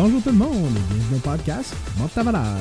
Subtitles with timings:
[0.00, 2.56] Bonjour tout le monde et bienvenue au podcast Monte ta valeur,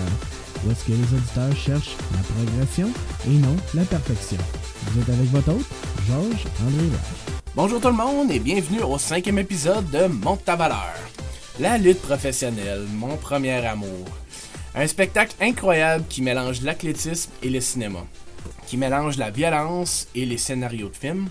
[0.66, 2.90] où est-ce que les auditeurs cherchent la progression
[3.28, 4.40] et non la perfection.
[4.88, 5.66] Vous êtes avec votre hôte,
[6.08, 7.36] Georges André Roche.
[7.54, 10.96] Bonjour tout le monde et bienvenue au cinquième épisode de Monte ta valeur.
[11.60, 14.08] La lutte professionnelle, mon premier amour.
[14.74, 18.04] Un spectacle incroyable qui mélange l'athlétisme et le cinéma,
[18.66, 21.28] qui mélange la violence et les scénarios de films.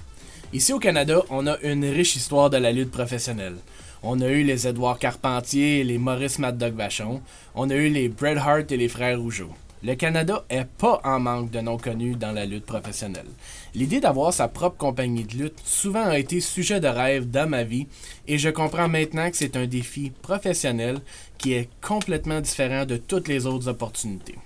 [0.52, 3.56] Ici au Canada, on a une riche histoire de la lutte professionnelle.
[4.02, 7.22] On a eu les Édouard Carpentier et les Maurice Mad Dog Vachon.
[7.54, 9.50] On a eu les Bret Hart et les frères Rougeau.
[9.82, 13.26] Le Canada est pas en manque de noms connus dans la lutte professionnelle.
[13.74, 17.62] L'idée d'avoir sa propre compagnie de lutte souvent a été sujet de rêve dans ma
[17.62, 17.86] vie
[18.26, 20.98] et je comprends maintenant que c'est un défi professionnel
[21.38, 24.36] qui est complètement différent de toutes les autres opportunités.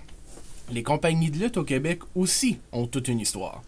[0.71, 3.61] Les compagnies de lutte au Québec aussi ont toute une histoire.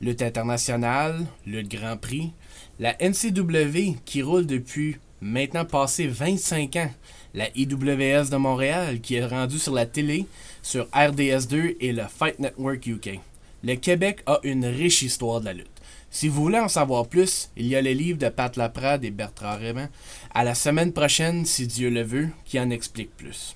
[0.00, 2.32] Lutte internationale, lutte Grand Prix,
[2.78, 6.90] la NCW qui roule depuis maintenant passé 25 ans,
[7.34, 10.26] la IWS de Montréal qui est rendue sur la télé,
[10.62, 13.20] sur RDS2 et le Fight Network UK.
[13.62, 15.66] Le Québec a une riche histoire de la lutte.
[16.10, 19.10] Si vous voulez en savoir plus, il y a les livres de Pat Laprade et
[19.10, 19.88] Bertrand Raymond
[20.34, 23.54] à la semaine prochaine, si Dieu le veut, qui en explique plus.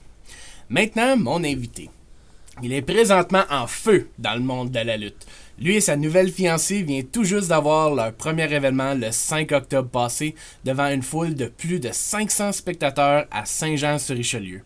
[0.68, 1.90] Maintenant, mon invité.
[2.62, 5.26] Il est présentement en feu dans le monde de la lutte.
[5.58, 9.88] Lui et sa nouvelle fiancée viennent tout juste d'avoir leur premier événement le 5 octobre
[9.88, 14.62] passé devant une foule de plus de 500 spectateurs à Saint-Jean-sur-Richelieu.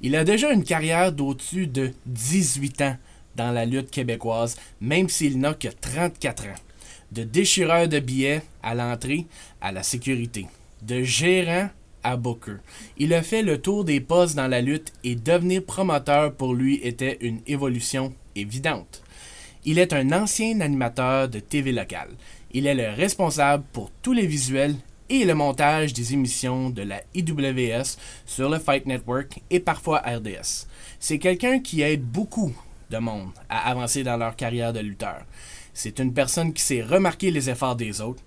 [0.00, 2.96] Il a déjà une carrière d'au-dessus de 18 ans
[3.34, 6.60] dans la lutte québécoise, même s'il n'a que 34 ans.
[7.10, 9.26] De déchireur de billets à l'entrée
[9.60, 10.46] à la sécurité.
[10.82, 11.70] De gérant
[12.04, 12.58] à Booker.
[12.96, 16.80] Il a fait le tour des postes dans la lutte et devenir promoteur pour lui
[16.84, 19.02] était une évolution évidente.
[19.70, 22.08] Il est un ancien animateur de TV locale.
[22.52, 24.76] Il est le responsable pour tous les visuels
[25.10, 30.66] et le montage des émissions de la IWS sur le Fight Network et parfois RDS.
[30.98, 32.56] C'est quelqu'un qui aide beaucoup
[32.88, 35.26] de monde à avancer dans leur carrière de lutteur.
[35.74, 38.22] C'est une personne qui sait remarquer les efforts des autres,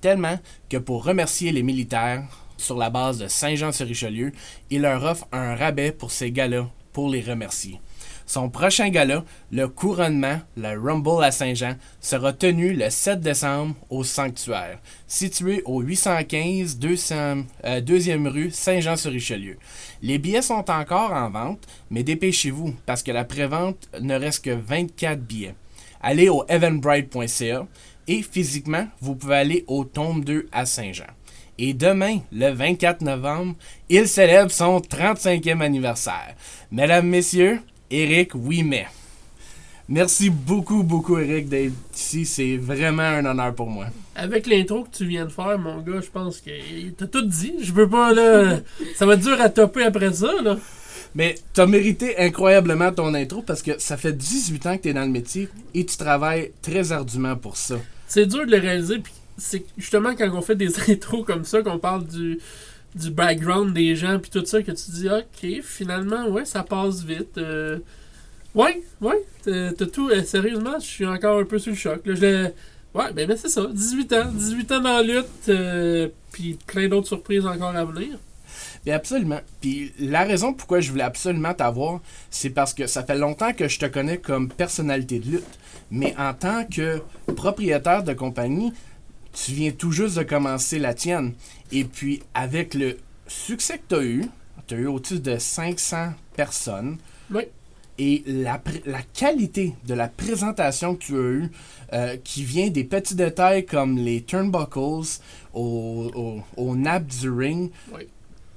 [0.00, 0.38] tellement
[0.70, 2.22] que pour remercier les militaires
[2.56, 4.30] sur la base de Saint-Jean-sur-Richelieu,
[4.70, 7.80] il leur offre un rabais pour ces gars-là pour les remercier.
[8.28, 14.04] Son prochain gala, le couronnement, le Rumble à Saint-Jean, sera tenu le 7 décembre au
[14.04, 19.56] Sanctuaire, situé au 815 200, 2e rue Saint-Jean-sur-Richelieu.
[20.02, 24.50] Les billets sont encore en vente, mais dépêchez-vous parce que la prévente ne reste que
[24.50, 25.54] 24 billets.
[26.02, 27.66] Allez au eventbrite.ca
[28.08, 31.06] et physiquement, vous pouvez aller au Tombe 2 à Saint-Jean.
[31.56, 33.54] Et demain, le 24 novembre,
[33.88, 36.34] il célèbre son 35e anniversaire.
[36.70, 38.86] Mesdames, Messieurs, Eric Ouimet.
[39.88, 42.26] Merci beaucoup, beaucoup, Eric, d'être ici.
[42.26, 43.86] C'est vraiment un honneur pour moi.
[44.14, 46.50] Avec l'intro que tu viens de faire, mon gars, je pense que
[46.90, 47.54] t'as tout dit.
[47.62, 48.60] Je peux pas, là.
[48.96, 50.58] ça va être dur à topper après ça, là.
[51.14, 55.06] Mais t'as mérité incroyablement ton intro parce que ça fait 18 ans que t'es dans
[55.06, 57.76] le métier et tu travailles très ardument pour ça.
[58.06, 61.62] C'est dur de le réaliser, puis c'est justement quand on fait des intros comme ça,
[61.62, 62.38] qu'on parle du,
[62.94, 67.02] du background des gens, puis tout ça, que tu dis, ok, finalement, ouais, ça passe
[67.04, 67.38] vite.
[67.38, 67.78] Euh,
[68.54, 70.10] ouais, ouais, t'as tout.
[70.10, 72.06] euh, sérieusement, je suis encore un peu sur le choc.
[72.06, 72.50] Là, je
[72.94, 74.32] ouais, ben, ben c'est ça, 18 ans.
[74.32, 78.18] 18 ans dans la lutte, euh, puis plein d'autres surprises encore à venir.
[78.84, 79.40] Bien, absolument.
[79.60, 82.00] Puis la raison pourquoi je voulais absolument t'avoir,
[82.30, 85.58] c'est parce que ça fait longtemps que je te connais comme personnalité de lutte.
[85.90, 87.00] Mais en tant que
[87.34, 88.72] propriétaire de compagnie,
[89.44, 91.34] tu viens tout juste de commencer la tienne.
[91.72, 94.24] Et puis, avec le succès que tu as eu,
[94.66, 96.98] tu as eu au-dessus de 500 personnes.
[97.32, 97.42] Oui.
[98.00, 101.50] Et la, la qualité de la présentation que tu as eue,
[101.92, 105.18] euh, qui vient des petits détails comme les turnbuckles
[105.52, 108.06] au, au, au nap du ring, Oui.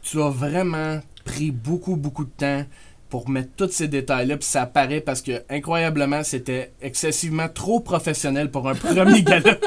[0.04, 2.66] tu as vraiment pris beaucoup, beaucoup de temps
[3.12, 8.50] pour mettre tous ces détails-là, puis ça apparaît parce que, incroyablement, c'était excessivement trop professionnel
[8.50, 9.58] pour un premier gala.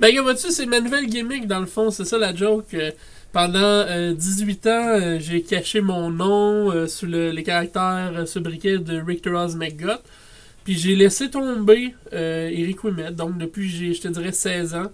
[0.00, 2.74] Ben, regarde, vois-tu, c'est ma nouvelle gimmick, dans le fond, c'est ça la joke.
[2.74, 2.90] Euh,
[3.32, 8.26] pendant euh, 18 ans, euh, j'ai caché mon nom euh, sous le- les caractères euh,
[8.26, 10.00] sobriquets de Richter Oz McGutt.
[10.64, 14.90] Puis j'ai laissé tomber euh, Eric Ouimet, donc depuis, j'ai, je te dirais, 16 ans.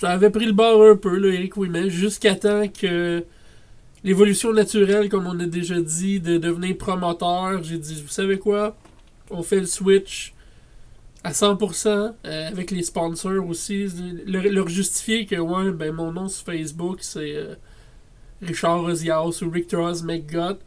[0.00, 3.24] Ça avait pris le bord un peu, là, Eric Ouimet, jusqu'à temps que
[4.04, 8.76] l'évolution naturelle, comme on a déjà dit, de devenir promoteur, j'ai dit, vous savez quoi?
[9.30, 10.34] On fait le switch
[11.24, 13.86] à 100% euh, avec les sponsors aussi.
[14.26, 17.54] Leur, justifier que ouais, ben, mon nom sur Facebook c'est euh,
[18.40, 20.58] Richard Ozias ou Rick Ross McGutt.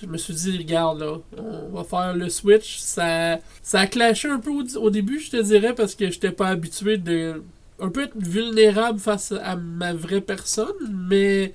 [0.00, 2.78] Je me suis dit, regarde là, on va faire le switch.
[2.78, 6.30] Ça, ça a clashé un peu au, au début, je te dirais, parce que j'étais
[6.30, 7.42] pas habitué de
[7.80, 10.74] un peu être vulnérable face à ma vraie personne,
[11.08, 11.52] mais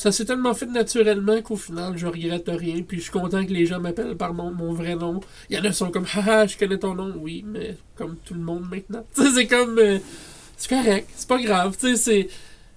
[0.00, 2.82] ça s'est tellement fait naturellement qu'au final, je regrette rien.
[2.86, 5.18] Puis je suis content que les gens m'appellent par mon, mon vrai nom.
[5.50, 7.12] Il y en a qui sont comme, haha, je connais ton nom.
[7.18, 9.04] Oui, mais comme tout le monde maintenant.
[9.14, 9.76] Tu sais, c'est comme.
[9.78, 9.98] euh,
[10.56, 11.76] c'est correct, c'est pas grave.
[11.80, 12.28] Tu sais, c'est.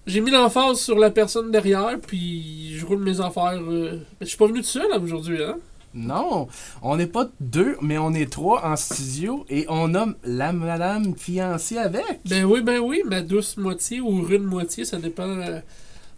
[0.07, 3.59] J'ai mis l'emphase sur la personne derrière, puis je roule mes affaires.
[3.61, 5.57] euh, Je suis pas venu tout seul là, aujourd'hui, hein?
[5.93, 6.47] Non,
[6.81, 11.15] on n'est pas deux, mais on est trois en studio et on a la madame
[11.15, 12.21] fiancée avec.
[12.27, 15.59] Ben oui, ben oui, ma douce moitié ou rude moitié, ça dépend euh,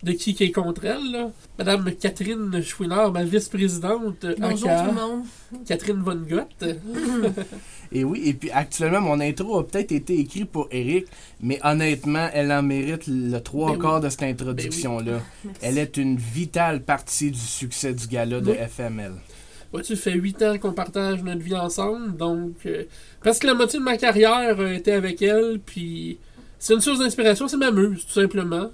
[0.03, 1.11] de qui qui est contre elle.
[1.11, 1.31] Là.
[1.57, 5.23] Madame Catherine Chouinard, ma vice-présidente, euh, Bonjour aka tout le monde.
[5.65, 6.63] Catherine Von Gott.
[7.95, 11.05] Et oui, et puis actuellement, mon intro a peut-être été écrit pour Eric,
[11.41, 13.81] mais honnêtement, elle en mérite le trois Ben oui.
[13.81, 15.19] quarts de cette introduction-là.
[15.45, 15.59] Merci.
[15.61, 18.57] Elle est une vitale partie du succès du gala de Oui.
[18.67, 19.11] FML.
[19.73, 22.85] Ouais, tu fais 8 ans qu'on partage notre vie ensemble, donc euh,
[23.19, 26.17] presque la moitié de ma carrière a été avec elle, puis
[26.57, 28.71] c'est une source d'inspiration, c'est ma muse, tout simplement.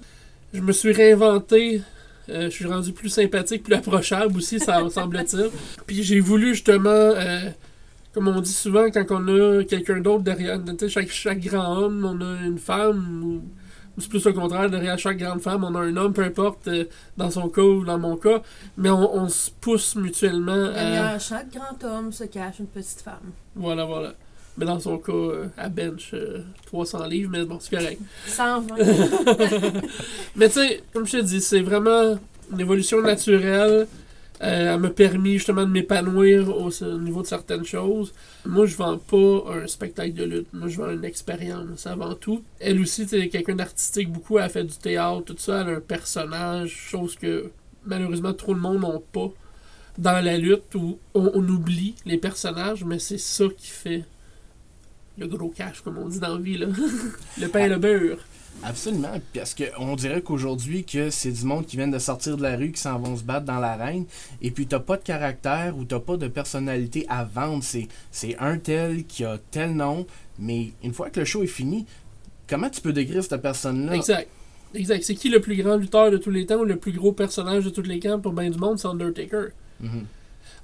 [0.52, 1.82] Je me suis réinventé,
[2.28, 5.50] euh, je suis rendu plus sympathique, plus approchable aussi, ça semble-t-il.
[5.86, 7.40] Puis j'ai voulu justement, euh,
[8.12, 11.76] comme on dit souvent, quand on a quelqu'un d'autre derrière, tu sais, chaque, chaque grand
[11.76, 13.34] homme, on a une femme, ou,
[13.96, 16.66] ou c'est plus le contraire, derrière chaque grande femme, on a un homme, peu importe,
[16.66, 16.84] euh,
[17.16, 18.42] dans son cas ou dans mon cas,
[18.76, 20.72] mais on, on se pousse mutuellement.
[20.72, 23.32] Derrière chaque grand homme se cache une petite femme.
[23.54, 24.14] Voilà, voilà.
[24.56, 28.00] Mais dans son cas, euh, à bench, euh, 300 livres, mais bon, c'est correct.
[28.26, 28.76] 120.
[30.36, 32.18] Mais tu sais, comme je te dis, c'est vraiment
[32.52, 33.86] une évolution naturelle.
[34.42, 38.12] Euh, elle m'a permis justement de m'épanouir au, au niveau de certaines choses.
[38.46, 40.48] Moi, je vends pas un spectacle de lutte.
[40.52, 42.42] Moi, je vends une expérience avant tout.
[42.58, 44.38] Elle aussi, c'est quelqu'un d'artistique beaucoup.
[44.38, 45.60] Elle fait du théâtre, tout ça.
[45.60, 47.50] Elle a un personnage, chose que
[47.84, 49.30] malheureusement trop de monde n'ont pas
[49.98, 54.04] dans la lutte où on, on oublie les personnages, mais c'est ça qui fait
[55.20, 56.58] le gros cash, comme on dit dans la vie.
[56.58, 56.66] Là.
[57.40, 58.18] le pain et le beurre.
[58.62, 62.56] Absolument, parce qu'on dirait qu'aujourd'hui que c'est du monde qui vient de sortir de la
[62.56, 64.04] rue qui s'en vont se battre dans l'arène
[64.42, 68.36] et puis t'as pas de caractère ou t'as pas de personnalité à vendre, c'est c'est
[68.38, 70.06] un tel qui a tel nom,
[70.38, 71.86] mais une fois que le show est fini,
[72.48, 73.94] comment tu peux décrire cette personne-là?
[73.94, 74.28] Exact.
[74.74, 75.02] Exact.
[75.04, 77.64] C'est qui le plus grand lutteur de tous les temps ou le plus gros personnage
[77.64, 78.78] de tous les camps pour bien du monde?
[78.78, 79.48] C'est Undertaker.
[79.80, 80.04] Mhm.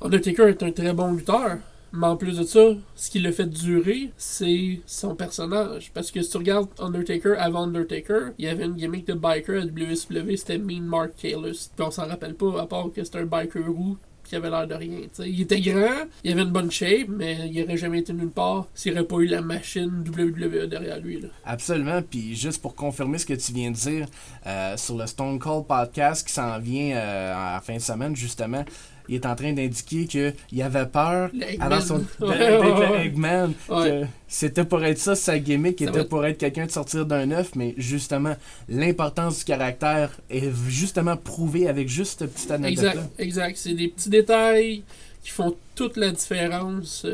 [0.03, 1.59] Undertaker est un très bon lutteur.
[1.97, 2.61] Mais en plus de ça,
[2.95, 5.91] ce qui le fait durer, c'est son personnage.
[5.95, 9.63] Parce que si tu regardes Undertaker avant Undertaker, il y avait une gimmick de biker
[9.63, 11.71] à WCW, c'était Mean Mark Kalis.
[11.75, 13.97] Puis on s'en rappelle pas, à part que c'était un biker roux
[14.27, 14.99] qui avait l'air de rien.
[15.21, 18.67] Il était grand, il avait une bonne shape, mais il aurait jamais été nulle part
[18.75, 21.21] s'il n'y aurait pas eu la machine WWE derrière lui.
[21.21, 21.29] Là.
[21.45, 24.09] Absolument, puis juste pour confirmer ce que tu viens de dire,
[24.47, 28.17] euh, sur le Stone Cold podcast qui s'en vient euh, en la fin de semaine,
[28.17, 28.65] justement,
[29.09, 31.31] il est en train d'indiquer qu'il avait peur
[31.61, 33.01] avant son d'être.
[33.05, 34.07] Eggman, Ouais.
[34.29, 37.51] c'était pour être ça sa gimmick, Ça était pour être quelqu'un de sortir d'un œuf,
[37.55, 38.37] mais justement
[38.69, 43.57] l'importance du caractère est justement prouvée avec juste cette petite anecdote Exact, exact.
[43.57, 44.83] C'est des petits détails
[45.23, 47.07] qui font toute la différence.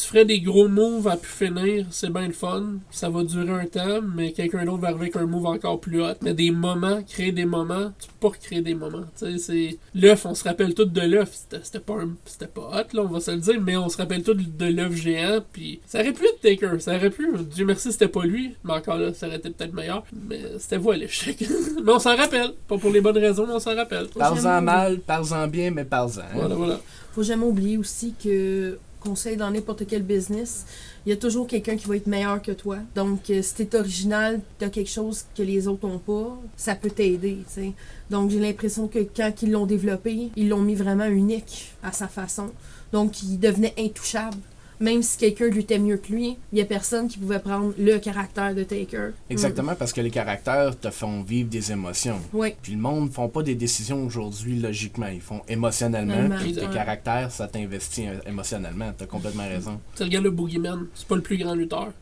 [0.00, 2.64] Tu ferais des gros moves à pu finir, c'est bien le fun.
[2.90, 6.02] Ça va durer un temps, mais quelqu'un d'autre va arriver avec un move encore plus
[6.02, 6.14] hot.
[6.22, 9.04] Mais des moments, créer des moments, tu peux pas recréer des moments.
[9.18, 11.30] Tu sais, c'est l'œuf, on se rappelle tout de l'œuf.
[11.62, 13.98] C'était pas, un- c'était pas hot, là, on va se le dire, mais on se
[13.98, 15.40] rappelle tout de l'œuf géant.
[15.52, 17.28] Puis ça aurait pu être Taker, ça aurait pu.
[17.52, 20.04] Dieu merci, c'était pas lui, mais encore là, ça aurait été peut-être meilleur.
[20.28, 21.36] Mais c'était vous à l'échec.
[21.84, 22.52] mais on s'en rappelle.
[22.68, 24.06] Pas pour les bonnes raisons, mais on s'en rappelle.
[24.18, 26.20] Parle-en mal, parle-en bien, mais parle-en.
[26.22, 26.24] hein.
[26.34, 26.80] Voilà, voilà.
[27.12, 30.66] Faut jamais oublier aussi que conseil dans n'importe quel business,
[31.04, 32.78] il y a toujours quelqu'un qui va être meilleur que toi.
[32.94, 36.90] Donc, euh, si t'es original, t'as quelque chose que les autres ont pas, ça peut
[36.90, 37.72] t'aider, tu sais.
[38.10, 42.08] Donc, j'ai l'impression que quand ils l'ont développé, ils l'ont mis vraiment unique à sa
[42.08, 42.50] façon.
[42.92, 44.36] Donc, il devenait intouchable.
[44.80, 47.98] Même si quelqu'un luttait mieux que lui, il y a personne qui pouvait prendre le
[47.98, 49.10] caractère de Taker.
[49.28, 52.18] Exactement, parce que les caractères te font vivre des émotions.
[52.32, 52.54] Oui.
[52.62, 56.36] Puis le monde ne font pas des décisions aujourd'hui logiquement, ils font émotionnellement.
[56.38, 58.92] Puis tes caractères, ça t'investit euh, émotionnellement.
[58.96, 59.80] T'as complètement raison.
[59.96, 61.92] Tu regardes le Boogeyman, c'est pas le plus grand lutteur.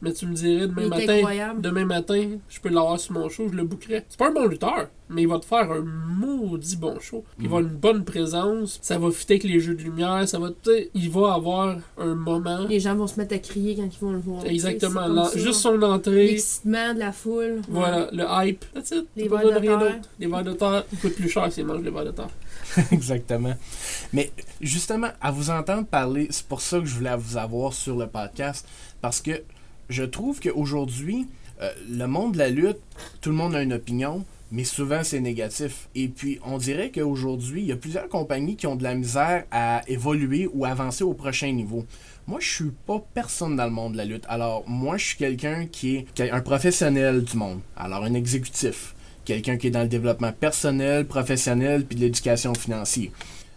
[0.00, 1.60] Mais tu me dirais demain Il matin, incroyable.
[1.60, 4.04] demain matin, je peux l'avoir sur mon show, je le bookerais.
[4.08, 7.24] C'est pas un bon lutteur, mais il va te faire un maudit bon show.
[7.38, 10.38] Il va avoir une bonne présence, ça va fitter avec les jeux de lumière, ça
[10.38, 10.50] va
[10.94, 12.66] il va avoir un moment.
[12.68, 14.46] Les gens vont se mettre à crier quand ils vont le voir.
[14.46, 15.38] Exactement, ça.
[15.38, 17.60] juste son entrée, L'excitement de la foule.
[17.68, 19.06] voilà, le hype, that's it.
[19.16, 20.00] Les verres de rien terre.
[20.20, 22.30] Les verres de terre, ils coûtent plus cher s'ils mangent les verres de terre.
[22.92, 23.54] Exactement.
[24.12, 27.96] Mais justement, à vous entendre parler, c'est pour ça que je voulais vous avoir sur
[27.96, 28.66] le podcast.
[29.00, 29.42] Parce que
[29.88, 31.26] je trouve qu'aujourd'hui,
[31.60, 32.78] euh, le monde de la lutte,
[33.20, 35.88] tout le monde a une opinion, mais souvent c'est négatif.
[35.94, 39.44] Et puis, on dirait qu'aujourd'hui, il y a plusieurs compagnies qui ont de la misère
[39.50, 41.84] à évoluer ou avancer au prochain niveau.
[42.26, 44.24] Moi, je suis pas personne dans le monde de la lutte.
[44.28, 47.60] Alors, moi, je suis quelqu'un qui est, qui est un professionnel du monde.
[47.76, 48.94] Alors, un exécutif
[49.28, 53.10] quelqu'un qui est dans le développement personnel, professionnel, puis de l'éducation financière.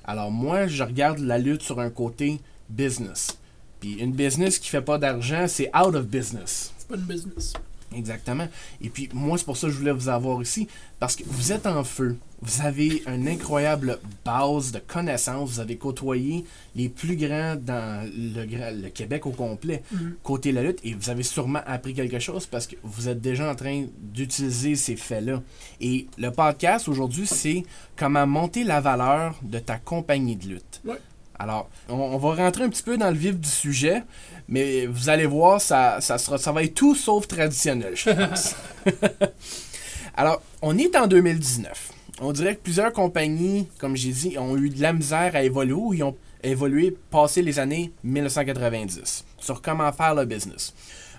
[0.04, 3.38] Alors moi, je regarde la lutte sur un côté business.
[3.82, 6.72] Puis une business qui fait pas d'argent, c'est out of business.
[6.78, 7.54] C'est pas une business.
[7.94, 8.48] Exactement.
[8.82, 10.66] Et puis moi, c'est pour ça que je voulais vous avoir ici,
[10.98, 12.16] parce que vous êtes en feu.
[12.42, 15.52] Vous avez une incroyable base de connaissances.
[15.52, 20.16] Vous avez côtoyé les plus grands dans le, Québec au complet, Mhm.
[20.24, 23.52] côté la lutte, et vous avez sûrement appris quelque chose parce que vous êtes déjà
[23.52, 25.42] en train d'utiliser ces faits-là.
[25.82, 27.64] Et le podcast aujourd'hui, c'est
[27.98, 30.82] comment monter la valeur de ta compagnie de lutte.
[30.86, 30.98] Ouais.
[31.42, 34.04] Alors, on, va rentrer un petit peu dans le vif du sujet,
[34.48, 38.56] mais vous allez voir, ça, ça, sera, ça va être tout sauf traditionnel, je pense.
[40.16, 41.94] Alors, on est en 2019.
[42.20, 45.74] On dirait que plusieurs compagnies, comme j'ai dit, ont eu de la misère à évoluer
[45.74, 50.76] ou ils ont évolué passé les années 1990 sur comment faire le business.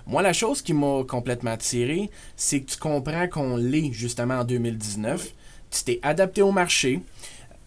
[0.07, 4.43] Moi, la chose qui m'a complètement attiré, c'est que tu comprends qu'on l'est justement en
[4.45, 5.33] 2019.
[5.69, 7.01] Tu t'es adapté au marché,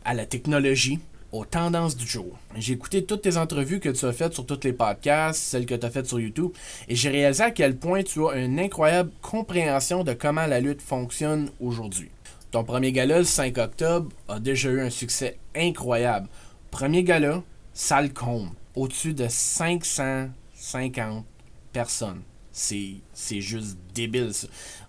[0.06, 1.00] à la technologie,
[1.32, 2.38] aux tendances du jour.
[2.56, 5.74] J'ai écouté toutes tes entrevues que tu as faites sur tous les podcasts, celles que
[5.74, 6.52] tu as faites sur YouTube,
[6.88, 10.82] et j'ai réalisé à quel point tu as une incroyable compréhension de comment la lutte
[10.82, 12.10] fonctionne aujourd'hui.
[12.50, 16.28] Ton premier gala, le 5 octobre, a déjà eu un succès incroyable.
[16.70, 17.42] Premier gala,
[17.74, 21.24] salle comble, au-dessus de 550
[21.72, 22.22] personnes.
[22.52, 23.02] C'est
[23.40, 24.32] juste débile.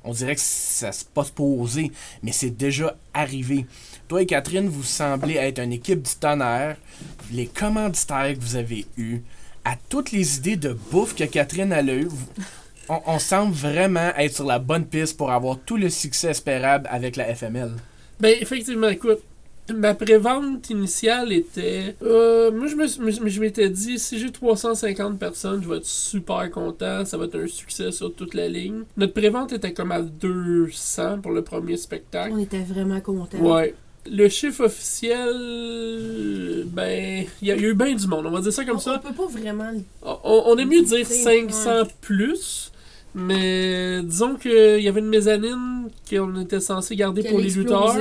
[0.05, 1.91] On dirait que ça se passe poser,
[2.23, 3.65] mais c'est déjà arrivé.
[4.07, 6.77] Toi et Catherine, vous semblez être une équipe du tonnerre.
[7.31, 9.21] Les commanditaires que vous avez eus,
[9.65, 12.27] à toutes les idées de bouffe que Catherine a eues, vous-
[12.87, 16.87] on, on semble vraiment être sur la bonne piste pour avoir tout le succès espérable
[16.89, 17.71] avec la FML.
[18.21, 19.19] Ben, effectivement, écoute,
[19.75, 21.97] ma prévente initiale était.
[22.01, 25.77] euh, moi, je me suis- je, je m'étais dit, si j'ai 350 personnes, je vais
[25.77, 27.03] être super content.
[27.03, 28.83] Ça va être un succès sur toute la ligne.
[28.95, 32.31] Notre prévente était comme à 200 pour le premier spectacle.
[32.33, 33.37] On était vraiment contents.
[33.39, 33.75] Ouais.
[34.11, 38.31] Le chiffre officiel, ben, il y, a il y a eu bien du monde, on
[38.31, 39.01] va dire ça comme on, ça.
[39.03, 39.71] on peut pas vraiment.
[40.03, 41.03] On, on aime mieux dire Ouais.
[41.49, 42.71] 500 plus,
[43.15, 47.95] mais disons qu'il y avait une mezzanine qu'on était censé garder pour les lutteurs.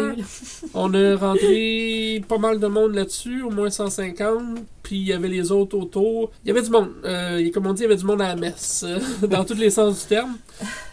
[0.75, 4.43] On a rentré pas mal de monde là-dessus, au moins 150,
[4.83, 6.31] puis il y avait les autres autour.
[6.45, 6.91] Il y avait du monde.
[7.05, 8.85] Euh, comme on dit, il y avait du monde à la messe,
[9.23, 10.37] dans tous les sens du terme.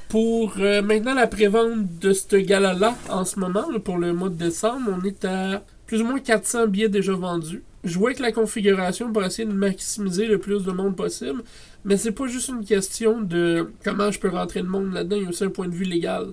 [0.09, 4.35] Pour euh, maintenant la prévente de ce gala-là, en ce moment, pour le mois de
[4.35, 7.63] décembre, on est à plus ou moins 400 billets déjà vendus.
[7.83, 11.43] Je vois avec la configuration pour essayer de maximiser le plus de monde possible,
[11.83, 15.23] mais c'est pas juste une question de comment je peux rentrer le monde là-dedans, il
[15.23, 16.27] y a aussi un point de vue légal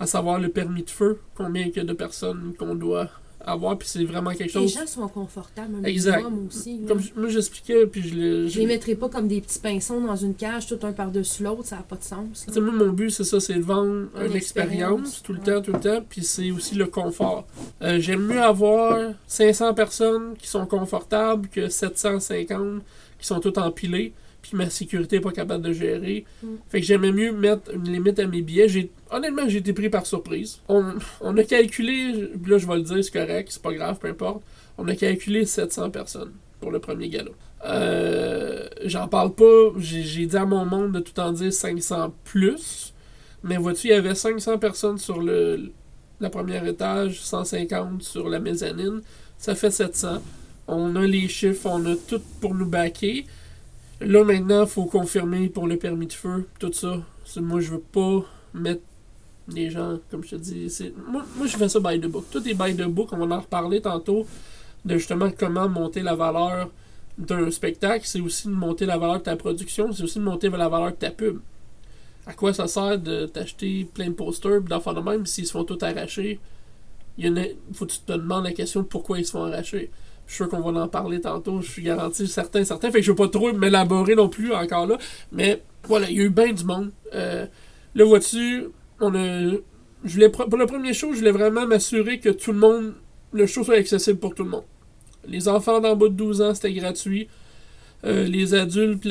[0.00, 3.10] à savoir le permis de feu, combien il de personnes qu'on doit
[3.46, 4.74] avoir, puis c'est vraiment quelque Les chose.
[4.74, 6.18] gens sont confortables, un Exact.
[6.24, 6.80] minimum aussi.
[6.88, 8.48] Comme je- moi j'expliquais, puis je le.
[8.48, 11.64] Je les mettrai pas comme des petits pinsons dans une cage, tout un par-dessus l'autre,
[11.66, 12.42] ça n'a pas de sens.
[12.42, 12.54] Tu là.
[12.54, 15.38] sais, moi, mon but, c'est ça, c'est de vendre Une une expérience expérience, tout le
[15.40, 15.44] ouais.
[15.44, 17.46] temps, tout le temps, puis c'est aussi le confort.
[17.82, 22.82] Euh, J'aime mieux avoir 500 personnes qui sont confortables que 750
[23.18, 24.12] qui sont toutes empilées,
[24.48, 26.24] puis ma sécurité n'est pas capable de gérer.
[26.42, 26.48] Mm.
[26.68, 28.68] Fait que j'aimais mieux mettre une limite à mes billets.
[28.68, 30.60] J'ai Honnêtement, j'ai été pris par surprise.
[30.68, 30.84] On,
[31.20, 32.12] on a calculé,
[32.46, 34.42] là je vais le dire, c'est correct, c'est pas grave, peu importe.
[34.76, 37.30] On a calculé 700 personnes pour le premier gala.
[37.64, 42.92] Euh, J'en parle pas, j'ai dit à mon monde de tout en dire 500 plus.
[43.42, 45.70] Mais vois-tu, il y avait 500 personnes sur le
[46.20, 49.00] la première étage, 150 sur la mezzanine.
[49.38, 50.22] Ça fait 700.
[50.66, 53.26] On a les chiffres, on a tout pour nous baquer.
[54.04, 57.02] Là, maintenant, faut confirmer pour le permis de feu, tout ça.
[57.36, 58.82] Moi, je veux pas mettre
[59.48, 60.92] les gens, comme je te dis.
[61.08, 62.26] Moi, moi, je fais ça by the book.
[62.30, 63.08] Tout est by the book.
[63.12, 64.26] On va en reparler tantôt
[64.84, 66.70] de justement comment monter la valeur
[67.16, 68.06] d'un spectacle.
[68.06, 69.92] C'est aussi de monter la valeur de ta production.
[69.92, 71.40] C'est aussi de monter la valeur de ta pub.
[72.26, 75.52] À quoi ça sert de t'acheter plein de posters pis d'enfants de même s'ils se
[75.52, 76.40] font tout arracher?
[77.16, 79.90] Il faut que tu te demandes la question pourquoi ils se font arracher.
[80.26, 82.90] Je suis sûr qu'on va en parler tantôt, je suis garanti certain, certain.
[82.90, 84.98] Fait que je veux pas trop m'élaborer non plus encore là.
[85.32, 86.92] Mais voilà, il y a eu bien du monde.
[87.14, 87.46] Euh,
[87.94, 88.64] là, vois-tu,
[89.00, 89.52] on a.
[90.04, 92.94] Je voulais, pour le premier show, je voulais vraiment m'assurer que tout le monde.
[93.32, 94.64] Le show soit accessible pour tout le monde.
[95.26, 97.28] Les enfants d'en bas de 12 ans, c'était gratuit.
[98.04, 99.06] Euh, les adultes,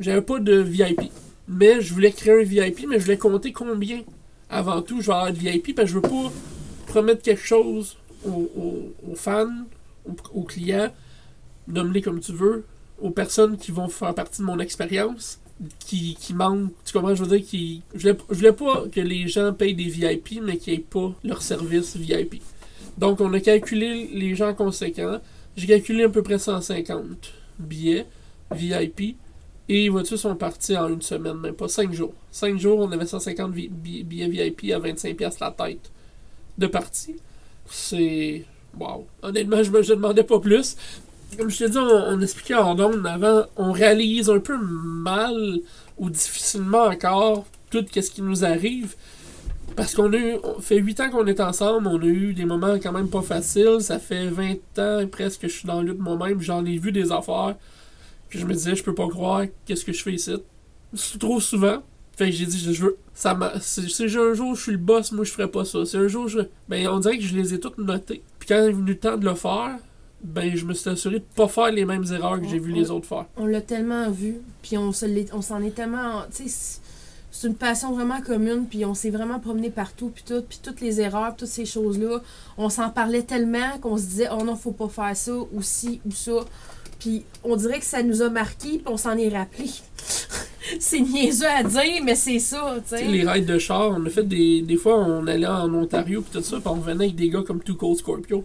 [0.00, 1.02] j'avais pas de VIP.
[1.48, 4.02] Mais je voulais créer un VIP, mais je voulais compter combien
[4.48, 6.32] avant tout je vais avoir de VIP, parce que je veux pas
[6.86, 7.96] promettre quelque chose
[8.26, 9.48] aux fans,
[10.34, 10.90] aux, clients,
[11.68, 12.64] nomme-les comme tu veux,
[13.00, 15.40] aux personnes qui vont faire partie de mon expérience,
[15.78, 19.28] qui, qui manquent, tu comprends, je veux dire, qui, je voulais, voulais pas que les
[19.28, 22.42] gens payent des VIP, mais qu'ils aient pas leur service VIP.
[22.98, 25.20] Donc, on a calculé les gens conséquents.
[25.56, 28.06] J'ai calculé à peu près 150 billets
[28.52, 29.16] VIP.
[29.68, 32.12] Et les voitures sont parties en une semaine, même pas 5 jours.
[32.32, 35.90] 5 jours, on avait 150 vi- bi- billets VIP à 25$ la tête.
[36.58, 37.16] de partie.
[37.70, 38.44] C'est.
[38.78, 39.06] Waouh.
[39.22, 40.76] Honnêtement, je me demandais pas plus.
[41.36, 45.60] Comme je te dis, on, on expliquait en ondes avant, on réalise un peu mal
[45.98, 48.94] ou difficilement encore tout ce qui nous arrive.
[49.76, 52.44] Parce qu'on a eu, on fait 8 ans qu'on est ensemble, on a eu des
[52.44, 53.78] moments quand même pas faciles.
[53.80, 56.40] Ça fait 20 ans presque que je suis dans le lutte moi-même.
[56.40, 57.56] J'en ai vu des affaires
[58.28, 60.34] que je me disais, je peux pas croire, qu'est-ce que je fais ici.
[61.18, 61.82] Trop souvent.
[62.16, 62.96] Fait que j'ai dit, je veux.
[63.14, 63.38] Ça.
[63.60, 65.84] Si si un jour je suis le boss, moi je ferais pas ça.
[65.84, 66.40] Si un jour je.
[66.68, 68.22] Ben on dirait que je les ai toutes notées.
[68.50, 69.76] Quand est venu le temps de le faire,
[70.24, 72.90] ben je me suis assuré de pas faire les mêmes erreurs que j'ai vu les
[72.90, 73.26] autres faire.
[73.36, 75.06] On l'a tellement vu, puis on se
[75.40, 76.22] s'en est tellement.
[76.34, 76.80] Tu sais, c'est-
[77.30, 80.80] c'est une passion vraiment commune, puis on s'est vraiment promené partout, puis tout, puis toutes
[80.80, 82.20] les erreurs, toutes ces choses-là,
[82.58, 86.00] on s'en parlait tellement qu'on se disait, oh non, faut pas faire ça, ou ci,
[86.04, 86.44] ou ça.
[86.98, 89.70] Puis on dirait que ça nous a marqué, puis on s'en est rappelé.
[90.80, 94.10] c'est niaiseux à dire, mais c'est ça, tu sais, les rides de char, on a
[94.10, 94.62] fait des.
[94.62, 97.42] Des fois, on allait en Ontario pis tout ça, pis on revenait avec des gars
[97.46, 98.44] comme Two Cold Scorpio.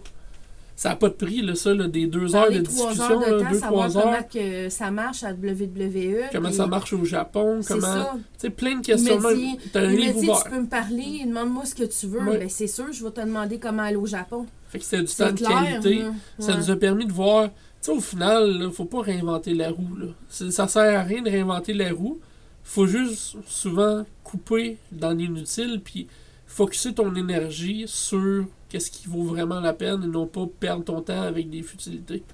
[0.78, 3.34] Ça a pas de prix, là, ça, là, des deux heures de discussion, heures de
[3.36, 4.28] là, temps, deux, savoir trois comment heures.
[4.28, 6.24] que ça marche à WWE.
[6.32, 7.80] Comment puis ça marche au Japon, comment.
[7.80, 8.12] ça.
[8.14, 9.16] Tu sais, plein de Il questions.
[9.16, 9.56] dit, même.
[9.72, 10.44] T'as un il livre dit, ouvert.
[10.44, 12.20] tu peux me parler, demande-moi ce que tu veux.
[12.20, 12.36] Ouais.
[12.38, 14.44] Ben, c'est sûr, je vais te demander comment aller au Japon.
[14.68, 16.02] Fait que c'était du temps de qualité.
[16.02, 16.14] hein.
[16.38, 17.48] Ça nous a permis de voir.
[17.86, 19.96] Sais, au final, là, faut pas réinventer la roue.
[19.96, 20.06] Là.
[20.28, 22.18] Ça sert à rien de réinventer la roue.
[22.64, 26.08] Faut juste souvent couper dans l'inutile, puis
[26.48, 31.00] focuser ton énergie sur qu'est-ce qui vaut vraiment la peine et non pas perdre ton
[31.00, 32.24] temps avec des futilités.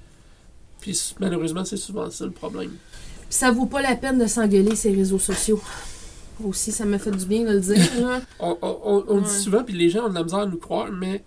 [0.81, 2.71] Puis malheureusement, c'est souvent ça le problème.
[2.71, 5.61] Puis ça vaut pas la peine de s'engueuler ces réseaux sociaux.
[6.43, 7.77] Aussi, ça me fait du bien de le dire.
[8.41, 10.57] On, on- on- on dit souvent, puis les gens ont de la misère à nous
[10.57, 11.23] croire, mais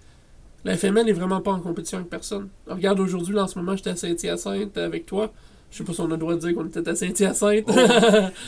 [0.65, 2.49] la FML n'est vraiment pas en compétition avec personne.
[2.67, 5.31] Regarde, aujourd'hui, là, en ce moment, j'étais à Saint-Hyacinthe avec toi.
[5.71, 7.65] Je sais pas si on a le droit de dire qu'on était à Saint-Hyacinthe.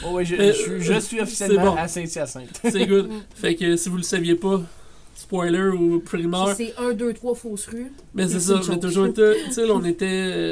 [0.05, 1.75] Oh, oui, je, Mais, je suis- je suis officiellement c'est bon.
[1.75, 2.61] à Saint-Hyacinthe.
[2.63, 3.09] C'est good.
[3.35, 4.61] Fait que si vous le saviez pas,
[5.15, 7.91] spoiler ou primeur, c'est 1, 2, 3 fausses rues.
[8.13, 8.79] mais c'est ça, joke.
[8.79, 9.23] toujours été.
[9.47, 10.05] Tu sais, on était.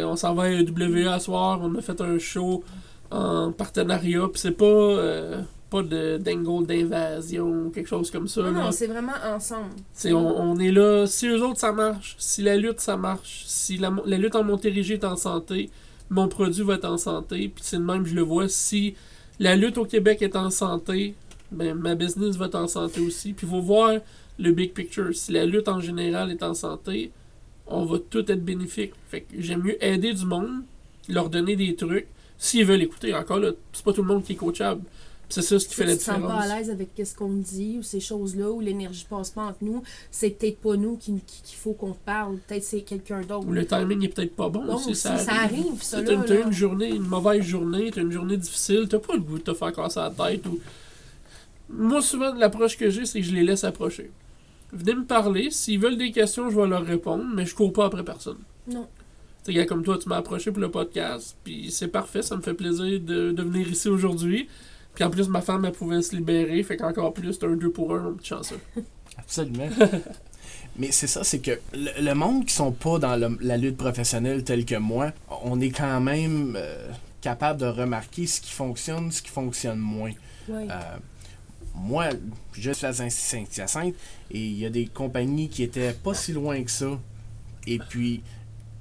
[0.03, 2.63] euh, On s'en va à WA à soir, on a fait un show
[3.11, 4.65] en partenariat, puis c'est pas.
[4.65, 5.41] euh,
[5.75, 8.41] pas de d'angle d'invasion quelque chose comme ça.
[8.43, 8.63] Non, là.
[8.65, 9.71] non, c'est vraiment ensemble.
[9.93, 13.43] C'est- on, on est là, si eux autres ça marche, si la lutte ça marche,
[13.47, 15.69] si la, la lutte en Montérégie est en santé,
[16.09, 18.47] mon produit va être en santé, puis c'est de même je le vois.
[18.47, 18.95] Si
[19.39, 21.15] la lutte au Québec est en santé,
[21.51, 23.33] ben ma business va être en santé aussi.
[23.33, 23.93] Puis il faut voir
[24.39, 25.09] le big picture.
[25.13, 27.11] Si la lutte en général est en santé,
[27.67, 28.93] on va tout être bénéfique.
[29.09, 30.61] Fait que j'aime mieux aider du monde,
[31.09, 32.07] leur donner des trucs,
[32.37, 33.13] s'ils veulent écouter.
[33.13, 34.81] Encore là, c'est pas tout le monde qui est coachable.
[35.29, 36.43] C'est ça ce qui Si fait tu la te sens pas différence.
[36.51, 39.81] à l'aise avec ce qu'on dit ou ces choses-là, où l'énergie passe pas entre nous,
[40.11, 42.37] c'est peut-être pas nous qui- qui- qu'il faut qu'on parle.
[42.47, 43.47] Peut-être c'est quelqu'un d'autre.
[43.47, 46.39] Ou le timing est peut-être pas bon aussi, aussi, ça arrive, ça, t'as là.
[46.45, 49.53] une journée, une mauvaise journée, t'as une journée difficile, t'as pas le goût de te
[49.53, 50.59] faire casser la tête ou.
[51.69, 54.11] Moi, souvent, l'approche que j'ai, c'est que je les laisse approcher.
[54.71, 57.85] Venez me parler, s'ils veulent des questions, je vais leur répondre, mais je cours pas
[57.85, 58.37] après personne.
[58.67, 58.87] Non.
[59.47, 62.55] Tu comme toi, tu m'as approché pour le podcast, puis c'est parfait, ça me fait
[62.55, 64.47] plaisir de, de venir ici aujourd'hui.
[64.95, 67.69] Puis en plus, ma femme, elle pouvait se libérer, fait qu'encore plus, c'est un 2
[67.71, 68.59] pour 1, mon petit chanceux.
[69.17, 69.69] Absolument.
[70.77, 73.77] Mais c'est ça, c'est que le, le monde qui sont pas dans le- la lutte
[73.77, 75.11] professionnelle telle que moi,
[75.43, 76.89] on est quand même euh,
[77.21, 80.11] capable de remarquer ce qui fonctionne, ce qui fonctionne moins.
[80.49, 80.67] Euh,
[81.75, 82.09] moi,
[82.53, 83.95] je suis à Saint-Hyacinthe
[84.31, 86.99] et il y a des compagnies qui étaient pas si loin que ça.
[87.67, 88.21] Et puis,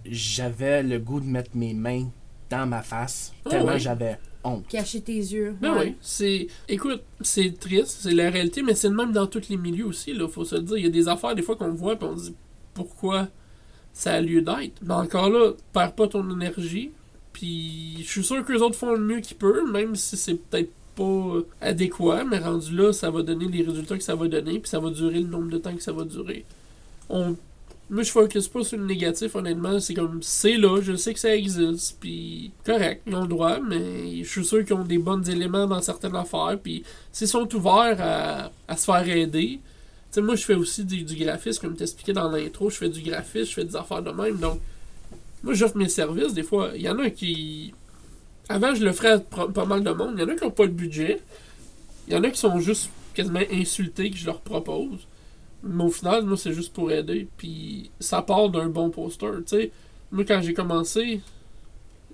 [0.05, 2.09] j'avais le goût de mettre mes mains
[2.50, 4.67] dans ma face, Ah tellement j'avais honte.
[4.69, 5.57] Cacher tes yeux.
[5.61, 5.87] Ben ouais.
[5.87, 6.47] oui, c'est.
[6.69, 10.13] Écoute, c'est triste, c'est la réalité, mais c'est le même dans tous les milieux aussi,
[10.13, 10.77] là, faut se le dire.
[10.77, 12.35] Il y a des affaires, des fois, qu'on voit, puis on se dit
[12.75, 13.29] pourquoi
[13.93, 14.81] ça a lieu d'être?
[14.83, 16.91] Mais encore là, perds pas ton énergie,
[17.33, 20.35] puis je suis sûr que les autres font le mieux qu'ils peuvent, même si c'est
[20.35, 24.59] peut-être pas adéquat, mais rendu là, ça va donner les résultats que ça va donner,
[24.59, 26.45] puis ça va durer le nombre de temps que ça va durer.
[27.09, 27.37] On.
[27.90, 29.79] Moi, je focus pas sur le négatif, honnêtement.
[29.79, 33.61] C'est comme, c'est là, je sais que ça existe, puis correct, ils ont le droit,
[33.61, 37.53] mais je suis sûr qu'ils ont des bons éléments dans certaines affaires, puis s'ils sont
[37.55, 39.61] ouverts à, à se faire aider.
[39.61, 43.03] Tu sais, moi, je fais aussi du, graphisme, comme t'expliquais dans l'intro, je fais du
[43.03, 44.61] graphisme, je fais des affaires de même, donc
[45.42, 47.75] moi, j'offre mes services, des fois, il y en a qui...
[48.49, 50.51] Avant, je le ferais à pas mal de monde, il y en a qui n'ont
[50.51, 51.20] pas le budget,
[52.09, 55.07] il y en a qui sont juste quasiment insultés que je leur propose.
[55.66, 57.27] Mais au final, moi, c'est juste pour aider.
[57.37, 59.27] Puis ça part d'un bon poster.
[59.46, 59.70] Tu sais,
[60.12, 61.20] moi, quand j'ai commencé,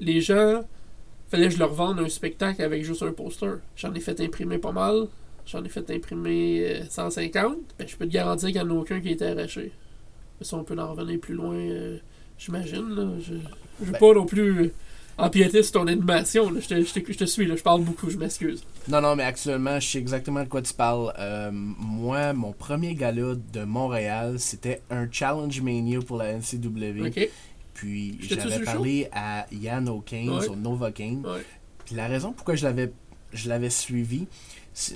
[0.00, 0.62] les gens,
[1.28, 3.54] fallait que je leur vende un spectacle avec juste un poster.
[3.76, 5.06] J'en ai fait imprimer pas mal.
[5.46, 7.56] J'en ai fait imprimer euh, 150.
[7.78, 9.72] Ben, je peux te garantir qu'il n'y en a aucun qui a été arraché.
[10.38, 11.98] Mais ça, on peut en revenir plus loin, euh,
[12.38, 13.18] j'imagine.
[13.20, 13.38] Je ne
[13.80, 14.72] veux Ben- pas non plus euh,
[15.18, 16.50] empiéter sur ton animation.
[16.50, 16.60] là.
[16.60, 17.56] Je te, je te- je te suis, là.
[17.56, 18.62] je parle beaucoup, je m'excuse.
[18.88, 21.12] Non, non, mais actuellement, je sais exactement de quoi tu parles.
[21.18, 27.06] Euh, moi, mon premier gala de Montréal, c'était un Challenge Mania pour la NCW.
[27.06, 27.28] Ok?
[27.74, 30.42] Puis j'avais parlé à Yann O'Kane Ouais.
[30.44, 31.24] sur Novocaine.
[31.26, 31.44] Ouais.
[31.86, 32.92] Puis la raison pourquoi je l'avais
[33.32, 34.26] je l'avais suivi,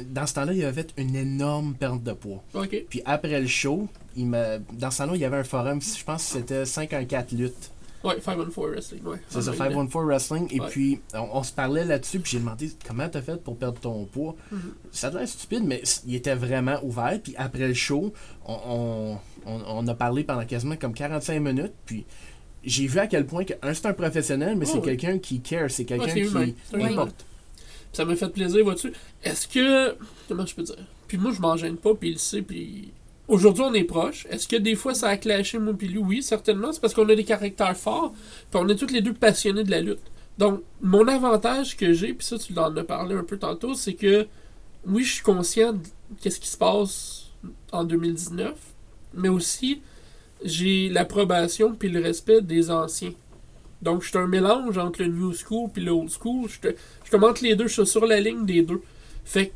[0.07, 2.42] dans ce temps-là, il avait fait une énorme perte de poids.
[2.90, 6.03] Puis après le show, il m'a dans ce temps-là, il y avait un forum, je
[6.05, 7.70] pense que c'était 514 lutte.
[8.04, 9.02] Ouais, 5 on 4 Wrestling.
[9.04, 9.16] Ouais.
[9.28, 10.46] C'est ça, Ouais, 514 Wrestling.
[10.50, 10.68] Et Ouais.
[10.68, 14.04] puis, on, on se parlait là-dessus, puis j'ai demandé comment t'as fait pour perdre ton
[14.04, 14.36] poids?
[14.52, 14.60] Mhm.
[14.92, 17.18] Ça a l'air stupide, mais il était vraiment ouvert.
[17.22, 18.12] Puis après le show,
[18.46, 21.72] on, on, on- a parlé pendant quasiment comme 45 minutes.
[21.86, 22.04] Puis
[22.62, 24.96] j'ai vu à quel point que, un, c'est un professionnel, mais Ouais, c'est ouais.
[24.96, 26.48] quelqu'un qui care, c'est quelqu'un c'est humain.
[26.70, 27.24] qui importe.
[27.92, 28.92] Ça m'a fait plaisir, vois-tu?
[29.22, 29.96] Est-ce que.
[30.28, 30.76] Comment je peux dire?
[31.06, 32.92] Puis moi, je m'en gêne pas, puis il le sait, puis.
[33.26, 34.26] Aujourd'hui, on est proche.
[34.28, 35.98] Est-ce que des fois, ça a clashé, moi, puis lui?
[35.98, 36.72] Oui, certainement.
[36.72, 38.12] C'est parce qu'on a des caractères forts,
[38.52, 40.02] on est tous les deux passionnés de la lutte.
[40.37, 43.94] Donc, mon avantage que j'ai, puis ça, tu en as parlé un peu tantôt, c'est
[43.94, 44.26] que.
[44.87, 45.80] Oui, je suis conscient de
[46.20, 47.30] qu'est-ce qui se passe
[47.72, 48.52] en 2019,
[49.14, 49.80] mais aussi,
[50.44, 53.14] j'ai l'approbation puis le respect des anciens.
[53.80, 56.48] Donc, je suis un mélange entre le new school puis le old school.
[56.48, 56.70] Je
[57.04, 58.82] je commente les deux, je suis sur la ligne des deux.
[59.24, 59.52] Fait que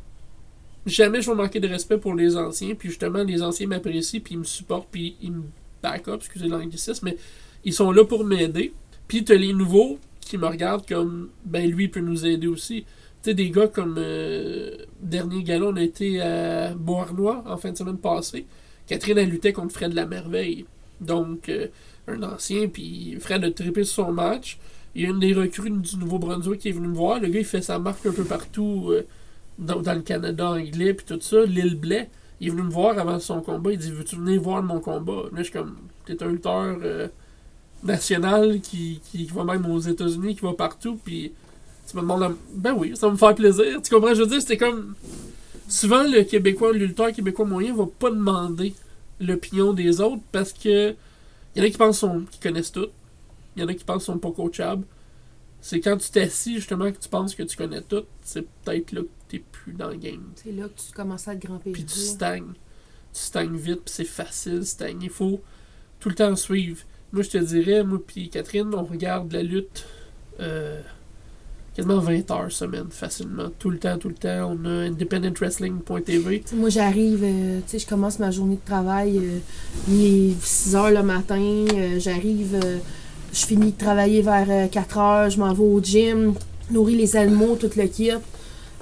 [0.85, 4.35] jamais je vais manquer de respect pour les anciens, puis justement, les anciens m'apprécient, puis
[4.35, 5.43] ils me supportent, puis ils me
[5.81, 7.17] back up, excusez l'anglicisme, mais
[7.63, 8.73] ils sont là pour m'aider.
[9.07, 12.85] Puis t'as les nouveaux qui me regardent comme, ben lui il peut nous aider aussi.
[13.21, 17.71] Tu sais, des gars comme euh, dernier galon, on a été à Beauharnois en fin
[17.71, 18.45] de semaine passée.
[18.87, 20.65] Catherine a lutté contre Fred la Merveille.
[21.01, 21.67] Donc, euh,
[22.07, 24.57] un ancien, puis Fred a trippé son match.
[24.95, 27.19] Il y a une des recrues du Nouveau-Brunswick qui est venue me voir.
[27.19, 29.05] Le gars, il fait sa marque un peu partout euh,
[29.59, 31.43] dans, le Canada anglais, puis tout ça.
[31.45, 33.71] L'île Blais, il est venu me voir avant son combat.
[33.71, 35.23] Il dit Veux-tu venir voir mon combat?
[35.31, 37.07] Là, je suis comme T'es un lutteur euh,
[37.83, 41.33] national qui, qui va même aux États-Unis, qui va partout, puis
[41.87, 42.35] tu me demandes.
[42.53, 43.81] Ben oui, ça va me faire plaisir.
[43.81, 44.95] Tu comprends Je veux dire, c'était comme.
[45.67, 48.73] Souvent, le Québécois, lutteur québécois moyen va pas demander
[49.19, 50.95] l'opinion des autres parce que.
[51.55, 52.87] Il y en a qui pensent qu'ils connaissent tout.
[53.55, 54.85] Il y en a qui pensent qu'ils sont pas coachables.
[55.61, 59.01] C'est quand tu t'assis justement que tu penses que tu connais tout, c'est peut-être là
[59.01, 60.31] que t'es plus dans le game.
[60.35, 62.53] C'est là que tu commences à être grand Puis tu stagnes.
[63.13, 65.05] Tu stagnes vite, puis c'est facile, stagner.
[65.05, 65.41] Il faut
[65.99, 66.83] tout le temps suivre.
[67.11, 69.85] Moi, je te dirais, moi puis Catherine, on regarde la lutte
[70.39, 70.81] euh,
[71.75, 73.49] quasiment 20 heures semaine, facilement.
[73.57, 74.55] Tout le temps, tout le temps.
[74.55, 76.43] On a independentwrestling.tv.
[76.53, 79.39] Moi, j'arrive, euh, tu sais, je commence ma journée de travail, euh,
[79.87, 81.65] il est 6 heures le matin,
[81.97, 82.59] j'arrive,
[83.33, 86.33] je finis de travailler vers 4 heures, je m'en vais au gym,
[86.69, 88.11] nourrir les animaux, tout le kit.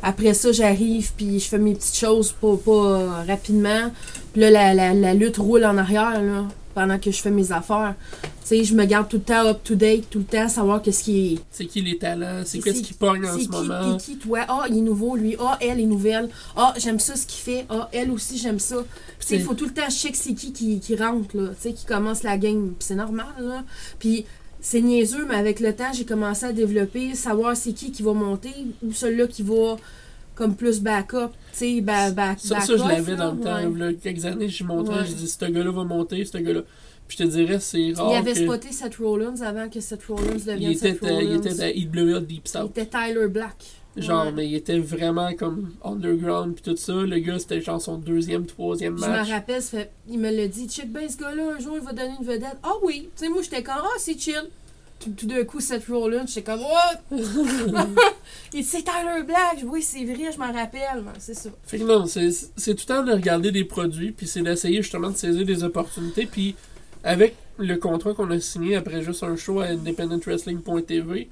[0.03, 3.91] Après ça, j'arrive, puis je fais mes petites choses pas, pas rapidement.
[4.33, 7.51] Puis là, la, la, la lutte roule en arrière, là, pendant que je fais mes
[7.51, 7.95] affaires.
[8.21, 11.33] Tu sais, je me garde tout le temps up-to-date, tout le temps, savoir qu'est-ce qui
[11.33, 11.39] est...
[11.51, 13.97] C'est qui les talents, c'est C'est- qu'est-ce qui pogne en C'est ce moment?
[13.97, 14.39] t'es qui, toi?
[14.47, 15.35] Ah, il est nouveau, lui.
[15.39, 16.29] Ah, elle est nouvelle.
[16.55, 17.65] Ah, j'aime ça, ce qu'il fait.
[17.69, 18.77] Ah, elle aussi, j'aime ça.
[18.77, 18.83] Tu
[19.27, 21.49] sais, il C'est- faut tout le temps check c'est qui, qui qui rentre, là.
[21.49, 22.67] Tu sais, qui commence la game.
[22.69, 23.63] Puis c'est normal, là.
[23.99, 24.25] Puis
[24.61, 28.13] c'est niaiseux, mais avec le temps, j'ai commencé à développer, savoir c'est qui qui va
[28.13, 28.51] monter
[28.83, 29.77] ou celui-là qui va
[30.35, 31.29] comme plus backup.
[31.51, 33.55] Tu sais, ba, back, Ça, back ça, je l'avais dans le temps.
[33.71, 33.79] ouais.
[33.79, 35.05] Là, quelques années, j'ai montré, Ouais.
[35.07, 36.61] j'ai dit, ce gars-là va monter, ce gars-là.
[37.07, 38.39] Puis je te dirais, c'est rare Il avait que...
[38.43, 41.69] spoté Seth Rollins avant que Seth Rollins il devienne était, Seth à- il était à
[41.71, 42.77] IWA Deep Il South.
[42.77, 43.55] était Tyler Black.
[43.97, 44.31] Genre, Ouais.
[44.31, 46.93] mais il était vraiment comme underground puis tout ça.
[46.93, 49.29] Le gars, c'était genre son deuxième, troisième Je me match.
[49.31, 52.13] rappelle, fait- il me l'a dit, check ben ce gars-là, un jour il va donner
[52.19, 52.57] une vedette.
[52.63, 54.43] Ah oui, tu sais, moi j'étais comme, ah c'est chill.
[54.99, 57.01] Tout, tout d'un coup, Seth Rollins, j'étais comme, what?
[57.11, 57.21] il
[58.51, 59.63] dit, c'est Tyler Black.
[59.65, 61.03] Oui, c'est vrai, je m'en rappelle.
[61.19, 61.49] C'est ça.
[61.65, 65.09] Fait que non, c'est tout le temps de regarder des produits, puis c'est d'essayer justement
[65.11, 66.25] de saisir des opportunités.
[66.25, 66.55] Puis
[67.03, 71.29] avec le contrat qu'on a signé après juste un show à independentwrestling.tv,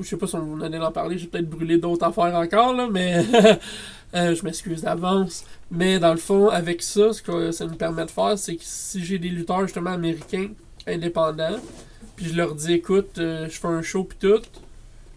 [0.00, 2.88] je sais pas si on allait en parler, j'ai peut-être brûlé d'autres affaires encore, là,
[2.90, 3.24] mais
[4.14, 5.44] euh, je m'excuse d'avance.
[5.70, 8.62] Mais dans le fond, avec ça, ce que ça nous permet de faire, c'est que
[8.64, 10.48] si j'ai des lutteurs justement américains,
[10.86, 11.58] indépendants,
[12.16, 14.42] puis je leur dis, écoute, euh, je fais un show puis tout,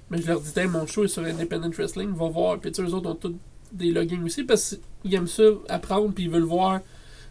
[0.09, 2.59] mais je leur dis, mon show est sur Independent Wrestling, va voir.
[2.59, 3.35] Puis eux autres ont tous
[3.71, 6.79] des logins aussi parce qu'ils aiment ça apprendre puis ils veulent voir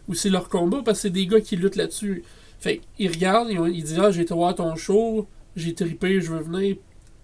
[0.07, 2.23] aussi leur combat parce que c'est des gars qui luttent là-dessus.
[2.59, 6.31] Fait ils regardent, ils, ils disent Ah, j'ai été voir ton show, j'ai trippé, je
[6.31, 6.77] veux venir,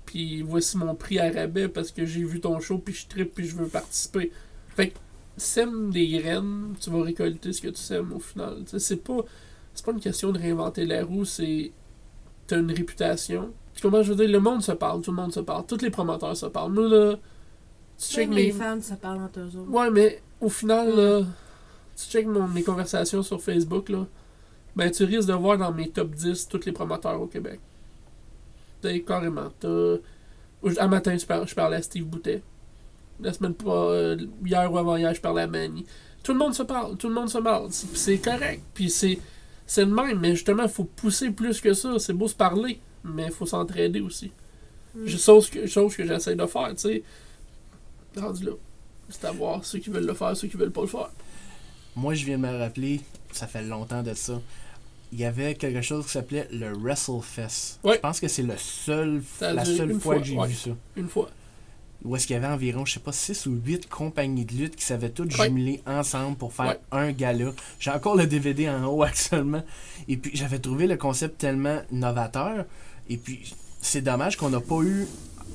[0.06, 3.34] puis voici mon prix à rabais parce que j'ai vu ton show, puis je trippe,
[3.36, 4.32] puis je veux participer.
[4.76, 4.98] Fait que
[5.38, 8.64] sème des graines, tu vas récolter ce que tu sèmes au final.
[8.70, 9.20] Tu c'est pas,
[9.74, 11.72] c'est pas une question de réinventer la roue, c'est.
[12.48, 13.54] T'as une réputation.
[13.74, 15.82] Puis comment je veux dire, le monde se parle, tout le monde se parle, tous
[15.82, 16.74] les promoteurs se parlent.
[16.74, 17.16] Nous là,
[17.98, 19.70] tu check mes les fans, ça parle entre eux autres.
[19.70, 21.22] Ouais, mais au final, là,
[21.96, 24.06] tu check mon, mes conversations sur Facebook, là,
[24.76, 27.60] ben tu risques de voir dans mes top 10 tous les promoteurs au Québec.
[29.06, 29.52] Carrément.
[29.60, 29.96] T'as...
[30.80, 32.44] Un matin, je, par- je parlais à Steve Boutet.
[33.20, 35.86] La semaine pas euh, hier ou avant-hier, je parlais à Manny.
[36.24, 37.68] Tout le monde se parle, tout le monde se parle.
[37.72, 38.62] C'est, correct.
[38.74, 39.18] Puis c'est,
[39.66, 41.98] c'est le même, mais justement, il faut pousser plus que ça.
[42.00, 44.32] C'est beau se parler, mais il faut s'entraider aussi.
[44.96, 45.06] Mm.
[45.06, 47.04] Je- Chose que, chose que j'essaie de faire, tu sais.
[48.18, 48.52] Rendu là.
[49.10, 51.10] C'est à voir ceux qui veulent le faire, ceux qui veulent pas le faire.
[51.96, 54.40] Moi, je viens de me rappeler, ça fait longtemps de ça.
[55.12, 57.80] Il y avait quelque chose qui s'appelait le WrestleFest.
[57.84, 57.96] Ouais.
[57.96, 60.48] Je pense que c'est le seul, la seule fois, fois, que j'ai ouais.
[60.48, 60.70] vu ça.
[60.96, 61.30] Une fois.
[62.04, 64.76] Où est-ce qu'il y avait environ, je sais pas, 6 ou 8 compagnies de lutte
[64.76, 65.48] qui s'avaient toutes Ouais.
[65.48, 67.52] jumelées ensemble pour faire un gala.
[67.80, 69.62] J'ai encore le DVD en haut actuellement.
[70.08, 72.66] Et puis, j'avais trouvé le concept tellement novateur.
[73.10, 75.06] Et puis, c'est dommage qu'on n'a pas eu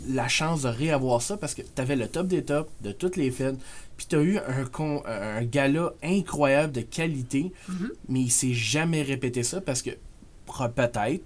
[0.08, 3.16] la chance de réavoir ça parce que tu avais le top des tops de toutes
[3.16, 3.56] les fêtes.
[3.96, 7.52] Puis, tu as eu un, con- un gala incroyable de qualité.
[7.68, 7.90] Mhm.
[8.08, 9.90] Mais il s'est jamais répété ça parce que
[10.74, 11.22] peut-être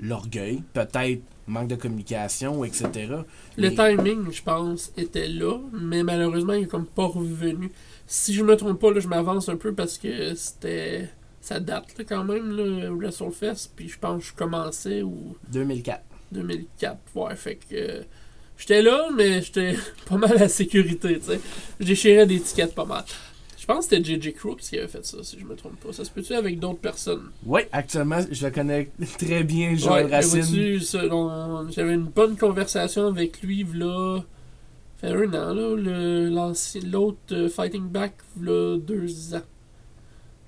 [0.00, 2.88] l'orgueil, peut-être manque de communication, etc.
[3.56, 7.70] Le Mais- timing, je pense, était là, mais malheureusement, il est comme pas revenu.
[8.06, 11.08] Si je me trompe pas, là, je m'avance un peu parce que c'était.
[11.40, 16.02] Ça date là, quand même, là, WrestleFest, puis je pense que je commençais ou 2004.
[16.32, 18.02] 2004, ouais, fait que.
[18.58, 19.76] J'étais là, mais j'étais
[20.08, 21.40] pas mal à la sécurité, tu sais.
[21.80, 23.04] Je déchirais des tickets pas mal.
[23.58, 25.90] Je pense que c'était JJ Crooks qui avait fait ça, si je me trompe pas.
[25.90, 27.30] Ça se peut-tu avec d'autres personnes?
[27.46, 30.80] Oui, actuellement, je le connais très bien, Joël Ouais, Racine.
[31.70, 34.20] J'avais une bonne conversation avec lui, là.
[34.98, 36.52] fait un an, là.
[36.84, 39.40] L'autre euh, Fighting Back, là, deux ans.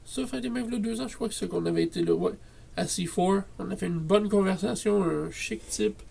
[0.05, 2.33] Ça, Fighting Back, là, deux ans, je crois que c'est qu'on avait été là, ouais.
[2.77, 6.03] À C4, on a fait une bonne conversation, un chic type.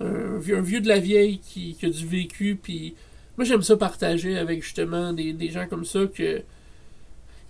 [0.00, 2.94] Un, vieux- un vieux de la vieille qui, qui a du vécu, puis.
[3.36, 6.42] Moi, j'aime ça partager avec justement des, des gens comme ça que.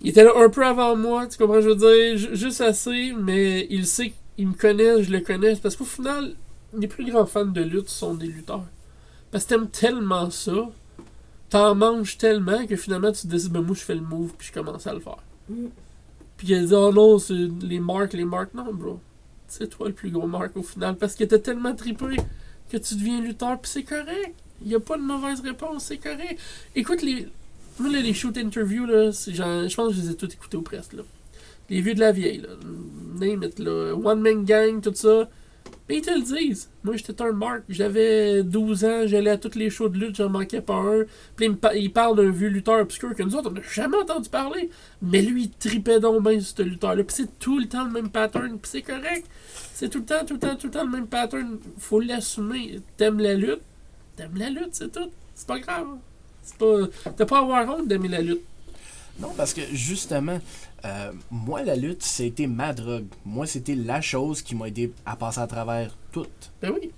[0.01, 3.13] Il était là un peu avant moi, tu comprends, je veux dire, ju- juste assez,
[3.17, 5.55] mais il sait qu'il me connaît, je le connais.
[5.57, 6.33] Parce qu'au final,
[6.77, 8.65] les plus grands fans de lutte sont des lutteurs.
[9.31, 10.69] Parce que t'aimes tellement ça,
[11.49, 14.47] t'en manges tellement que finalement tu te dis, ben moi je fais le move, puis
[14.47, 15.17] je commence à le faire.
[15.49, 15.67] Mm.
[16.37, 18.53] Puis il dit, oh non, c'est les marques, les marques.
[18.55, 18.99] Non, bro.
[19.51, 20.95] C'est toi le plus gros marque au final.
[20.95, 22.15] Parce que t'as tellement trippé
[22.71, 24.33] que tu deviens lutteur, puis c'est correct.
[24.61, 26.39] Il n'y a pas de mauvaise réponse, c'est correct.
[26.73, 27.27] Écoute, les,
[27.77, 30.93] moi, là, shoot interviews, là, je pense que je les ai tous écoutés ou presque.
[30.93, 31.03] Là.
[31.69, 32.49] Les vieux de la vieille, là.
[33.19, 33.93] Name it, là.
[33.93, 35.29] One Man Gang, tout ça.
[35.89, 36.69] Mais ils te le disent.
[36.83, 37.63] Moi, j'étais un marque.
[37.67, 41.03] J'avais 12 ans, j'allais à toutes les shows de lutte, j'en manquais pas un.
[41.35, 43.61] Puis il, me pa- il parle d'un vieux lutteur obscur que nous autres, on n'a
[43.61, 44.69] jamais entendu parler.
[45.01, 47.03] Mais lui, il tripait donc bien sur ce lutteur-là.
[47.03, 48.51] Puis c'est tout le temps le même pattern.
[48.59, 49.25] Puis c'est correct.
[49.73, 51.57] C'est tout le temps, tout le temps, tout le temps le même pattern.
[51.77, 52.79] Faut l'assumer.
[52.97, 53.61] T'aimes la lutte?
[54.15, 55.09] T'aimes la lutte, c'est tout.
[55.35, 55.87] C'est pas grave.
[56.43, 57.11] C'est pas.
[57.17, 58.41] T'as pas à avoir honte d'aimer la lutte.
[59.19, 60.39] Non, parce que justement,
[60.85, 63.05] euh, moi, la lutte, c'était ma drogue.
[63.25, 66.25] Moi, c'était la chose qui m'a aidé à passer à travers tout.
[66.61, 66.91] Ben oui.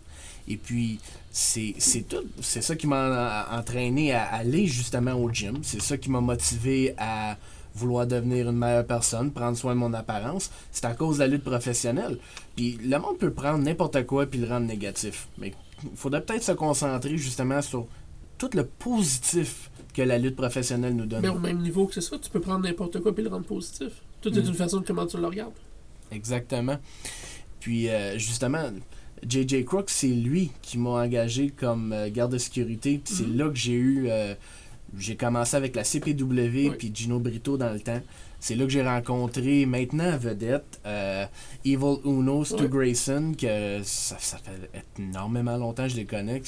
[0.47, 0.99] Et puis,
[1.31, 1.73] c'est
[2.07, 2.23] tout.
[2.41, 5.59] C'est ça qui m'a en- entraîné à aller justement au gym.
[5.63, 7.37] C'est ça qui m'a motivé à
[7.75, 10.51] vouloir devenir une meilleure personne, prendre soin de mon apparence.
[10.71, 12.19] C'est à cause de la lutte professionnelle.
[12.55, 15.27] Puis le monde peut prendre n'importe quoi puis le rendre négatif.
[15.39, 17.87] Mais il faudrait peut-être se concentrer justement sur
[18.37, 21.21] tout le positif que la lutte professionnelle nous donne.
[21.21, 23.45] Mais au même niveau que c'est ça, tu peux prendre n'importe quoi et le rendre
[23.45, 23.93] positif.
[24.21, 24.47] Tout est Mm.
[24.47, 25.53] une façon de comment tu le regardes.
[26.11, 26.77] Exactement.
[27.59, 28.69] Puis euh, justement,
[29.27, 32.99] JJ Crooks, c'est lui qui m'a engagé comme euh, garde de sécurité.
[33.03, 33.37] Puis c'est Mhm.
[33.37, 34.07] là que j'ai eu.
[34.09, 34.33] euh,
[34.97, 36.71] j'ai commencé avec la CPW Oui.
[36.77, 37.99] puis Gino Brito dans le temps.
[38.39, 41.25] C'est là que j'ai rencontré maintenant vedette euh,
[41.65, 42.67] Evil Uno, Stu.
[42.67, 46.41] Grayson, que ça, ça fait énormément longtemps que je les connais.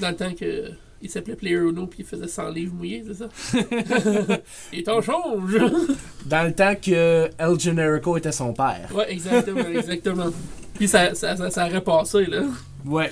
[0.00, 3.14] Dans le temps que il s'appelait Player Uno puis il faisait 100 livres mouillés, c'est
[3.14, 3.28] ça?
[4.72, 5.56] il t'en change!
[6.26, 8.88] Dans le temps que El Generico était son père.
[8.94, 10.30] ouais, exactement, exactement.
[10.74, 12.42] Puis ça, ça, ça, ça aurait passé, là.
[12.84, 13.10] Ouais.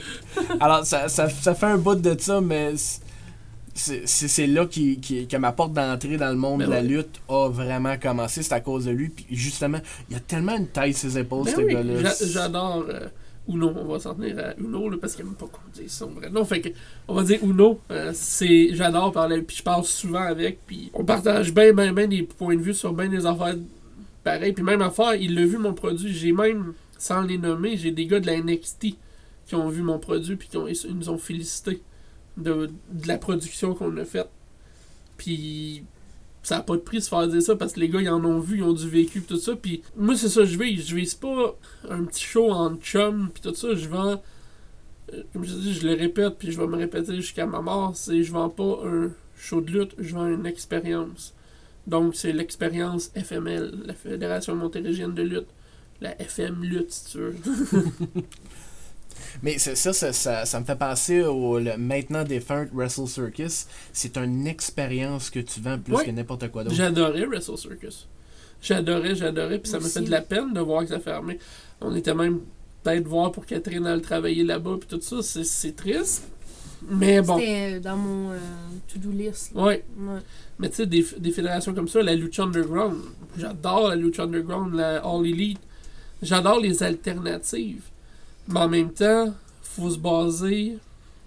[0.60, 2.72] Alors, ça, ça, ça fait un bout de ça, mais
[3.74, 7.20] c'est là qui, qui- que ma porte d'entrée dans le monde Ben de la lutte
[7.28, 8.42] a vraiment commencé.
[8.42, 9.08] C'est à cause de lui.
[9.08, 9.78] Puis justement,
[10.10, 12.00] il y a tellement une taille ses épaules, Ben ce oui, gars-là.
[12.02, 13.06] j'a- j'adore euh,
[13.48, 13.72] Uno.
[13.76, 16.46] On va s'en tenir à Uno, parce qu'il n'aime pas qu'on dise son vrai nom.
[17.08, 17.80] On va dire Uno.
[17.90, 22.06] euh, c'est, j'adore parler, puis je parle souvent avec, puis on partage bien, bien, bien
[22.06, 23.56] des points de vue sur bien des affaires
[24.22, 24.52] pareilles.
[24.52, 26.12] Puis même affaire, il l'a vu mon produit.
[26.12, 28.96] J'ai même, sans les nommer, j'ai des gars de la NXT
[29.46, 31.82] qui ont vu mon produit, puis qui ils nous ont félicité
[32.36, 34.28] de, de la production qu'on a faite.
[35.16, 35.84] Puis
[36.42, 38.08] ça n'a pas de prix de se faire dire ça parce que les gars ils
[38.08, 39.54] en ont vu, ils ont du vécu tout ça.
[39.54, 40.88] Puis moi c'est ça je vise.
[40.88, 41.56] Je vise pas
[41.88, 43.74] un petit show en chum puis tout ça.
[43.74, 44.20] Je vends,
[45.12, 47.96] euh, comme je dis, je le répète puis je vais me répéter jusqu'à ma mort.
[47.96, 51.34] C'est je vends pas un show de lutte, je vends une expérience.
[51.86, 55.48] Donc c'est l'expérience FML, la Fédération Montérégienne de lutte.
[56.00, 57.36] La FM lutte si tu veux.
[59.42, 63.66] Mais ça, ça, ça, ça me fait penser au le maintenant défunt Wrestle Circus.
[63.92, 66.76] C'est une expérience que tu vends plus que n'importe quoi d'autre.
[66.76, 68.08] J'adorais Wrestle Circus.
[68.60, 71.38] J'adorais, j'adorais, puis ça m'a fait de la peine de voir que ça fermait.
[71.80, 72.40] On était même
[72.82, 76.24] peut-être voir pour Catherine aller travailler là-bas, puis tout ça, c'est- c'est triste.
[76.88, 78.38] Mais bon, C'était euh, dans mon euh,
[78.92, 79.52] to-do list.
[79.54, 79.84] ouais.
[79.98, 80.18] Ouais.
[80.58, 82.98] Mais tu sais, des, des fédérations comme ça, la Lucha Underground,
[83.38, 85.60] j'adore la Lucha Underground, la All Elite.
[86.20, 87.82] J'adore les alternatives.
[88.48, 90.78] Mais en même temps, faut se baser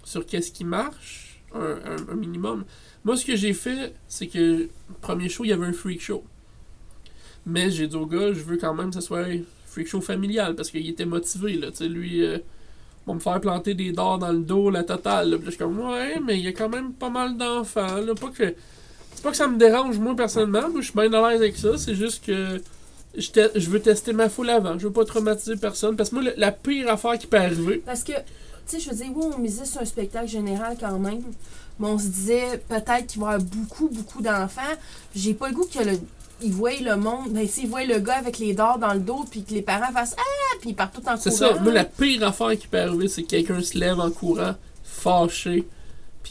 [0.04, 1.76] sur qu'est-ce qui marche, un,
[2.10, 2.64] un- minimum.
[3.04, 4.68] Moi, ce que j'ai fait, c'est que,
[5.00, 6.24] premier show, il y avait un freak show.
[7.46, 10.00] Mais j'ai dit au gars, je veux quand même que ce soit un freak show
[10.00, 11.70] familial, parce qu'il était motivé, là.
[11.70, 12.38] Tu sais, lui, euh,
[13.06, 15.30] va me faire planter des dards dans le dos, la totale.
[15.30, 15.36] là.
[15.36, 18.14] Puis je suis comme, ouais, mais il y a quand même pas mal d'enfants, là.
[18.14, 18.54] Pas que.
[19.14, 20.68] C'est pas que ça me dérange, moi, personnellement.
[20.68, 21.78] Moi, je suis bien à l'aise avec ça.
[21.78, 22.60] C'est juste que
[23.18, 24.78] je, te- je veux tester ma foule avant.
[24.78, 25.96] Je veux pas traumatiser personne.
[25.96, 28.18] Parce que moi, le- la pire affaire qui peut arriver, Parce que, tu
[28.66, 31.22] sais, je veux dire, oui, on misait sur un spectacle général quand même.
[31.78, 34.62] Mais on se disait peut-être qu'il va y avoir beaucoup, beaucoup d'enfants.
[35.14, 35.98] J'ai pas le goût que le.
[36.42, 39.24] Ils voient le monde, ben s'ils voient le gars avec les dards dans le dos,
[39.30, 40.56] puis que les parents fassent Ah!
[40.60, 41.54] Puis ils partent tout en c'est courant.
[41.54, 41.60] ça.
[41.60, 45.66] Moi, la pire affaire qui peut arriver, c'est que quelqu'un se lève en courant, fâché,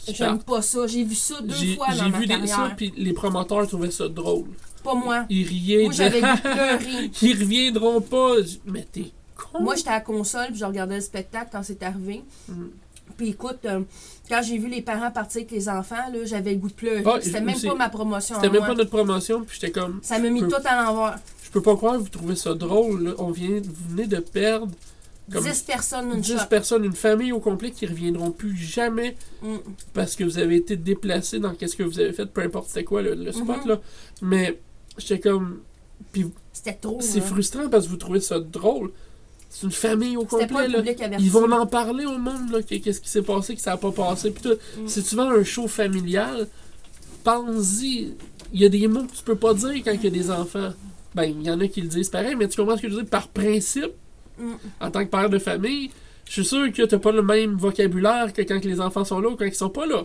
[0.08, 0.86] J'aime pas ça.
[0.86, 2.56] J'ai vu ça deux J'ai fois dans j'ai ma vu des, carrière.
[2.56, 4.44] ça, puis les promoteurs trouvaient ça drôle.
[4.86, 5.26] Pas moi.
[5.28, 7.10] Ils riaient, Moi, j'avais pleurer.
[7.22, 8.34] ils reviendront pas.
[8.64, 9.60] Mais t'es con.
[9.62, 12.22] Moi, j'étais à la console, puis je regardais le spectacle quand c'est arrivé.
[12.48, 12.70] Mhm.
[13.16, 13.80] Puis écoute, euh,
[14.28, 17.02] quand j'ai vu les parents partir avec les enfants, là, j'avais le goût de pleurer.
[17.06, 18.34] Ah, C'était même pas ma promotion.
[18.36, 18.68] C'était même moi.
[18.68, 21.18] pas notre promotion, puis j'étais comme, Ça m'a mis tout à l'envers.
[21.44, 23.04] je peux pas croire que vous trouvez ça drôle.
[23.04, 23.10] là.
[23.18, 24.68] On vient, vous venez de perdre
[25.32, 26.46] comme 10 personnes, une 10 shot.
[26.50, 29.56] personnes, une famille au complet qui reviendront plus jamais Mm.
[29.94, 32.84] parce que vous avez été déplacé dans qu'est-ce que vous avez fait, peu importe c'était
[32.84, 33.68] quoi le, le spot Mhm.
[33.68, 33.80] là.
[34.22, 34.58] Mais
[34.98, 35.60] j'étais comme,
[36.12, 36.98] puis C'était trop.
[37.00, 37.22] c'est hein.
[37.22, 38.90] frustrant parce que vous trouvez ça drôle.
[39.48, 41.16] C'est une famille au pas complet le là.
[41.18, 43.76] Ils vont en parler au monde là, que- qu'est-ce qui s'est passé, que ça a
[43.76, 44.56] pas passé, puis tout.
[44.82, 44.88] Mm.
[44.88, 46.46] Si tu vends un show familial,
[47.24, 48.14] pense-y.
[48.52, 50.30] Il y a des mots que tu peux pas dire quand il y a des
[50.30, 50.72] enfants.
[51.14, 52.94] Ben, il y en a qui le disent pareil, mais tu comprends ce que je
[52.94, 53.10] veux dire?
[53.10, 53.92] Par principe,
[54.38, 54.52] Mm.
[54.80, 55.90] en tant que père de famille,
[56.26, 59.30] je suis sûr que t'as pas le même vocabulaire que quand les enfants sont là
[59.30, 60.04] ou quand ils sont pas là.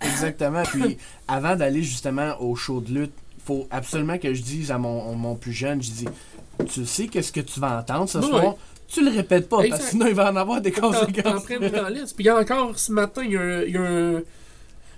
[0.00, 0.62] Exactement.
[0.62, 3.12] Puis avant d'aller justement au show de lutte,
[3.46, 6.04] faut absolument que je dise à mon, mon plus jeune, je dis,
[6.68, 8.54] tu sais qu'est-ce que tu vas entendre ce Oui, soir?
[8.88, 9.70] Tu le répètes pas, Exact.
[9.70, 11.44] parce que sinon il va en avoir des conséquences.
[11.46, 11.56] t'en.
[11.56, 14.22] Puis il y a encore ce matin, il y a, un, il y a un-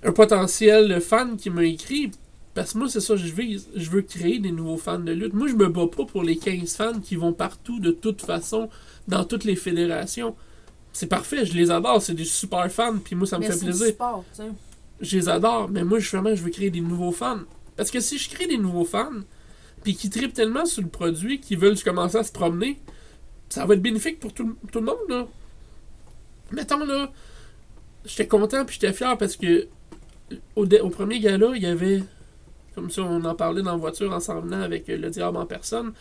[0.05, 2.11] un potentiel fan qui m'a écrit.
[2.55, 3.69] Parce que moi, c'est ça que je vise.
[3.77, 5.33] Je veux créer des nouveaux fans de lutte.
[5.33, 8.69] Moi, je me bats pas pour les 15 fans qui vont partout, de toute façon,
[9.07, 10.35] dans toutes les fédérations.
[10.93, 13.59] C'est parfait, je les adore, c'est des super fans, puis moi, ça me Mais fait
[13.65, 13.87] plaisir.
[13.89, 14.25] sport.
[15.01, 17.39] Je les adore, mais moi, justement, je veux créer des nouveaux fans.
[17.79, 19.09] Parce que si je crée des nouveaux fans,
[19.83, 22.79] puis qui tripent tellement sur le produit, qu'ils veulent commencer à se promener,
[23.49, 25.27] ça va être bénéfique pour tout, tout le monde, là.
[26.53, 27.11] Mettons, là,
[28.05, 29.67] j'étais content puis j'étais fier parce que
[30.57, 32.03] au, au premier gala, il y avait,
[32.75, 35.37] comme ça, on en parlait dans la voiture en s'en venant avec euh, le diable
[35.39, 35.93] en personne,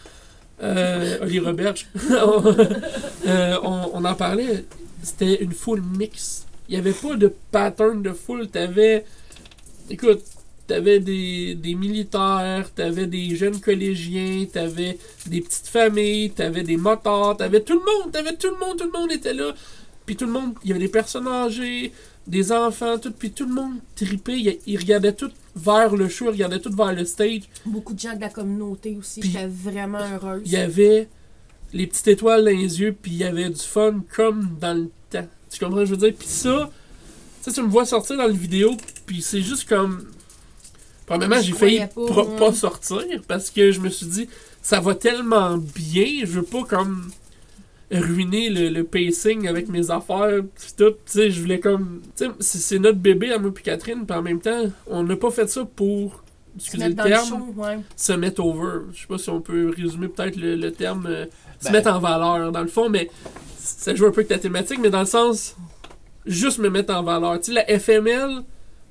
[0.63, 1.40] euh, Oli
[3.28, 4.66] euh, on- on en parlait,
[5.04, 6.48] c'était une foule mixte.
[6.68, 8.48] Il n'y avait pas de pattern de foule.
[8.50, 9.06] T'avais,
[9.90, 10.22] écoute,
[10.68, 17.38] t'avais des, des militaires, t'avais des jeunes collégiens, t'avais des petites familles, t'avais des motards,
[17.38, 19.54] t'avais tout le monde, t'avais tout le monde, tout le monde était là.
[20.06, 21.92] Puis tout le monde, il y avait des personnes âgées,
[22.28, 26.26] des enfants, tout, puis tout le monde tripait, ils il regardaient tout vers le show,
[26.26, 27.44] ils regardaient tout vers le stage.
[27.66, 29.22] Beaucoup de gens de la communauté aussi.
[29.22, 30.42] J'étais vraiment heureuse.
[30.46, 31.08] Il y avait
[31.74, 34.90] les petites étoiles dans les yeux, puis il y avait du fun comme dans le
[35.10, 35.28] temps.
[35.50, 36.14] Tu comprends ce que je veux dire?
[36.18, 36.70] Puis ça,
[37.44, 38.76] tu sais, tu me vois sortir dans la vidéo,
[39.06, 40.06] puis c'est juste comme.
[41.08, 44.30] Premièrement, j'ai failli pas, pas sortir parce que je me suis dit,
[44.62, 47.10] ça va tellement bien, je veux pas comme
[47.89, 52.26] ruiner le, le pacing avec mes affaires pis tout, tu sais, je voulais comme, tu
[52.26, 55.15] sais, c'est c'est notre bébé à moi puis Catherine, puis en même temps, on n'a
[55.15, 56.22] pas fait ça pour,
[56.58, 57.80] Se excusez mettre le terme, show, ouais.
[57.96, 58.80] se mettre over.
[58.93, 61.26] Je sais pas si on peut résumer peut-être le, le terme euh,
[61.62, 63.10] se Ben- mettre en valeur dans le fond, mais
[63.58, 65.56] ça joue un peu avec ta thématique, mais dans le sens
[66.26, 67.39] juste me mettre en valeur.
[67.39, 68.44] Tu sais, la FML,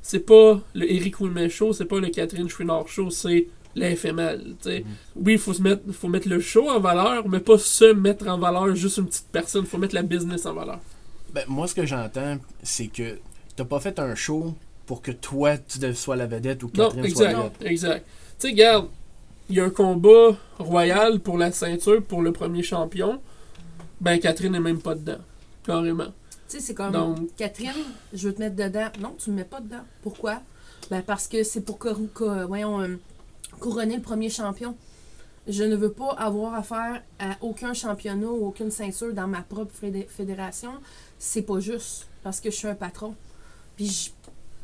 [0.06, 4.54] c'est pas le Eric Wilmer Show, c'est pas le Catherine Chouinard Show, c'est la FML.
[4.62, 4.84] tu sais.
[5.16, 8.28] Oui, il faut, se mettre, faut mettre le show en valeur, mais pas se mettre
[8.28, 9.66] en valeur juste une petite personne.
[9.66, 10.78] faut mettre la business en valeur.
[11.34, 13.18] Ben, moi, ce que j'entends, c'est que
[13.56, 14.54] t'as pas fait un show
[14.86, 17.42] pour que toi, tu sois la vedette ou Non, Catherine soit la exact.
[17.58, 17.70] vedette.
[17.72, 18.06] Exact.
[18.06, 18.88] Tu sais, regarde,
[19.50, 23.20] il y a un combat royal pour la ceinture pour le premier champion.
[24.00, 25.18] Ben, Catherine n'est même pas dedans.
[25.64, 26.12] Carrément.
[26.48, 26.92] Tu sais, c'est comme
[27.36, 27.72] Catherine,
[28.12, 28.88] je veux te mettre dedans.
[29.00, 29.82] Non, tu me mets pas dedans.
[30.02, 30.40] Pourquoi?
[30.90, 32.96] Ben parce que c'est pour cor- cor- voyons, euh,
[33.58, 34.76] couronner le premier champion.
[35.48, 39.72] Je ne veux pas avoir affaire à aucun championnat ou aucune ceinture dans ma propre
[39.74, 40.72] fédé- fédération.
[41.18, 43.14] C'est pas juste parce que je suis un patron.
[43.76, 44.10] Puis je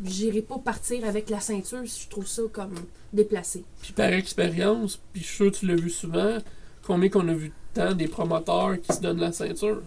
[0.09, 2.75] j'irai pas partir avec la ceinture si je trouve ça comme
[3.13, 3.65] déplacé.
[3.83, 6.39] Puis par expérience, puis je suis sûr que tu l'as vu souvent,
[6.85, 9.83] combien qu'on a vu de temps des promoteurs qui se donnent la ceinture?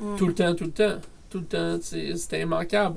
[0.00, 0.16] Mm.
[0.16, 0.98] Tout le temps, tout le temps.
[1.30, 2.96] Tout le temps, c'est- c'était immanquable.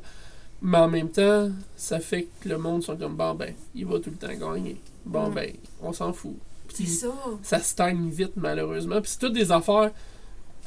[0.62, 4.00] Mais en même temps, ça fait que le monde sont comme, bon ben, il va
[4.00, 4.78] tout le temps gagner.
[5.06, 5.34] Bon Mm.
[5.34, 5.52] ben,
[5.82, 6.36] on s'en fout.
[6.70, 7.14] C'est Puis ça.
[7.44, 9.02] ça stagne vite, malheureusement.
[9.02, 9.92] Puis c'est toutes des affaires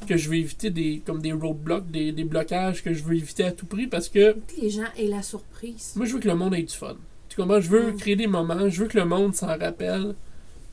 [0.08, 3.44] que je veux éviter, des, comme des roadblocks, des, des blocages que je veux éviter
[3.44, 5.92] à tout prix parce que les gens aient la surprise.
[5.96, 6.96] moi, je veux que le monde ait du fun.
[7.28, 7.60] Tu comprends?
[7.60, 7.96] Je veux Mm.
[7.96, 10.14] créer des moments, je veux que le monde s'en rappelle.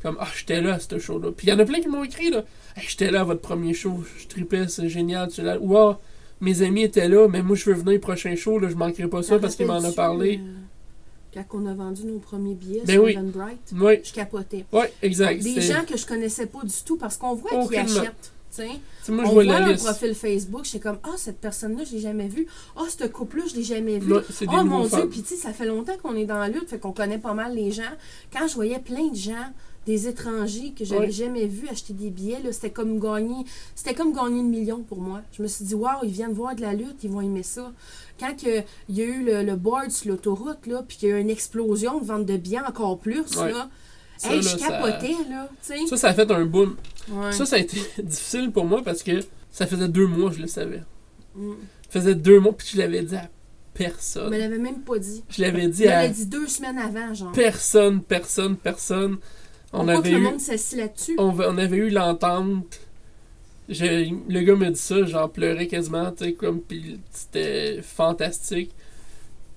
[0.01, 1.31] Comme, ah, j'étais là à ce show-là.
[1.31, 2.43] Puis il y en a plein qui m'ont écrit, là.
[2.75, 5.59] Hey, j'étais là à votre premier show, je tripais, c'est génial, tu es là.
[5.61, 5.99] Ou, ah,
[6.41, 9.07] mes amis étaient là, mais moi, je veux venir au prochain show, là, je manquerai
[9.07, 10.39] pas ça T'en parce qu'il m'en a parlé.
[10.43, 10.51] euh,
[11.33, 13.15] quand on a vendu nos premiers billets Ben sur oui.
[13.73, 14.65] Oui, je capotais.
[14.73, 15.41] ouais, exact.
[15.41, 18.31] Des gens que je connaissais pas du tout parce qu'on voit qu'ils achètent.
[18.57, 18.67] moi,
[19.07, 22.01] je on vois voit la leur profil Facebook, j'étais comme Ah, cette personne-là, je l'ai
[22.01, 22.47] jamais vue.
[22.75, 24.13] Ah, ce couple-là, je l'ai jamais vu.
[24.13, 24.85] Ouais, Oh mon.
[24.87, 27.55] Dieu, puis ça fait longtemps qu'on est dans la lutte, fait qu'on connaît pas mal
[27.55, 27.83] les gens.
[28.33, 29.53] Quand je voyais plein de gens,
[29.87, 31.11] des étrangers que j'avais Ouais.
[31.11, 35.21] jamais vus acheter des billets, c'était comme gagner c'était comme gagner une million pour moi.
[35.31, 37.71] Je me suis dit, waouh, ils viennent voir de la lutte, ils vont aimer ça.
[38.19, 38.59] Quand que,
[38.89, 41.21] il y a eu le, le board sur l'autoroute, là, puis qu'il y a eu
[41.21, 43.51] une explosion de vente de billets encore plus, Ouais.
[43.51, 43.69] là.
[44.17, 45.79] Ça, hey, là, je ça- capotais, là, sais.
[45.87, 46.75] Ça, ça a fait un boom.
[47.09, 47.31] Ouais.
[47.31, 49.19] Ça, ça a été difficile pour moi parce que
[49.49, 50.83] ça faisait deux mois que je le savais.
[51.35, 51.53] Mm.
[51.89, 53.27] Ça faisait deux mois, puis je l'avais dit à
[53.73, 54.25] personne.
[54.25, 55.23] Je me l'avais même pas dit.
[55.29, 57.31] Je l'avais Je dit à l'avais dit deux semaines avant, genre.
[57.31, 59.17] personne, personne, personne.
[59.73, 61.15] On que avait le eu, monde s'assit là-dessus?
[61.17, 62.79] on, on avait eu l'entente.
[63.69, 68.71] Le gars me dit ça, j'en pleurais quasiment, tu sais, comme, puis c'était fantastique.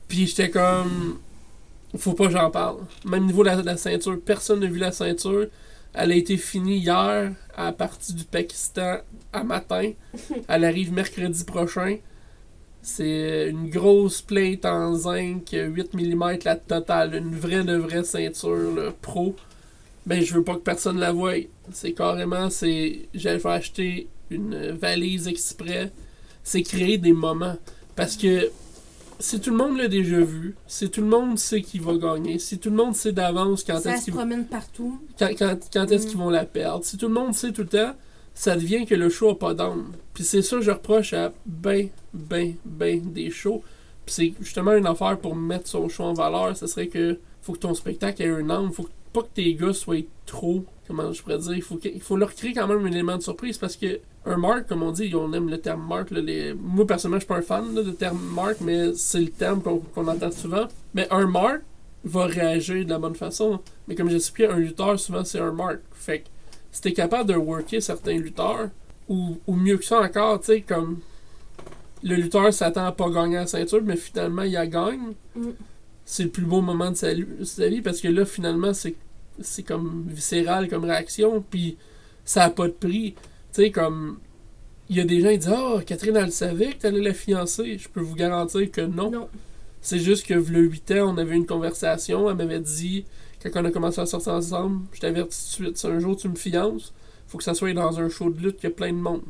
[0.07, 1.19] Puis j'étais comme,
[1.97, 2.79] faut pas que j'en parle.
[3.05, 5.47] Même niveau de la, de la ceinture, personne n'a vu la ceinture.
[5.95, 8.99] Elle a été finie hier à partir du Pakistan
[9.33, 9.93] à matin.
[10.49, 11.99] Elle arrive mercredi prochain.
[12.83, 18.75] C'est une grosse plate en zinc, 8 mm la totale, une vraie de vraie ceinture
[18.75, 19.35] là, pro.
[20.07, 21.34] Ben je veux pas que personne la voie.
[21.72, 25.90] C'est carrément c'est j'avais acheté une valise exprès.
[26.42, 27.57] C'est créer des moments
[27.96, 28.50] parce que
[29.20, 32.38] si tout le monde l'a déjà vu, si tout le monde sait qui va gagner,
[32.38, 34.98] si tout le monde sait d'avance quand est-ce se qu'il promène partout.
[35.18, 36.09] quand, quand, quand est-ce Mm.
[36.11, 36.84] qu'ils vont la perdre.
[36.84, 37.94] Si tout le monde sait tout le temps,
[38.34, 39.92] ça devient que le show n'a pas d'âme.
[40.12, 43.62] Puis c'est ça que je reproche à ben, ben, ben des shows.
[44.05, 47.52] Puis c'est justement une affaire pour mettre son show en valeur, ce serait que faut
[47.52, 48.72] que ton spectacle ait un âme.
[48.72, 52.01] Faut que- pas que tes gars soient trop, comment je pourrais dire, il faut, il
[52.03, 54.91] faut leur créer quand même un élément de surprise parce que un mark, comme on
[54.91, 56.11] dit, on aime le terme mark.
[56.11, 56.55] là, les...
[56.55, 59.62] Moi personnellement, je suis pas un fan là, de terme mark, mais c'est le terme
[59.62, 60.67] qu'on entend souvent.
[60.95, 61.61] Mais un mark
[62.05, 63.61] va réagir de la bonne façon.
[63.87, 65.79] Mais comme j'expliquais, un lutteur, souvent, c'est un mark.
[65.93, 66.29] Fait que
[66.73, 68.71] si t'es capable de worker certains lutteurs,
[69.09, 71.01] ou, ou mieux que ça encore, tu sais, comme
[72.03, 75.12] le lutteur s'attend à pas gagner la ceinture, mais finalement, il la gagne.
[75.37, 75.51] Mm.
[76.07, 78.95] C'est le plus beau moment de sa, lu- sa vie parce que là, finalement, c'est
[79.41, 81.76] c'est comme viscéral comme réaction, puis
[82.24, 83.14] ça a pas de prix.
[83.53, 84.18] Tu sais, comme.
[84.91, 87.78] Il y a des gens qui disent Ah, Catherine, elle savait que t'allais la fiancer.
[87.78, 89.11] Je peux vous garantir que non.
[89.11, 89.28] Non.
[89.80, 92.30] C'est juste que, le 8 ans, on avait une conversation.
[92.30, 93.05] Elle m'avait dit,
[93.43, 96.16] quand on a commencé à sortir ensemble, je t'avertis tout de suite, si un jour
[96.16, 96.95] tu me fiances,
[97.26, 99.22] faut que ça soit dans un show de lutte qu'il y a plein de monde.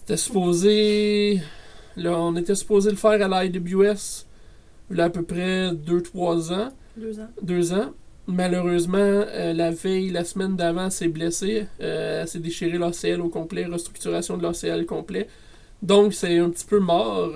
[0.00, 1.40] C'était supposé.
[1.96, 4.26] Là, on était supposé le faire à l'IWS,
[4.90, 6.68] il y a à peu près 2-3 ans.
[6.96, 7.28] Deux ans.
[7.40, 7.94] Deux ans.
[8.26, 11.66] Malheureusement, euh, la veille, la semaine d'avant, s'est blessée.
[11.80, 15.28] Euh, elle s'est déchiré l'ACL au complet, restructuration de l'ACL complet.
[15.82, 17.32] Donc, c'est un petit peu mort.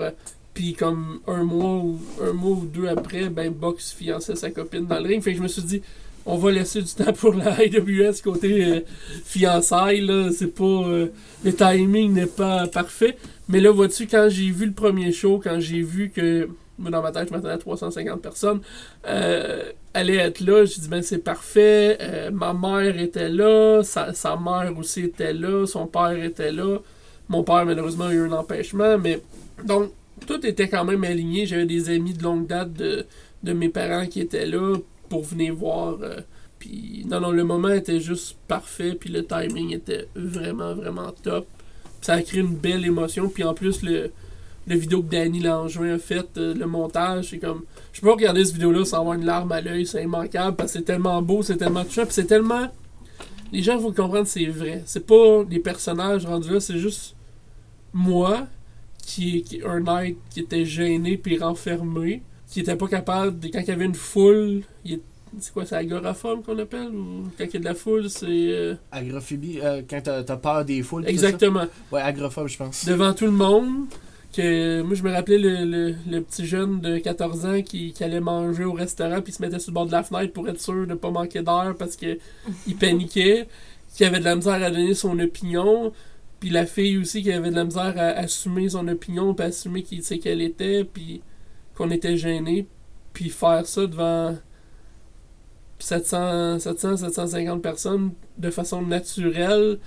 [0.53, 4.87] Puis, comme un mois ou un mois ou deux après, ben, Box fiançait sa copine
[4.87, 5.23] dans le ring.
[5.23, 5.83] Fait que je me suis dit,
[6.27, 8.81] on va laisser du temps pour la IWS côté euh,
[9.25, 10.01] fiançailles.
[10.01, 10.31] Là.
[10.37, 10.65] C'est pas.
[10.65, 11.09] euh,
[11.45, 13.17] le timing n'est pas parfait.
[13.49, 16.49] Mais là, vois-tu, quand j'ai vu le premier show, quand j'ai vu que.
[16.79, 18.61] Moi, dans ma tête, je m'attendais à 350 personnes.
[19.07, 20.65] Euh, allait être là.
[20.65, 21.99] J'ai dit, ben c'est parfait.
[22.01, 23.83] Euh, ma mère était là.
[23.85, 25.67] Sa, sa mère aussi était là.
[25.67, 26.79] Son père était là.
[27.29, 28.99] Mon père, malheureusement, a eu un empêchement.
[28.99, 29.21] Mais
[29.65, 29.93] donc,
[30.27, 31.47] tout était quand même aligné.
[31.47, 33.07] J'avais des amis de longue date de,
[33.45, 34.77] de mes parents qui étaient là
[35.09, 35.99] pour venir voir.
[36.03, 36.21] euh,
[36.59, 38.97] puis, non, non, le moment était juste parfait.
[38.99, 41.47] Puis le timing était vraiment, vraiment top.
[42.01, 43.29] Ça a créé une belle émotion.
[43.29, 44.11] Puis en plus, le,
[44.67, 47.63] le vidéo que Danny Langevin a fait, euh, le montage, c'est comme.
[47.93, 50.73] Je peux pas regarder cette vidéo-là sans avoir une larme à l'œil, c'est immanquable parce
[50.73, 52.69] que c'est tellement beau, c'est tellement touchant, c'est tellement.
[53.53, 54.83] Les gens, faut comprendre, c'est vrai.
[54.87, 57.15] C'est pas des personnages rendus là, c'est juste
[57.93, 58.47] moi
[59.07, 63.61] qui, qui un être qui était gêné puis renfermé, qui était pas capable, de, quand
[63.61, 64.99] il y avait une foule, il,
[65.41, 68.27] C'est quoi, c'est agoraphobe qu'on appelle Ou quand il y a de la foule, c'est.
[68.29, 71.07] euh, Agrophobie, euh, quand t'as t'as peur des foules.
[71.07, 71.65] Exactement.
[71.65, 71.69] ça?
[71.93, 72.85] Ouais, agrophobe, je pense.
[72.87, 73.87] Devant tout le monde.
[74.35, 78.03] Que, moi, je me rappelais le, le, le petit jeune de 14 ans qui, qui
[78.03, 80.49] allait manger au restaurant puis il se mettait sur le bord de la fenêtre pour
[80.49, 82.19] être sûr de ne pas manquer d'air parce que
[82.67, 83.47] il paniquait.
[83.95, 85.93] Qui avait de la misère à donner son opinion.
[86.41, 89.83] Puis la fille aussi qui avait de la misère à assumer son opinion puis assumer
[89.85, 91.23] qui sait qu'elle était puis
[91.77, 92.67] qu'on était gêné.
[93.13, 94.37] Puis faire ça devant
[95.79, 99.79] 700, 700, 750 personnes de façon naturelle,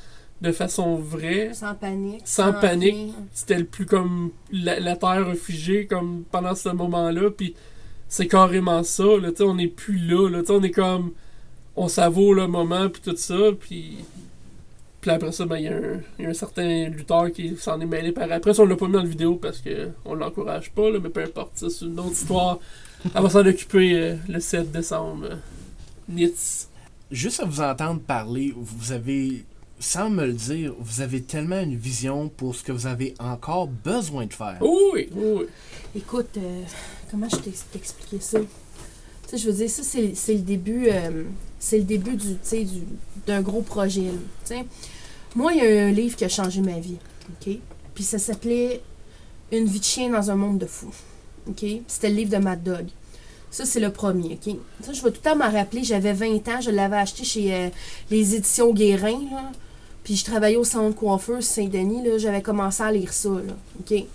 [0.42, 1.52] de façon vraie.
[1.54, 2.22] Sans panique.
[2.26, 3.14] Sans panique.
[3.34, 7.30] C'était le plus comme la, la terre a figé comme pendant ce moment-là.
[7.32, 7.56] Puis
[8.08, 9.04] c'est carrément ça.
[9.04, 10.42] Là, on n'est plus là, là.
[10.50, 11.12] On est comme.
[11.76, 13.36] On savoure le moment, puis tout ça.
[13.60, 13.98] Puis.
[15.02, 17.56] Puis après ça, ben, il y, a un- il y a un certain lutteur qui
[17.58, 18.54] s'en est mêlé par après.
[18.54, 21.10] Ça, on l'a pas mis dans la vidéo parce que on l'encourage pas, là, mais
[21.10, 21.52] peu importe.
[21.56, 22.60] ça, C'est une autre histoire.
[23.14, 25.30] Elle va s'en occuper euh, le 7 décembre.
[26.10, 26.68] Nitz.
[27.12, 29.46] Juste à vous entendre parler, vous avez,
[29.80, 33.68] sans me le dire, vous avez tellement une vision pour ce que vous avez encore
[33.68, 34.58] besoin de faire.
[34.62, 35.46] Oui, oui.
[35.96, 36.64] Écoute, euh,
[37.12, 38.40] comment je t'ai t'expliquer ça?
[38.40, 38.46] Tu
[39.28, 41.24] sais, je veux dire, ça, c'est c'est le début, euh,
[41.60, 42.84] c'est le début du, tu sais, du-
[43.28, 44.02] d'un gros projet.
[44.04, 44.12] là.
[44.46, 44.66] Tu sais,
[45.36, 46.98] moi, il y a un livre qui a changé ma vie,
[47.30, 47.58] OK?
[47.94, 48.82] Puis ça s'appelait
[49.52, 50.94] Une vie de chien dans un monde de fous,
[51.48, 51.64] OK?
[51.88, 52.88] C'était le livre de Mad Dog.
[53.50, 54.56] Ça, c'est le premier, OK?
[54.82, 55.84] Ça, je vais tout le temps m'en rappeler.
[55.86, 57.70] J'avais 20 ans, je l'avais acheté chez euh,
[58.12, 59.52] les éditions Guérin, là.
[60.08, 62.18] Puis je travaillais au salon de Saint-Denis, là.
[62.18, 64.06] J'avais commencé à lire ça, là, OK?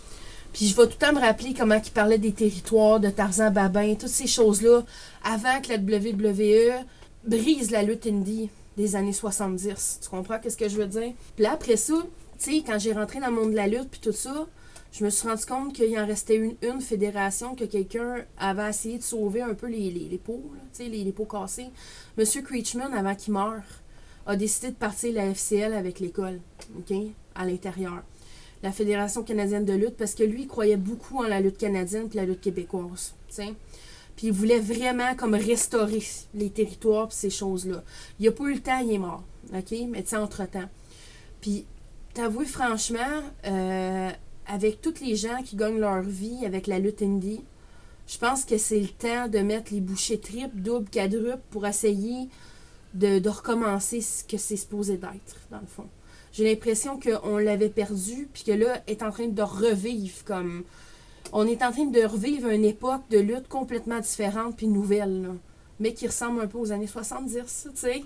[0.55, 3.51] Puis je vais tout le temps me rappeler comment il parlait des territoires, de Tarzan
[3.51, 4.85] Babin, toutes ces choses-là,
[5.23, 6.83] avant que la WWE
[7.27, 9.99] brise la lutte indie des années 70.
[10.03, 11.13] Tu comprends qu'est-ce que je veux dire?
[11.37, 11.93] Puis là, après ça,
[12.39, 14.47] tu sais, quand j'ai rentré dans le monde de la lutte puis tout ça,
[14.93, 18.97] je me suis rendu compte qu'il en restait une, une fédération que quelqu'un avait essayé
[18.97, 21.69] de sauver un peu les, les, les pots, là, les, les pots cassés.
[22.17, 23.63] Monsieur Creechman, avant qu'il meure,
[24.27, 26.41] a décidé de partir la FCL avec l'école,
[26.79, 26.95] OK,
[27.35, 28.03] à l'intérieur
[28.63, 32.09] la Fédération canadienne de lutte parce que lui, il croyait beaucoup en la lutte canadienne
[32.09, 33.15] puis la lutte québécoise.
[33.37, 36.03] Puis il voulait vraiment comme restaurer
[36.35, 37.83] les territoires puis ces choses-là.
[38.21, 39.25] Il a pas eu le temps, il est mort.
[39.53, 39.75] OK?
[39.89, 40.69] Mais tu entre-temps.
[41.41, 41.65] Puis,
[42.15, 44.11] t'avouer franchement, euh,
[44.47, 47.41] avec tous les gens qui gagnent leur vie avec la lutte indie,
[48.07, 52.29] je pense que c'est le temps de mettre les bouchées triples, doubles, quadruples pour essayer
[52.95, 55.89] de, de recommencer ce que c'est supposé d'être, dans le fond
[56.33, 60.65] j'ai l'impression qu'on l'avait perdu, puis que là, est en train de revivre comme.
[61.33, 65.29] On est en train de revivre une époque de lutte complètement différente puis nouvelle, là,
[65.79, 68.03] mais qui ressemble un peu aux années 70, tu sais.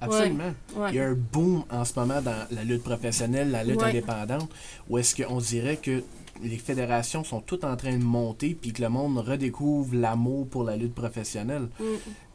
[0.00, 0.54] Absolument.
[0.76, 0.90] Ouais.
[0.90, 3.90] Il y a un boom en ce moment dans la lutte professionnelle, la lutte Ouais.
[3.90, 4.48] indépendante,
[4.88, 6.02] où est-ce qu'on dirait que
[6.42, 10.64] les fédérations sont toutes en train de monter, puis que le monde redécouvre l'amour pour
[10.64, 11.68] la lutte professionnelle.
[11.78, 11.84] Mm.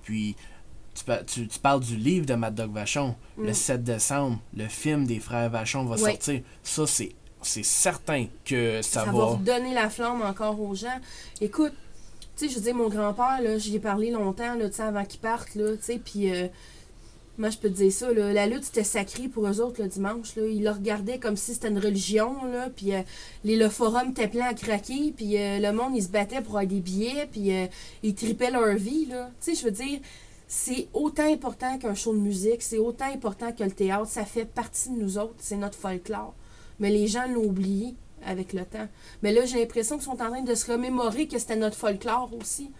[0.03, 0.35] Puis,
[0.95, 3.53] tu, pa- tu- tu parles du livre de Mad Dog Vachon, le Mm.
[3.53, 6.41] 7 décembre, le film des frères Vachon va sortir.
[6.63, 10.99] Ça, c'est c'est certain que ça, ça, va redonner la flamme encore aux gens.
[11.41, 11.73] Écoute,
[12.35, 14.81] tu sais, je veux dire, mon grand-père, là, j'y ai parlé longtemps, là, tu sais,
[14.81, 16.47] avant qu'il parte, là, tu sais, puis euh,
[17.37, 19.87] moi, je peux te dire ça, là, la lutte, c'était sacré pour eux autres, le
[19.89, 20.43] dimanche, là.
[20.47, 23.01] Ils le regardaient comme si c'était une religion, là, puis euh,
[23.43, 26.57] les, le forum était plein à craquer, puis euh, le monde, il se battait pour
[26.57, 27.67] avoir des billets, puis euh,
[28.01, 29.29] ils tripaient leur vie, là.
[29.43, 29.99] Tu sais, je veux dire,
[30.47, 34.45] c'est autant important qu'un show de musique, c'est autant important que le théâtre, ça fait
[34.45, 36.33] partie de nous autres, c'est notre folklore.
[36.79, 38.87] Mais les gens l'ont oublié avec le temps.
[39.23, 42.31] Mais là, j'ai l'impression qu'ils sont en train de se remémorer que c'était notre folklore
[42.39, 42.71] aussi.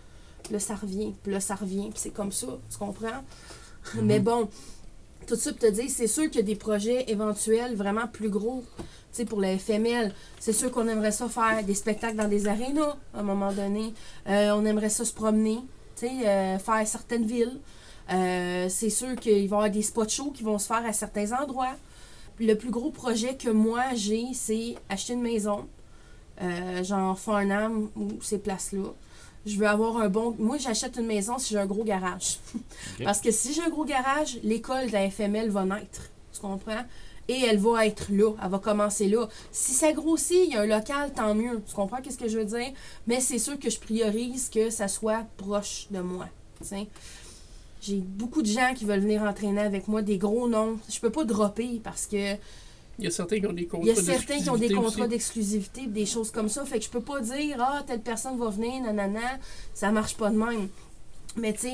[0.52, 3.24] Là, ça revient, puis là, ça revient, puis c'est comme ça, tu comprends?
[4.02, 4.50] Mais bon,
[5.26, 8.30] tout ça pour te dire, c'est sûr qu'il y a des projets éventuels vraiment plus
[8.30, 10.14] gros, tu sais, pour la FML.
[10.40, 13.94] C'est sûr qu'on aimerait ça faire des spectacles dans des arénas, à un moment donné.
[14.28, 15.60] Euh, on aimerait ça se promener,
[16.04, 17.60] euh, faire certaines villes.
[18.12, 20.94] Euh, c'est sûr qu'il va y avoir des spots shows qui vont se faire à
[20.94, 21.76] certains endroits.
[22.40, 25.68] Le plus gros projet que moi j'ai, c'est acheter une maison,
[26.42, 28.94] euh, genre Farnham ou ces places-là.
[29.46, 30.36] Je veux avoir un bon.
[30.40, 32.40] Moi, j'achète une maison si j'ai un gros garage.
[33.04, 36.10] Parce que si j'ai un gros garage, l'école de la FML va naître.
[36.34, 36.84] Tu comprends?
[37.28, 38.32] Et elle va être là.
[38.44, 39.28] Elle va commencer là.
[39.52, 41.62] Si ça grossit, il y a un local, tant mieux.
[41.68, 42.72] Tu comprends qu'est-ce que je veux dire?
[43.08, 46.28] Mais c'est sûr que je priorise que ça soit proche de moi.
[47.82, 50.80] J'ai beaucoup de gens qui veulent venir entraîner avec moi, des gros noms.
[50.90, 52.34] Je peux pas dropper parce que
[52.98, 54.68] Il y a certains qui ont des il contrats y a certains qui ont des
[54.70, 55.10] d'exclusivité contrats aussi.
[55.10, 56.64] d'exclusivité, des choses comme ça.
[56.66, 59.40] Fait que je peux pas dire, ah, telle personne va venir, nanana.
[59.74, 60.68] Ça marche pas de même.
[61.38, 61.74] Mais tu sais,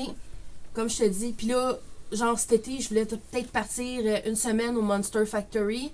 [0.74, 1.78] comme je te dis, puis là,
[2.12, 5.92] genre cet été, je voulais peut-être partir euh, une semaine au Monster Factory.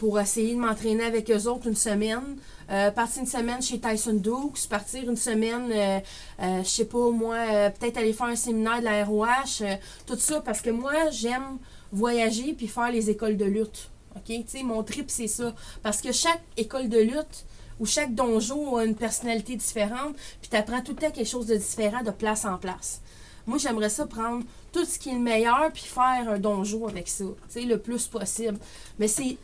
[0.00, 2.38] pour essayer de m'entraîner avec eux autres une semaine.
[2.70, 5.98] Euh, partir une semaine chez Tyson Dukes, partir une semaine, euh,
[6.40, 9.62] euh, je sais pas moi, euh, peut-être aller faire un séminaire de la ROH,
[10.06, 11.58] tout ça, parce que moi, j'aime
[11.92, 13.90] voyager puis faire les écoles de lutte.
[14.16, 14.24] OK?
[14.24, 15.54] Tu sais, mon trip, c'est ça.
[15.82, 17.44] Parce que chaque école de lutte
[17.78, 21.46] ou chaque donjon a une personnalité différente, puis tu apprends tout le temps quelque chose
[21.46, 23.02] de différent de place en place.
[23.46, 27.08] Moi, j'aimerais ça prendre tout ce qui est le meilleur puis faire un donjon avec
[27.08, 28.58] ça, tu sais, le plus possible.
[28.98, 29.36] Mais c'est,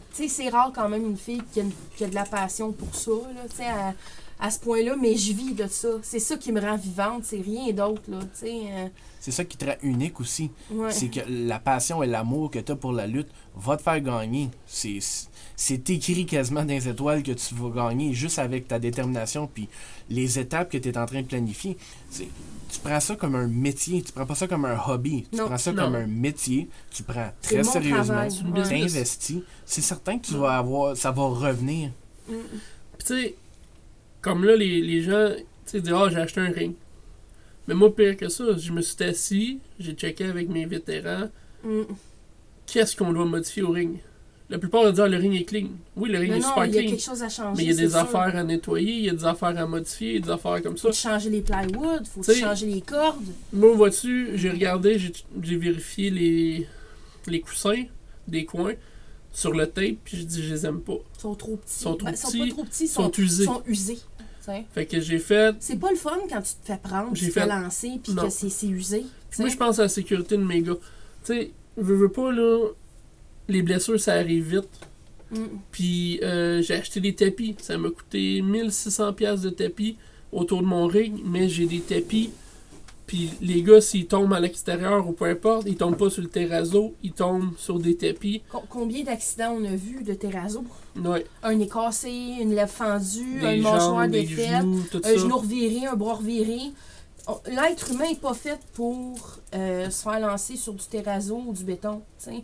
[0.49, 3.11] rare quand même une fille qui a, une- qui a de la passion pour ça,
[3.35, 3.95] là, tu sais, à,
[4.39, 5.89] à ce point-là, mais je vis de ça.
[6.03, 8.61] C'est ça qui me rend vivante, c'est rien d'autre, là, tu sais.
[8.71, 10.51] euh, C'est ça qui te rend unique aussi.
[10.71, 10.93] ouais.
[10.93, 14.01] C'est que la passion et l'amour que tu as pour la lutte va te faire
[14.01, 14.51] gagner.
[14.67, 15.27] C'est c'est
[15.59, 19.69] écrit quasiment dans les étoiles que tu vas gagner juste avec ta détermination puis
[20.11, 21.77] les étapes que tu es en train de planifier.
[22.11, 22.29] C'est-
[22.69, 25.25] Tu prends ça comme un métier, tu prends pas ça comme un hobby.
[25.31, 25.85] Tu Non, prends ça non.
[25.85, 28.93] comme un métier, tu prends C'est très sérieusement, C'est business.
[28.93, 29.43] t'investis.
[29.65, 31.91] C'est certain que tu vas avoir ça va revenir.
[32.29, 32.33] Mm.
[32.99, 33.35] Puis tu sais,
[34.21, 36.75] comme là, les, les gens, tu sais, disent, ah, j'ai acheté un ring.
[37.69, 41.29] Mais moi, pire que ça, je me suis assis, j'ai checké avec mes vétérans,
[41.65, 41.83] Mm.
[42.67, 43.99] qu'est-ce qu'on doit modifier au ring?
[44.49, 45.67] La plupart vont dire, le ring est clean.
[45.97, 46.91] Oui, le ring Mais est non, super il y a clean.
[46.93, 47.57] quelque chose à changer.
[47.57, 47.99] Mais il y a des sûr.
[47.99, 50.63] affaires à nettoyer, il y a des affaires à modifier, il y a des affaires
[50.63, 50.89] comme ça.
[50.89, 53.25] Faut changer les plywood, faut T'sais- changer les cordes.
[53.53, 56.69] Moi, vois-tu, j'ai regardé, j'ai vérifié les,
[57.27, 57.85] les coussins
[58.29, 58.75] des coins
[59.33, 60.95] sur le tape, puis j'ai dit, je les aime pas.
[61.17, 61.75] Ils sont trop petits.
[61.81, 63.45] Ils sont trop Ben, ils sont petits, pas trop petits, sont sont, usés.
[63.45, 63.99] sont usés.
[64.73, 65.57] Fait que j'ai fait.
[65.59, 68.29] C'est pas le fun quand tu te fais prendre, tu te fais lancer, puis que
[68.31, 69.05] c'est c'est usé.
[69.29, 70.77] Puis moi, je pense à la sécurité de mes gars.
[71.25, 72.69] Tu sais, veux, veux pas, là,
[73.49, 74.69] les blessures, ça arrive vite.
[75.31, 75.45] Mm.
[75.73, 77.57] Puis euh, j'ai acheté des tapis.
[77.59, 79.97] Ça m'a coûté 1600$ piastres de tapis
[80.33, 82.31] autour de mon ring, mais j'ai des tapis.
[83.07, 86.29] Puis les gars, s'ils tombent à l'extérieur ou peu importe, ils tombent pas sur le
[86.29, 88.43] terrazzo, ils tombent sur des tapis.
[88.51, 90.65] Co- Combien d'accidents on a vu de terrazzo?
[90.97, 95.17] Ouais, Un nez cassé, une lèvre fendue, des un mâchoire défaite, un ça.
[95.17, 96.59] genou reviré, un bras reviré.
[97.49, 101.63] L'être humain n'est pas fait pour euh, se faire lancer sur du terrazzo ou du
[101.65, 102.03] béton.
[102.19, 102.43] t'sais.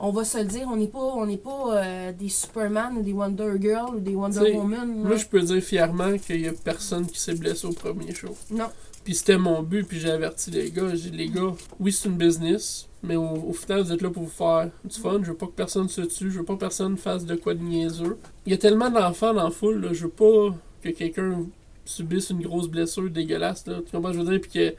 [0.00, 3.02] On va se le dire, on n'est pas, on n'est pas euh, des Superman ou
[3.02, 4.88] des Wonder Girl ou des Wonder T'sais, Woman.
[4.88, 5.16] Moi, là.
[5.16, 8.36] je peux dire fièrement qu'il y a personne qui s'est blessé au premier show.
[8.50, 8.66] Non.
[9.02, 10.94] Puis c'était mon but, puis j'ai averti les gars.
[10.94, 14.10] J'ai dit, les gars, oui, c'est une business, mais au, au final, vous êtes là
[14.10, 15.18] pour vous faire du fun.
[15.22, 17.54] Je veux pas que personne se tue, je veux pas que personne fasse de quoi
[17.54, 18.18] de niaiseux.
[18.46, 21.44] Il y a tellement d'enfants dans la foule, là, je veux pas que quelqu'un
[21.84, 23.80] subisse une grosse blessure dégueulasse, là.
[23.84, 24.74] Tu comprends, ce que je veux dire, puis que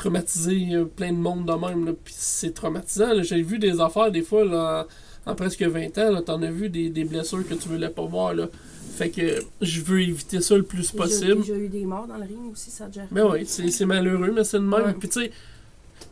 [0.00, 1.92] traumatiser plein de monde de même, là.
[2.02, 3.22] Puis c'est traumatisant, là.
[3.22, 4.86] J'ai vu des affaires, des fois, là,
[5.26, 7.90] en, en presque 20 ans, là, t'en as vu des, des blessures que tu voulais
[7.90, 8.48] pas voir, là.
[8.96, 11.40] Fait que je veux éviter ça le plus possible.
[11.40, 13.86] déjà eu des morts dans le ring aussi, ça a déjà Ben oui, c'est c'est
[13.86, 14.82] malheureux, mais c'est de même.
[14.82, 14.94] Ouais.
[14.98, 15.30] Puis tu sais,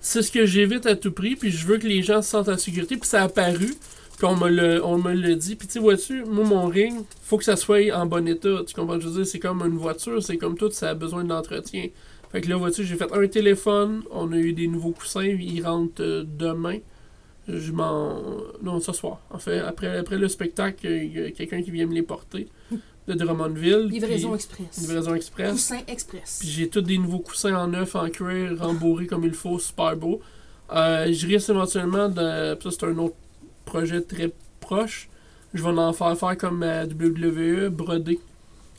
[0.01, 2.49] c'est ce que j'évite à tout prix, puis je veux que les gens se sentent
[2.49, 3.75] en sécurité, puis ça a apparu,
[4.21, 5.57] qu'on me le, on me le dit.
[5.57, 8.61] Puis tu vois-tu, moi, mon ring, faut que ça soit en bon état.
[8.67, 9.01] Tu comprends?
[9.01, 11.89] Je veux dire, c'est comme une voiture, c'est comme tout, ça a besoin d'entretien.
[12.31, 15.65] Fait que là, vois-tu, j'ai fait un téléphone, on a eu des nouveaux coussins, ils
[15.65, 16.79] rentrent euh, demain.
[17.49, 18.21] Je m'en.
[18.63, 19.21] Non, ce soir.
[19.31, 22.49] En fait, après, après le spectacle, il y a quelqu'un qui vient me les porter
[23.09, 23.87] de Drummondville.
[23.89, 24.79] Livraison express.
[24.79, 25.53] Livraison express.
[25.53, 26.39] Coussin express.
[26.41, 29.97] Puis j'ai tous des nouveaux coussins en neuf, en cuir, rembourrés comme il faut, super
[29.97, 30.21] beau.
[30.71, 32.57] Euh, je risque éventuellement de.
[32.63, 33.17] Ça, c'est un autre
[33.65, 35.09] projet très proche.
[35.55, 38.21] Je vais en faire faire comme à WWE, brodé,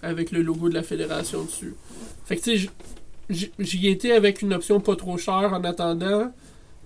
[0.04, 1.74] avec le logo de la fédération dessus.
[2.26, 2.70] Fait que tu sais,
[3.30, 6.32] j'y étais avec une option pas trop chère en attendant,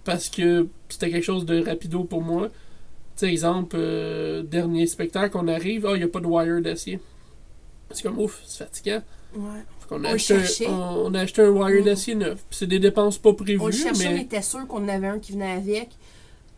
[0.04, 2.50] parce que c'était quelque chose de rapido pour moi.
[3.16, 6.62] Tu sais, exemple, euh, dernier spectacle, on arrive, ah, il n'y a pas de wire
[6.62, 7.00] d'acier.
[7.92, 9.02] C'est comme ouf, c'est fatigant.
[9.36, 9.60] Ouais.
[9.92, 10.72] A, On le acheté on,
[11.06, 11.86] on a acheté un wire Mm.
[11.86, 12.44] d'acier neuf.
[12.50, 15.20] C'est des dépenses pas prévues, On le cherchait, on était sûr qu'on en avait un
[15.20, 15.90] qui venait avec.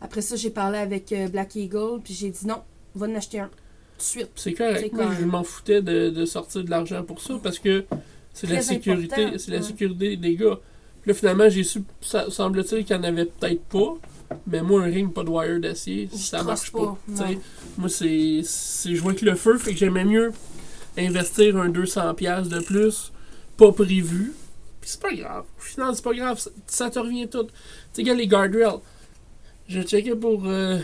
[0.00, 2.62] Après ça, j'ai parlé avec euh, Black Eagle, puis j'ai dit non,
[2.94, 3.48] va en acheter un.
[3.48, 4.30] Tout de suite.
[4.36, 4.92] c'est correct.
[4.94, 7.84] Moi, je m'en foutais de, de sortir de l'argent pour ça parce que
[8.36, 10.58] c'est la sécurité, c'est la sécurité des gars.
[11.06, 13.94] Là, finalement, j'ai su, ça semble-t-il qu'il n'y en avait peut-être pas.
[14.46, 16.98] Mais moi, un ring, pas de wire d'acier, ça marche pas.
[17.78, 20.32] Moi, c'est c'est jouer avec le feu, fait que j'aimais mieux
[20.98, 23.10] investir un 200$ de plus,
[23.56, 24.34] pas prévu.
[24.82, 25.44] Puis c'est pas grave.
[25.56, 27.46] Au final, c'est pas grave, ça, ça te revient tout.
[27.94, 28.80] Tu sais, les guardrails.
[29.68, 30.78] Je checkais pour euh,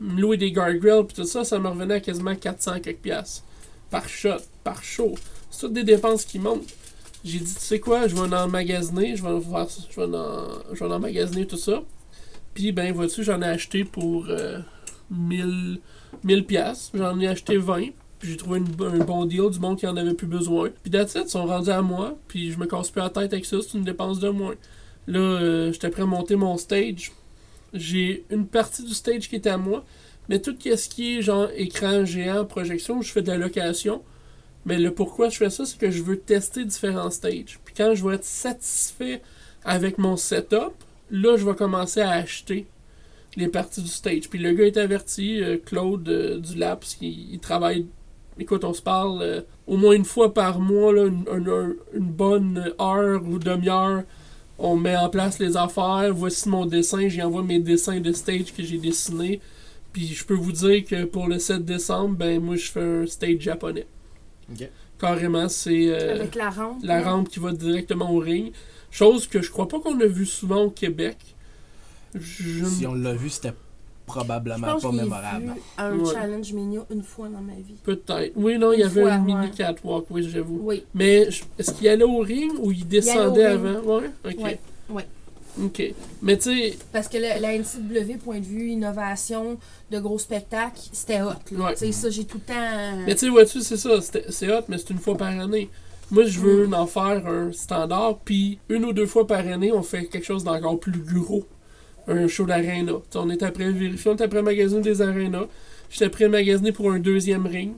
[0.00, 3.44] me louer des guardrails, puis tout ça, ça me revenait à quasiment 400 quelques piastres.
[3.88, 5.14] Par shot, par show.
[5.50, 6.74] C'est toutes des dépenses qui montent.
[7.24, 10.74] J'ai dit, tu sais quoi, je vais en magasiner, je vais, faire, je vais, en,
[10.74, 11.82] je vais en magasiner tout ça.
[12.54, 14.58] Puis, ben, vois-tu, j'en ai acheté pour euh,
[15.10, 15.80] 1000
[16.24, 16.90] 1000 pièces.
[16.94, 17.90] J'en ai acheté 20.
[18.18, 20.70] Puis j'ai trouvé un bon deal du monde qui en avait plus besoin.
[20.82, 22.18] Puis that's it, ils sont rendus à moi.
[22.26, 24.54] Puis je me casse plus la tête avec ça, c'est une dépense de moins.
[25.06, 27.12] Là, euh, j'étais prêt à monter mon stage.
[27.72, 29.84] J'ai une partie du stage qui était à moi.
[30.28, 34.02] Mais tout ce qui est genre écran géant, projection, je fais de la location.
[34.68, 37.58] Mais le pourquoi je fais ça, c'est que je veux tester différents stages.
[37.64, 39.22] Puis quand je vais être satisfait
[39.64, 40.74] avec mon setup,
[41.10, 42.66] là, je vais commencer à acheter
[43.36, 44.28] les parties du stage.
[44.28, 47.86] Puis le gars est averti, euh, Claude euh, du Laps, il, il travaille.
[48.38, 52.10] Écoute, on se parle euh, au moins une fois par mois, là, une, une- une
[52.10, 54.02] bonne heure ou demi-heure.
[54.58, 56.12] On met en place les affaires.
[56.12, 57.08] Voici mon dessin.
[57.08, 59.40] J'y envoie mes dessins de stage que j'ai dessinés.
[59.92, 63.06] Puis je peux vous dire que pour le 7 décembre, ben moi je fais un
[63.06, 63.86] stage japonais.
[64.98, 66.78] Carrément, c'est euh, Avec la rampe.
[66.82, 68.52] la rampe qui va directement au ring.
[68.90, 71.16] Chose que je crois pas qu'on a vu souvent au Québec.
[72.14, 73.54] Je Si on l'a vu, c'était Je
[74.06, 75.44] probablement pense pas mémorable.
[75.44, 76.12] vu un Ouais.
[76.14, 77.74] challenge Mania une fois dans ma vie.
[77.84, 78.32] Peut-être.
[78.34, 79.50] Oui, non, il y avait fois, une mini ouais.
[79.50, 80.58] catwalk, oui, j'avoue.
[80.62, 80.84] Oui.
[80.94, 81.28] Mais
[81.58, 83.80] est-ce qu'il allait au ring ou il descendait avant?
[83.82, 84.58] Ouais, ok.
[84.90, 85.06] Ouais.
[85.62, 85.82] Ok.
[86.22, 89.58] Mais tu sais, Parce que le- la NCW, point de vue innovation
[89.90, 91.32] de gros spectacles, c'était hot.
[91.52, 91.72] Ouais.
[91.74, 92.96] Tu sais, ça, j'ai tout le temps.
[93.06, 93.90] mais tu sais, vois-tu, c'est ça,
[94.28, 95.68] c'est hot, mais c'est une fois par année.
[96.10, 96.74] Moi, je veux Mm.
[96.74, 100.44] en faire un standard, puis une ou deux fois par année, on fait quelque chose
[100.44, 101.44] d'encore plus gros.
[102.06, 102.92] Un show d'aréna.
[103.16, 105.46] On est après vérifier, on est après magasiner des arénas.
[105.90, 107.72] J'étais prêt à magasiner pour un deuxième ring.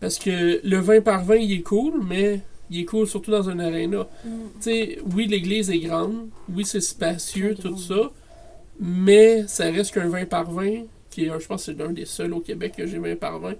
[0.00, 2.40] Parce que le 20 par 20, il est cool, mais
[2.72, 4.06] il est cool surtout dans un aréna.
[4.24, 4.28] Mm.
[4.28, 8.10] Tu sais, oui, l'église est grande, oui, c'est spacieux, tout ça,
[8.80, 12.32] mais ça reste qu'un 20 par 20, qui est, je pense c'est l'un des seuls
[12.32, 13.54] au Québec que j'ai 20 par 20.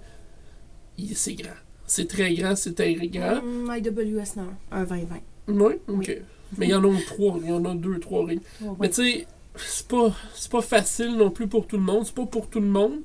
[0.97, 1.49] Il- C'est grand.
[1.85, 3.41] C'est très grand, c'est très grand.
[3.41, 5.05] Mm, IWS non, un 20-20.
[5.49, 6.05] Oui, ok.
[6.07, 6.15] Oui.
[6.57, 8.39] Mais il y en a trois, il y en a deux, trois rings.
[8.61, 12.05] Ouais, Mais tu sais, c'est pas, c'est pas facile non plus pour tout le monde.
[12.05, 12.99] C'est pas pour tout le monde.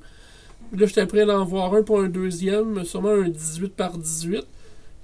[0.76, 4.44] Là, j'étais prêt à en voir un pour un deuxième, sûrement un 18 par 18.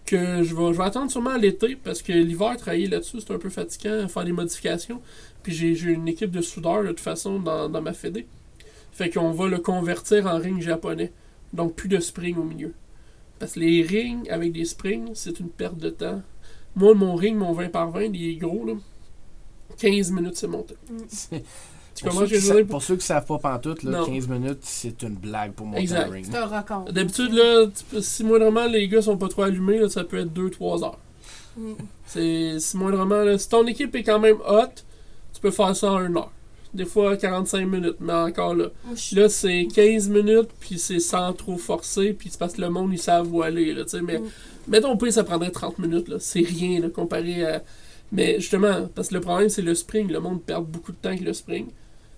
[0.07, 3.33] Que je vais, je vais attendre sûrement à l'été parce que l'hiver, travailler là-dessus, c'est
[3.33, 5.01] un peu fatigant, faire des modifications.
[5.43, 8.27] Puis j'ai, j'ai une équipe de soudeurs de toute façon dans, dans ma fédé.
[8.93, 11.11] Fait qu'on va le convertir en ring japonais.
[11.53, 12.75] Donc plus de spring au milieu.
[13.39, 16.23] Parce que les rings avec des springs, c'est une perte de temps.
[16.77, 18.75] Moi, mon ring, mon 20 par 20, il est gros, là.
[19.79, 20.75] 15 minutes, c'est monté.
[21.95, 22.67] Tu Pour ceux, ce que sa- dire?
[22.67, 24.07] pour ceux qui savent pas pantoute, là, Non.
[24.07, 26.11] 15 minutes, c'est une blague pour monter Exact.
[26.11, 26.27] ring.
[26.29, 26.85] C'est un record.
[26.93, 30.33] D'habitude, là, tu si moindrement les gars sont pas trop allumés, là, ça peut être
[30.33, 30.99] 2-3 heures.
[31.57, 31.73] Mm.
[32.07, 34.67] C'est si moindrement, là, si ton équipe est quand même hot,
[35.33, 36.33] tu peux faire ça en 1 heure.
[36.73, 38.67] Des fois 45 minutes, mais encore là.
[39.13, 42.91] Là, c'est 15 minutes, puis c'est sans trop forcer, puis c'est parce que le monde,
[42.93, 44.19] ils savent où aller, là, tu sais, mais...
[44.19, 44.25] Mm.
[44.67, 46.17] Mettons, pire, ça prendrait 30 minutes, là.
[46.19, 47.63] C'est rien, là, comparé à...
[48.11, 50.11] Mais justement, parce que le problème, c'est le spring.
[50.11, 51.67] Le monde perd beaucoup de temps avec le spring.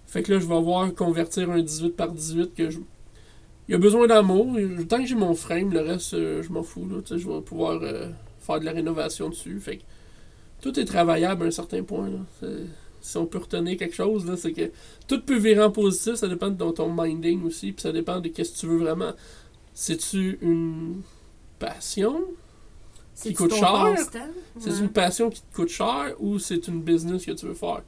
[0.06, 2.78] Fait que là, je vais voir convertir un 18 par 18 que je...
[3.68, 4.56] Il y a besoin d'amour.
[4.88, 6.98] Tant que j'ai mon frame, le reste, euh, je m'en fous, là.
[7.10, 9.58] Je vais pouvoir euh, faire de la rénovation dessus.
[9.60, 9.82] Fait que
[10.62, 12.48] tout est travaillable à un certain point, là.
[13.00, 14.70] Si on peut retenir quelque chose, là, c'est que
[15.08, 16.14] tout peut virer en positif.
[16.14, 19.12] Ça dépend de ton, minding aussi, puis ça dépend de qu'est-ce que tu veux vraiment.
[19.74, 21.02] C'est-tu une
[21.58, 22.20] passion?
[23.22, 23.94] qui coûte cher?
[24.58, 24.78] C'est Ouais.
[24.78, 27.82] une passion qui te coûte cher ou c'est une business que tu veux faire?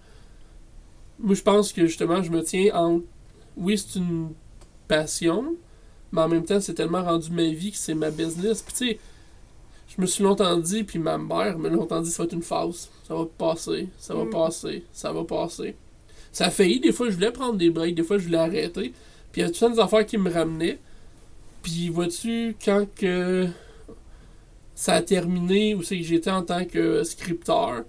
[1.18, 3.04] Moi, je pense que justement, je me tiens entre.
[3.56, 4.30] Oui, c'est une
[4.86, 5.54] passion,
[6.12, 8.62] mais en même temps, c'est tellement rendu ma vie que c'est ma business.
[8.62, 8.98] Puis, tu sais,
[9.88, 12.34] je me suis longtemps dit, puis ma mère me l'a longtemps dit, ça va être
[12.34, 12.88] une phase.
[13.06, 14.30] Ça va passer, ça va Mm.
[14.30, 15.74] passer, ça va passer.
[16.30, 18.92] Ça a failli, des fois, je voulais prendre des breaks, des fois, je voulais arrêter.
[19.32, 20.78] Puis, il y a tout ça des affaires qui me ramenaient.
[21.62, 23.48] Puis, vois-tu, quand que
[24.74, 27.82] ça a terminé, où c'est que j'étais en tant que scripteur,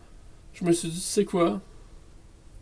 [0.54, 1.62] je me suis dit, tu sais quoi,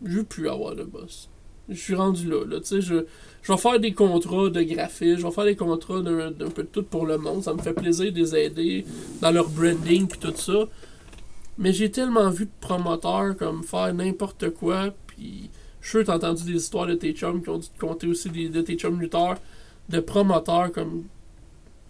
[0.04, 1.28] je veux plus avoir de boss.
[1.68, 3.04] Je suis rendu là, là, tu sais, je,
[3.42, 6.68] je vais faire des contrats de graphisme, je vais faire des contrats d'un peu de
[6.68, 8.86] tout pour le monde, ça me fait plaisir de les aider
[9.20, 10.66] dans leur branding puis tout ça.
[11.58, 16.56] Mais j'ai tellement vu de promoteurs comme faire n'importe quoi, puis je suis entendu des
[16.56, 19.36] histoires de tes chums qui ont dû te compter aussi des, de tes chums lutteurs,
[19.88, 21.04] de promoteurs comme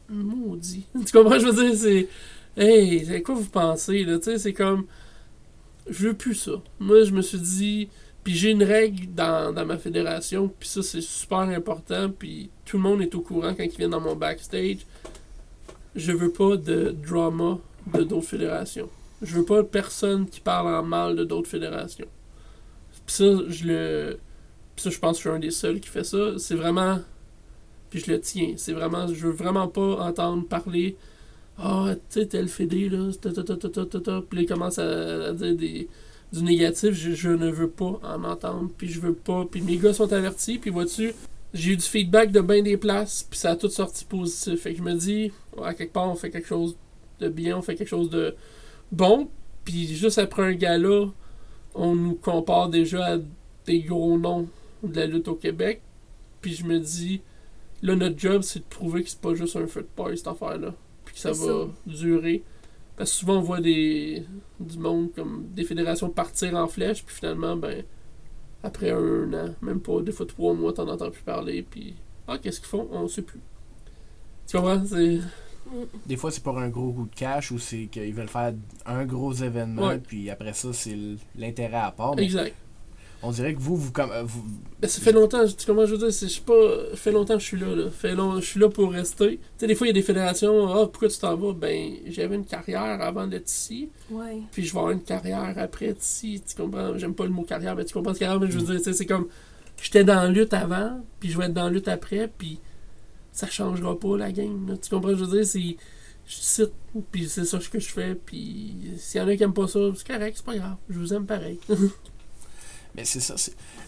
[0.09, 0.86] maudit.
[1.06, 2.09] tu comprends, je veux dire, c'est.
[2.56, 4.18] Hey, c'est quoi vous pensez, là?
[4.18, 4.86] Tu sais, c'est comme.
[5.89, 6.53] Je veux plus ça.
[6.78, 7.89] Moi, je me suis dit.
[8.24, 12.82] Puis j'ai une règle dans, ma fédération, puis ça, c'est super important, puis tout le
[12.82, 14.78] monde est au courant quand ils viennent dans mon backstage.
[15.95, 17.59] Je veux pas de drama
[17.95, 18.91] de d'autres fédérations.
[19.22, 22.09] Je veux pas personne qui parle en mal de d'autres fédérations.
[23.07, 24.18] Puis ça, je le.
[24.76, 26.39] Puis ça, je pense que je suis un des seuls qui fait ça.
[26.39, 26.99] C'est vraiment.
[27.89, 28.53] Puis je le tiens.
[28.57, 29.07] C'est vraiment.
[29.09, 30.97] Je veux vraiment pas entendre parler.
[31.59, 33.11] Ah, tu sais, tel fédé, là.
[34.30, 35.88] Puis il commence à, à dire des,
[36.32, 36.92] du négatif.
[36.92, 38.70] Je, ne veux pas en entendre.
[38.76, 39.44] Puis je veux pas.
[39.50, 40.59] Puis mes gars sont avertis.
[40.59, 41.12] Puis vois-tu,
[41.52, 43.26] j'ai eu du feedback de bien des places.
[43.28, 44.62] Puis ça a tout sorti positif.
[44.62, 45.32] Fait que je me dis,
[45.62, 46.76] à quelque part, on fait quelque chose
[47.20, 47.59] de bien.
[47.59, 48.34] On fait quelque chose de
[48.92, 49.28] bon.
[49.64, 51.06] Puis juste après un gala,
[51.74, 53.18] on nous compare déjà à
[53.66, 54.48] des gros noms
[54.82, 55.82] de la lutte au Québec.
[56.40, 57.20] Puis je me dis,
[57.82, 60.74] Là, notre job, c'est de prouver que c'est pas juste un feu de cette affaire-là.
[61.22, 62.42] Puis ça va durer.
[62.96, 64.24] Parce que souvent, on voit des,
[64.58, 67.84] du monde comme des fédérations partir en flèche, puis finalement, ben,
[68.62, 71.94] après un an, même pas, des fois trois mois, t'en entends plus parler, puis
[72.26, 72.88] ah, qu'est-ce qu'ils font?
[72.90, 73.40] On sait plus.
[74.46, 74.84] Tu comprends?
[74.84, 75.20] C'est.
[76.06, 78.54] Des fois, c'est pour un gros coup de cash ou c'est qu'ils veulent faire
[78.86, 79.98] un gros événement, Ouais.
[79.98, 80.96] puis après ça, c'est
[81.36, 82.16] l'intérêt à part.
[82.16, 82.54] Mais Exact.
[83.22, 84.44] On dirait que vous, vous, comme, euh, vous
[84.80, 86.54] Ben, ça fait longtemps, tu comment je veux dire, c'est- je suis pas.
[86.90, 87.90] Ça fait longtemps que je suis là, là.
[87.90, 89.38] Fait long, je suis là pour rester.
[89.38, 91.94] Tu sais, des fois, il y a des fédérations, ah, pourquoi tu t'en vas Ben,
[92.06, 94.38] j'avais une carrière avant d'être ici, Ouais.
[94.52, 96.42] puis je vais avoir une carrière après ici.
[96.48, 96.96] Tu comprends?
[96.96, 98.84] J'aime pas le mot carrière, mais tu comprends ce carrière, mais je veux dire, tu
[98.84, 99.26] sais, c'est comme.
[99.82, 102.58] J'étais dans la lutte avant, puis je vais être dans la lutte après, puis
[103.32, 104.66] ça changera pas la game.
[104.68, 104.76] là.
[104.76, 105.10] Tu comprends?
[105.16, 105.76] Je veux dire, c'est.
[106.30, 106.72] Je cite,
[107.10, 109.78] puis c'est ça que je fais, puis s'il y en a qui aiment pas ça,
[109.96, 110.76] c'est correct, c'est pas grave.
[110.90, 111.58] Je vous aime pareil.
[112.95, 113.34] Mais c'est ça.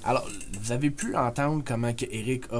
[0.04, 0.28] Alors,
[0.60, 2.56] vous avez pu entendre comment que Eric a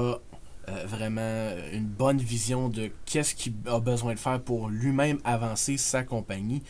[0.69, 5.77] euh, vraiment une bonne vision de qu'est-ce qu'il a besoin de faire pour lui-même avancer
[5.77, 6.61] sa compagnie.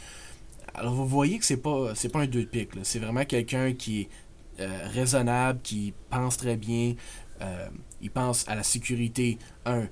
[0.74, 2.72] Alors, vous voyez que c'est pas pas un deux de pique.
[2.84, 4.10] C'est vraiment quelqu'un qui est
[4.60, 6.96] euh, raisonnable, qui pense très bien.
[7.42, 7.70] euh,
[8.02, 9.88] il pense à la sécurité, un,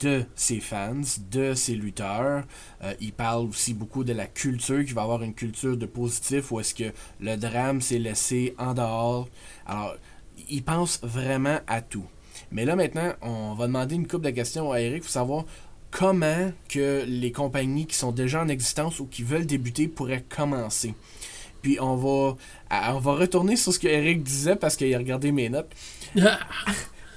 [0.00, 2.44] de ses fans, de ses lutteurs.
[2.82, 6.50] Euh, il parle aussi beaucoup de la culture, qu'il va avoir une culture de positif,
[6.52, 9.28] où est-ce que le drame s'est laissé en dehors.
[9.66, 9.94] Alors,
[10.48, 12.06] il pense vraiment à tout.
[12.50, 15.44] Mais là, maintenant, on va demander une couple de questions à Eric pour savoir
[15.90, 20.94] comment que les compagnies qui sont déjà en existence ou qui veulent débuter pourraient commencer.
[21.62, 22.36] Puis on va,
[22.92, 25.70] on va retourner sur ce que Eric disait parce qu'il a regardé mes notes.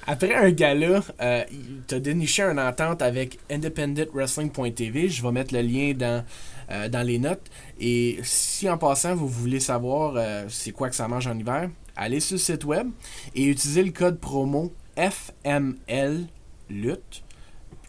[0.09, 1.43] Après un gala, euh,
[1.85, 5.09] tu as déniché une entente avec independentwrestling.tv.
[5.09, 6.23] Je vais mettre le lien dans,
[6.71, 7.51] euh, dans les notes.
[7.77, 11.69] Et si en passant, vous voulez savoir euh, c'est quoi que ça mange en hiver,
[11.97, 12.87] allez sur le site web
[13.35, 16.27] et utilisez le code promo FML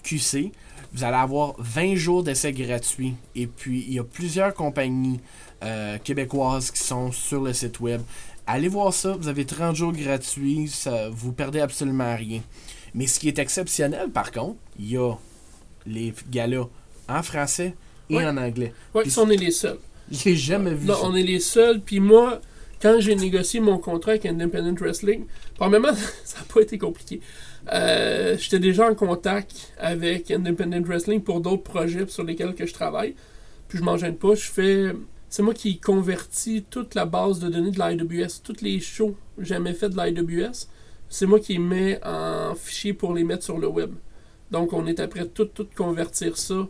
[0.03, 0.53] QC.
[0.93, 3.15] Vous allez avoir 20 jours d'essai gratuit.
[3.37, 5.21] Et puis, il y a plusieurs compagnies
[5.63, 8.01] euh, québécoises qui sont sur le site web.
[8.51, 12.41] Allez voir ça, vous avez 30 jours gratuits, ça, vous perdez absolument rien.
[12.95, 15.15] Mais ce qui est exceptionnel, par contre, il y a
[15.87, 16.67] les galas
[17.09, 17.75] en français
[18.09, 18.25] et Ouais.
[18.27, 18.73] en anglais.
[19.07, 19.79] Ça, on est les seuls.
[20.11, 21.01] J'ai jamais vu Non, ça.
[21.05, 21.81] on est les seuls.
[21.83, 22.41] Puis moi,
[22.81, 25.27] quand j'ai négocié mon contrat avec Independent Wrestling,
[25.57, 25.93] premièrement,
[26.25, 27.21] ça n'a pas été compliqué.
[27.75, 32.73] Euh, J'étais déjà en contact avec Independent Wrestling pour d'autres projets sur lesquels que je
[32.73, 33.15] travaille.
[33.69, 34.35] Puis je m'en gêne pas.
[34.35, 34.93] Je fais.
[35.29, 38.43] C'est moi qui convertis toute la base de données de l'IWS.
[38.43, 40.69] Tous les shows jamais fait de l'IWS.
[41.09, 43.93] C'est moi qui les mets en fichier pour les mettre sur le web.
[44.51, 46.69] Donc on est après tout, tout convertir ça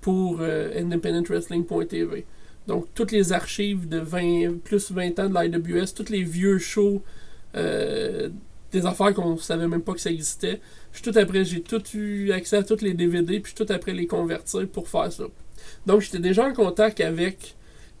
[0.00, 2.26] pour euh, independentwrestling.tv.
[2.66, 7.02] Donc, toutes les archives de 20, plus 20 ans de l'IWS, tous les vieux shows,
[7.56, 8.28] euh,
[8.70, 10.60] des affaires qu'on savait même pas que ça existait.
[10.92, 14.06] Je tout après, j'ai tout eu accès à tous les DVD, puis tout après les
[14.06, 15.24] convertir pour faire ça.
[15.86, 17.56] Donc, j'étais déjà en contact avec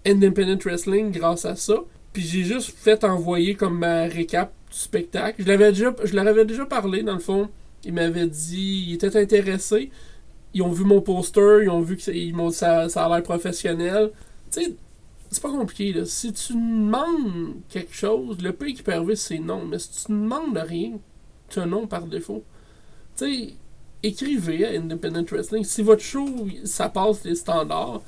[0.06, 1.74] Independent Wrestling grâce à ça.
[2.12, 5.42] Puis j'ai juste fait envoyer comme ma récap du spectacle.
[5.42, 7.48] Je, l'avais déjà, je leur avais déjà parlé, dans le fond.
[7.84, 9.90] Ils m'avaient dit, ils étaient intéressés.
[10.54, 14.10] Ils ont vu mon poster, ils ont vu que ils ça, a l'air professionnel.
[14.50, 14.74] Tu sais,
[15.30, 15.92] c'est pas compliqué.
[15.94, 16.04] Là.
[16.04, 19.64] Si tu demandes quelque chose, le pays qui peut arriver, c'est non.
[19.64, 20.98] Mais si tu demandes rien,
[21.48, 22.44] tu as non par défaut.
[23.16, 23.54] Tu sais,
[24.02, 25.64] écrivez à Independent Wrestling.
[25.64, 26.28] Si votre show,
[26.64, 28.02] ça passe les standards,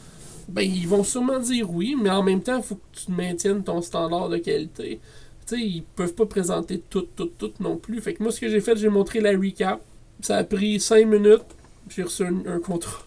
[0.48, 3.62] ben ils vont sûrement dire oui, mais en même temps, il faut que tu maintiennes
[3.64, 5.00] ton standard de qualité.
[5.46, 8.00] Tu sais, ils peuvent pas présenter tout, tout, tout non plus.
[8.00, 9.80] Fait que moi, ce que j'ai fait, j'ai montré la recap.
[10.20, 11.44] Ça a pris 5 minutes.
[11.88, 13.02] J'ai reçu un, un contrat.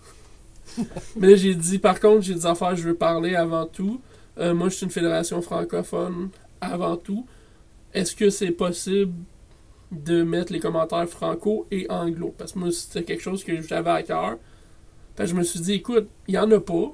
[1.16, 4.00] Mais j'ai dit, par contre, j'ai des affaires, je veux parler avant tout.
[4.40, 6.30] Euh, moi, je suis une fédération francophone
[6.62, 7.26] avant tout.
[7.94, 9.14] Est-ce que c'est possible
[9.92, 12.34] de mettre les commentaires franco et anglo?
[12.38, 14.38] Parce que moi, c'était quelque chose que j'avais à cœur.
[15.16, 16.94] Fait que je me suis dit, écoute, il y en a pas.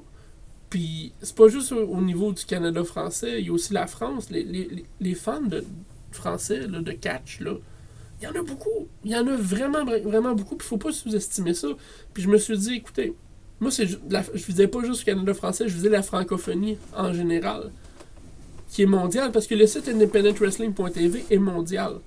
[0.74, 3.86] Puis, c'est pas juste au, au niveau du Canada français, il y a aussi la
[3.86, 4.28] France.
[4.30, 5.64] Les, les- les- fans de
[6.10, 8.88] français, là, de catch, il y en a beaucoup.
[9.04, 10.56] Il y en a vraiment, vra- vraiment beaucoup.
[10.56, 11.68] Puis, faut pas sous-estimer ça.
[12.12, 13.14] Puis, je me suis dit, écoutez,
[13.60, 17.12] moi, c'est la- je visais pas juste le Canada français, je visais la francophonie en
[17.12, 17.70] général,
[18.68, 22.00] qui est mondiale, parce que le site independentwrestling.tv est mondial.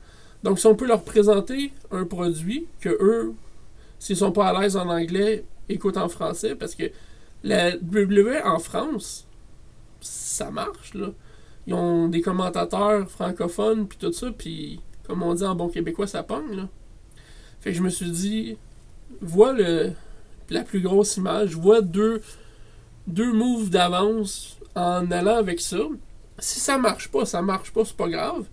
[0.43, 3.34] Donc, si on peut leur présenter un produit que eux,
[3.97, 6.91] s'ils sont pas à l'aise en anglais, écoutent en français, parce que
[7.44, 9.28] la WWE en France,
[10.02, 11.12] ça marche, là.
[11.66, 16.08] Ils ont des commentateurs francophones, puis tout ça, puis comme on dit en bon québécois,
[16.08, 16.70] ça pogne, là.
[17.60, 18.58] Fait que je me suis dit,
[19.22, 19.92] vois le,
[20.50, 22.22] la plus grosse image, vois deux,
[23.08, 25.80] deux moves d'avance en allant avec ça.
[26.40, 28.46] Si ça marche pas, ça marche pas, c'est pas grave.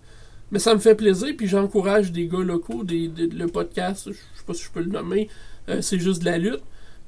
[0.51, 4.45] Mais ça me fait plaisir, puis j'encourage des gars locaux, des, le podcast, je sais
[4.45, 5.29] pas si je peux le nommer,
[5.69, 6.63] euh, c'est juste de la lutte,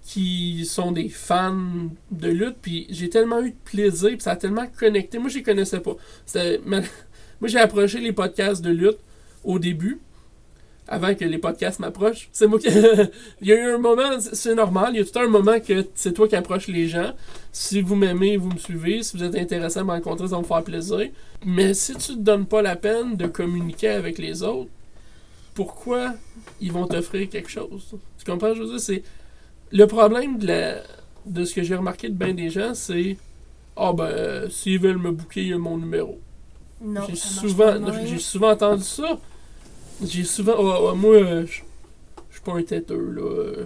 [0.08, 4.36] qui sont des fans de lutte, puis j'ai tellement eu de plaisir, puis ça a
[4.38, 5.20] tellement connecté.
[5.20, 5.98] Moi, je les connaissais pas.
[6.66, 9.00] Moi, j'ai approché les podcasts de lutte
[9.44, 10.00] au début,
[10.88, 12.30] avant que les podcasts m'approchent.
[12.32, 12.68] C'est moi qui.
[13.42, 15.60] il y a eu un moment, c'est- c'est normal, il y a tout un moment
[15.60, 17.12] que c'est toi qui approches les gens.
[17.52, 19.04] Si vous m'aimez, vous me suivez.
[19.04, 21.10] Si vous êtes intéressé à me rencontrer, ça va me faire plaisir.
[21.46, 24.70] Mais si tu te donnes pas la peine de communiquer avec les autres,
[25.54, 26.14] pourquoi
[26.62, 27.96] ils vont t'offrir quelque chose?
[28.18, 28.54] Tu comprends?
[28.56, 29.04] Je veux dire, c'est.
[29.72, 30.76] Le problème de, la...
[31.26, 33.18] de ce que j'ai remarqué de bien des gens, c'est.
[33.76, 36.20] Ah ben, euh, s'ils veulent me booker, il y a mon numéro.
[36.82, 37.74] Non, J'ai souvent,
[38.06, 39.20] j'ai souvent entendu ça.
[40.04, 40.56] J'ai souvent.
[40.58, 41.54] oh, oh, moi, euh, je
[42.34, 43.66] suis pas un têteux, là.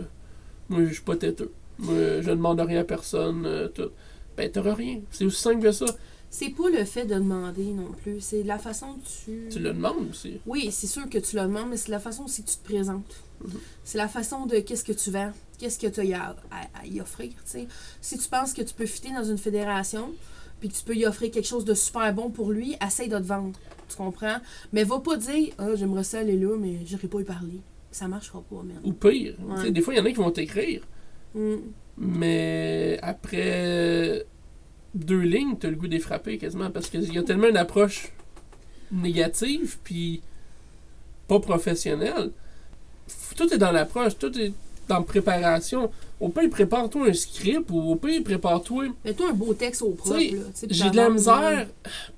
[0.69, 1.51] Moi, je suis pas têteux.
[1.79, 3.43] Moi, je ne demande rien à personne.
[3.45, 3.89] euh, tout.
[4.37, 5.01] Ben, t'auras rien.
[5.11, 5.85] C'est aussi simple que ça.
[6.29, 9.49] C'est pas le fait de demander non plus, c'est la façon que tu...
[9.49, 10.39] Tu le demandes aussi.
[10.45, 12.63] Oui, c'est sûr que tu le demandes, mais c'est la façon aussi que tu te
[12.63, 13.21] présentes.
[13.83, 16.85] C'est la façon de qu'est-ce que tu vends, qu'est-ce que tu as à, à- à
[16.85, 17.31] y offrir.
[18.01, 20.11] Si tu penses que tu peux fitter dans une fédération,
[20.59, 23.17] puis que tu peux y offrir quelque chose de super bon pour lui, essaye de
[23.17, 23.59] te vendre.
[23.89, 24.37] Tu comprends?
[24.71, 27.59] Mais va pas dire Ah, j'aimerais ça aller là, mais j'irai pas y parler.
[27.91, 28.79] Ça marchera pas, man.
[28.85, 29.35] Ou pire.
[29.41, 29.71] Ouais.
[29.71, 30.87] Des fois, il y en a qui vont t'écrire.
[31.35, 31.55] Mm.
[31.97, 34.25] Mais après
[34.95, 36.69] deux lignes, t'as le goût des frapper quasiment.
[36.71, 38.13] Parce qu'il y a tellement une approche
[38.91, 40.21] négative, puis
[41.27, 42.31] pas professionnelle.
[43.35, 44.53] Tout est dans l'approche, tout est
[44.87, 45.91] dans la préparation.
[46.19, 48.85] Au pire, prépare-toi un script, ou au pire, prépare-toi.
[49.03, 50.19] Mets-toi un beau texte au propre.
[50.19, 51.67] Tu tu J'ai de la misère,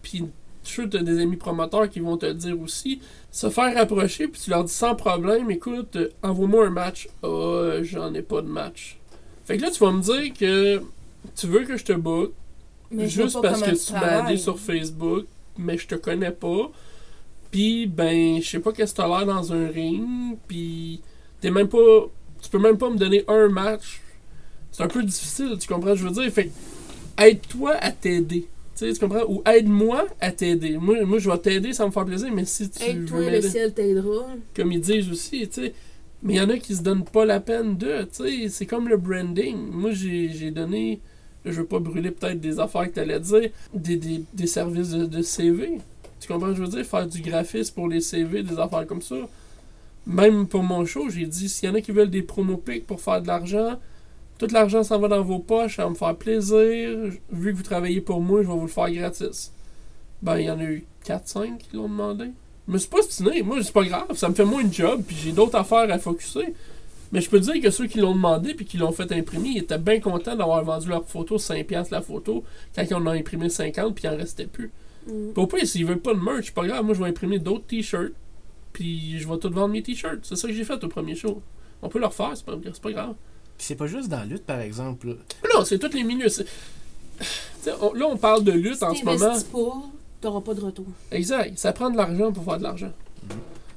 [0.01, 0.25] puis
[0.63, 3.01] je suis sûr que t'as des amis promoteurs qui vont te dire aussi.
[3.31, 7.07] Se faire approcher, puis tu leur dis sans problème, écoute, euh, envoie-moi un match.
[7.23, 8.99] Ah, euh, j'en ai pas de match.
[9.45, 10.81] Fait que là, tu vas me dire que
[11.35, 12.31] tu veux que je te book,
[12.91, 15.25] mais juste parce que tu m'as aidé sur Facebook,
[15.57, 16.71] mais je te connais pas.
[17.53, 21.01] Puis, ben, je sais pas qu'est-ce que t'as l'air dans un ring, puis
[21.39, 22.09] t'es même pas.
[22.41, 24.01] Tu peux même pas me donner un match.
[24.71, 25.93] C'est un peu difficile, tu comprends?
[25.93, 26.49] Je veux dire, fait
[27.19, 28.47] aide-toi à t'aider.
[28.75, 29.23] Tu sais, tu comprends?
[29.29, 30.77] Ou aide-moi à t'aider.
[30.79, 33.41] Moi, moi, je vais t'aider, ça me faire plaisir, mais si tu Aide-toi, veux le
[33.41, 34.25] ciel t'aidera.
[34.55, 35.73] comme ils disent aussi, tu sais.
[36.23, 38.49] Mais il y en a qui se donnent pas la peine de, tu sais.
[38.49, 39.55] C'est comme le branding.
[39.71, 40.99] Moi, j'ai j'ai donné,
[41.45, 45.05] je veux pas brûler peut-être des affaires que t'allais dire, des, des, des services de,
[45.05, 45.77] de CV.
[46.23, 46.85] Tu comprends ce que je veux dire?
[46.85, 49.17] Faire du graphisme pour les CV, des affaires comme ça.
[50.07, 52.87] Même pour mon show, j'ai dit, s'il y en a qui veulent des promo pics
[52.87, 53.77] pour faire de l'argent,
[54.37, 56.91] tout l'argent s'en va dans vos poches, ça va me faire plaisir.
[57.29, 59.51] Vu que vous travaillez pour moi, je vais vous le faire gratis.
[60.21, 62.27] Ben, il y en a eu 4-5 qui l'ont demandé.
[62.69, 63.43] Mais c'est pas stiné.
[63.43, 64.15] Moi, c'est pas grave.
[64.15, 66.53] Ça me fait moins de job, puis j'ai d'autres affaires à focuser.
[67.11, 69.57] Mais je peux dire que ceux qui l'ont demandé puis qui l'ont fait imprimer, ils
[69.59, 73.49] étaient bien contents d'avoir vendu leur photo 5$ la photo quand ils en ont imprimé
[73.49, 74.71] 50 puis il en restait plus.
[75.07, 75.31] Mm.
[75.39, 76.83] Au pire, s'ils veulent pas de merch, c'est pas grave.
[76.85, 78.13] Moi, je vais imprimer d'autres t-shirts
[78.71, 80.19] puis je vais tout vendre mes t-shirts.
[80.23, 81.41] C'est ça que j'ai fait au premier show.
[81.81, 83.13] On peut le refaire, c'est pas, c'est pas grave.
[83.57, 85.09] Puis c'est pas juste dans la lutte, par exemple.
[85.09, 85.13] là.
[85.53, 86.27] Non, c'est tous les milieux.
[87.81, 89.17] on- là, on parle de lutte en si ce moment.
[89.19, 89.81] t'investis pas,
[90.21, 90.85] t'auras pas de retour.
[91.11, 91.57] Exact.
[91.57, 92.91] Ça prend de l'argent pour faire de l'argent.
[93.29, 93.35] Tu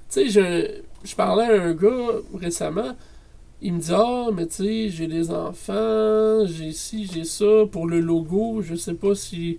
[0.09, 2.97] sais, je, je parlais à un gars récemment.
[3.63, 7.67] Il me dit Ah, mais tu sais, j'ai des enfants, j'ai ci, j'ai ça.
[7.71, 9.59] Pour le logo, je sais pas si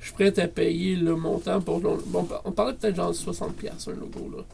[0.00, 1.80] je suis prêt à payer le montant pour.
[1.80, 4.44] Bon, on parlait peut-être genre de 60$ un logo, là.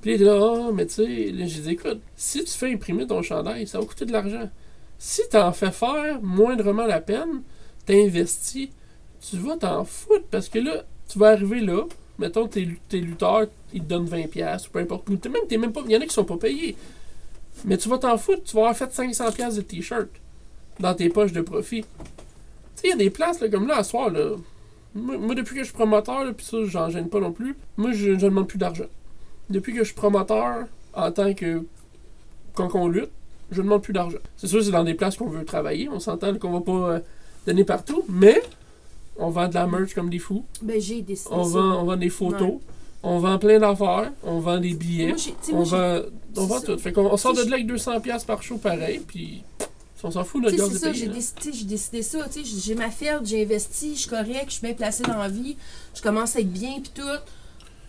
[0.00, 3.22] Puis il là Ah, mais tu sais, j'ai dit Écoute, si tu fais imprimer ton
[3.22, 4.50] chandail, ça va coûter de l'argent.
[4.98, 7.42] Si t'en fais faire moindrement la peine,
[7.86, 8.68] t'investis,
[9.28, 11.84] tu vas t'en foutre parce que là, tu vas arriver là,
[12.18, 15.08] mettons tes, tes lutteurs, ils te donnent 20$ ou peu importe.
[15.08, 16.76] Même, t'es même pas, il y en a qui sont pas payés.
[17.64, 20.08] Mais tu vas t'en foutre, tu vas avoir fait 500$ de t-shirt
[20.80, 21.82] dans tes poches de profit.
[21.82, 21.86] Tu
[22.76, 24.36] sais, il y a des places là, comme là, à soir, là.
[24.94, 27.92] Moi, moi, depuis que je suis promoteur, puis ça, j'en gêne pas non plus, moi,
[27.92, 28.84] je ne demande plus d'argent.
[29.50, 31.62] Depuis que je suis promoteur, en tant que.
[32.54, 33.10] quand on lutte,
[33.50, 34.18] je ne demande plus d'argent.
[34.36, 35.88] C'est sûr, c'est dans des places qu'on veut travailler.
[35.88, 37.00] On s'entend qu'on va pas euh,
[37.46, 38.40] donner partout, mais
[39.18, 40.44] on vend de la merch comme des fous.
[40.62, 42.48] Ben, j'ai décidé On vend, on vend des photos.
[42.48, 42.58] Ouais.
[43.06, 44.12] On vend plein d'affaires.
[44.22, 45.08] On vend des billets.
[45.08, 45.16] Moi,
[45.52, 46.00] on moi, vend,
[46.38, 46.78] on vend tout.
[46.78, 49.02] Fait qu'on on sort de là avec 200$ par show pareil.
[49.06, 49.42] Puis
[50.04, 52.28] on s'en fout, notre gaz c'est est ça, j'ai décidé, j'ai décidé ça.
[52.28, 55.16] tu sais, J'ai ma ferme, j'ai investi, je suis correct, je suis bien placée dans
[55.18, 55.56] la vie,
[55.94, 57.02] je commence à être bien, puis tout.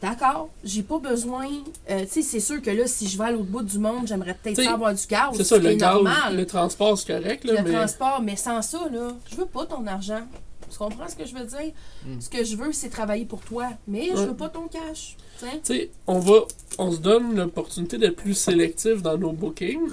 [0.02, 1.48] D'accord, j'ai pas besoin.
[1.90, 4.08] euh, tu sais, c'est sûr que là, si je vais à l'autre bout du monde,
[4.08, 5.30] j'aimerais peut-être avoir du gaz.
[5.36, 6.36] C'est ça, le gaz, normal.
[6.36, 7.44] le transport, c'est correct.
[7.44, 10.22] Là, le mais transport, mais sans ça, là, je veux pas ton argent.
[10.70, 11.72] Tu comprends ce que je veux dire?
[12.06, 12.22] Mm.
[12.22, 13.70] Ce que je veux, c'est travailler pour toi.
[13.88, 15.16] Mais je veux pas ton cash.
[15.40, 15.52] tu sais.
[15.52, 16.40] tu sais, on va,
[16.78, 19.90] on se donne l'opportunité d'être plus sélectif dans nos bookings.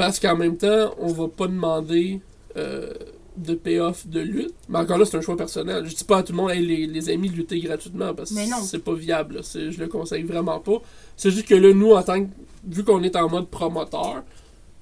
[0.00, 2.22] Parce qu'en même temps, on va pas demander
[2.56, 2.90] euh,
[3.36, 4.54] de payoff de lutte.
[4.70, 5.84] Mais encore là, c'est un choix personnel.
[5.86, 8.40] Je dis pas à tout le monde, hey, les, les amis, lutter gratuitement parce que
[8.62, 9.34] c'est pas viable.
[9.34, 9.40] là.
[9.42, 10.80] Je le conseille vraiment pas.
[11.18, 12.30] C'est juste que là, nous, en tant que.
[12.66, 14.22] Vu qu'on est en mode promoteur,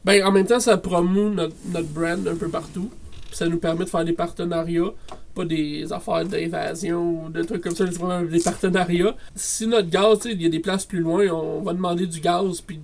[0.05, 2.89] ben en même temps, ça promeut notre, notre brand un peu partout.
[3.27, 4.93] Puis ça nous permet de faire des partenariats,
[5.35, 9.17] pas des affaires d'invasion ou de trucs comme ça, des partenariats.
[9.35, 12.07] Si notre gaz, tu sais, il y a des places plus loin, on va demander
[12.07, 12.79] du gaz, puis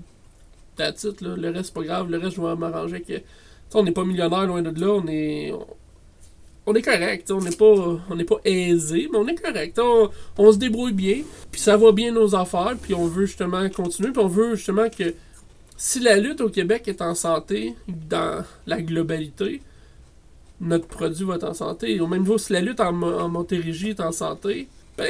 [0.77, 1.37] that's it, là.
[1.37, 2.11] Le reste, c'est pas grave.
[2.11, 3.15] Le reste, je vais m'arranger que.
[3.75, 5.53] on n'est pas millionnaire loin de là, on est.
[6.67, 7.75] On, est correct, on n'est pas,
[8.11, 9.79] on pas aisé, mais on est correct.
[10.39, 11.19] On, se débrouille bien,
[11.53, 14.89] puis ça va bien nos affaires, puis on veut justement continuer, puis on veut justement
[14.89, 15.15] que
[15.77, 19.61] si la lutte au Québec est en santé, dans la globalité,
[20.61, 22.01] notre produit va être en santé.
[22.01, 25.07] Au même niveau, si la lutte en, en Montérégie est en santé, ben,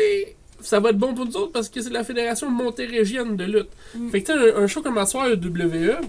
[0.64, 3.70] ça va être bon pour nous autres parce que c'est la fédération montérégienne de lutte.
[3.94, 4.08] Mm.
[4.10, 6.00] Fait que, tu sais, un, un show comme Assoir WWE,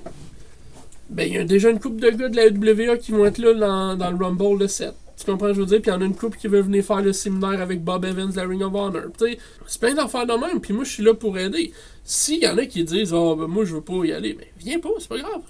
[1.09, 3.37] ben, il y a déjà une couple de gars de la WWE qui vont être
[3.37, 4.93] là dans, dans le Rumble de 7.
[5.17, 5.81] Tu comprends ce que je veux dire?
[5.81, 8.03] Puis il y en a une couple qui veut venir faire le séminaire avec Bob
[8.03, 9.03] Evans, la Ring of Honor.
[9.17, 10.59] Tu sais, c'est plein d'affaires de même.
[10.59, 11.71] Puis moi, je suis là pour aider.
[12.03, 14.45] S'il y en a qui disent, oh, ben, moi, je veux pas y aller, ben,
[14.57, 15.41] viens pas, c'est pas grave.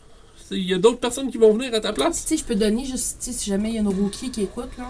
[0.51, 2.26] Il y a d'autres personnes qui vont venir à ta place.
[2.26, 4.70] Tu sais, je peux donner juste, si jamais il y a une rookie qui écoute,
[4.78, 4.89] là.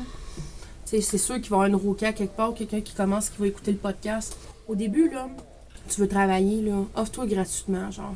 [1.01, 3.71] C'est sûr qu'il va y avoir une quelque part, quelqu'un qui commence, qui va écouter
[3.71, 4.37] le podcast.
[4.67, 5.29] Au début, là,
[5.89, 8.13] tu veux travailler, là, offre-toi gratuitement, genre.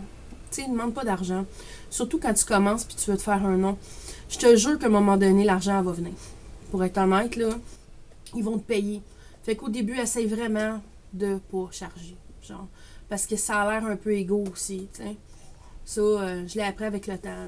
[0.52, 1.46] Tu sais, demande pas d'argent.
[1.90, 3.78] Surtout quand tu commences puis tu veux te faire un nom.
[4.30, 6.14] Je te jure qu'à un moment donné, l'argent va venir.
[6.72, 7.50] Pour être honnête, là,
[8.36, 9.02] ils vont te payer.
[9.44, 10.82] Fait qu'au début, essaye vraiment
[11.14, 12.68] de pas charger, genre.
[13.10, 14.88] Parce que ça a l'air un peu égaux aussi.
[15.86, 17.48] Ça, euh, je l'ai appris avec le temps.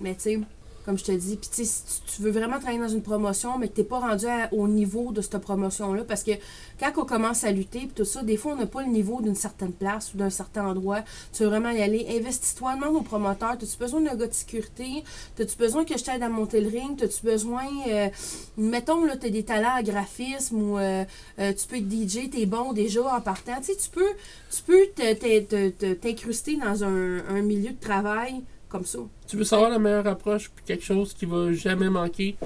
[0.00, 0.40] Mais tu sais,
[0.84, 3.58] comme je te dis, puis tu si tu- tu veux vraiment travailler dans une promotion,
[3.58, 6.32] mais que t'es pas rendu au niveau de cette promotion-là, parce que
[6.80, 9.20] quand on commence à lutter, puis tout ça, des fois, on n'a pas le niveau
[9.20, 11.02] d'une certaine place ou d'un certain endroit.
[11.32, 15.04] Tu veux vraiment y aller, investis-toi, demande aux promoteurs, as-tu besoin d'un gars de sécurité?
[15.38, 17.00] As-tu besoin que je t'aide à monter le ring?
[17.02, 18.08] As-tu besoin, euh,
[18.56, 21.04] mettons, là, t'as des talents à graphisme ou euh,
[21.38, 23.60] euh, tu peux être DJ, t'es bon déjà en partant.
[23.60, 24.10] Tu tu peux,
[24.50, 28.42] tu t'incruster dans un milieu de travail
[28.72, 28.98] comme ça.
[29.28, 32.36] Tu veux savoir la meilleure approche, puis quelque chose qui va jamais manquer,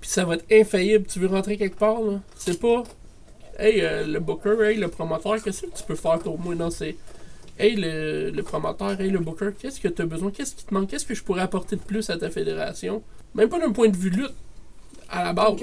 [0.00, 1.06] puis ça va être infaillible.
[1.06, 2.20] Tu veux rentrer quelque part, là.
[2.36, 2.82] C'est pas,
[3.58, 6.54] hey, euh, le booker, hey, le promoteur, qu'est-ce que tu peux faire pour moi?
[6.54, 6.96] Non, c'est,
[7.58, 10.30] hey, le, le promoteur, hey, le booker, qu'est-ce que tu as besoin?
[10.30, 10.88] Qu'est-ce qui te manque?
[10.88, 13.02] Qu'est-ce que je pourrais apporter de plus à ta fédération?
[13.34, 14.34] Même pas d'un point de vue lutte,
[15.08, 15.54] à la base.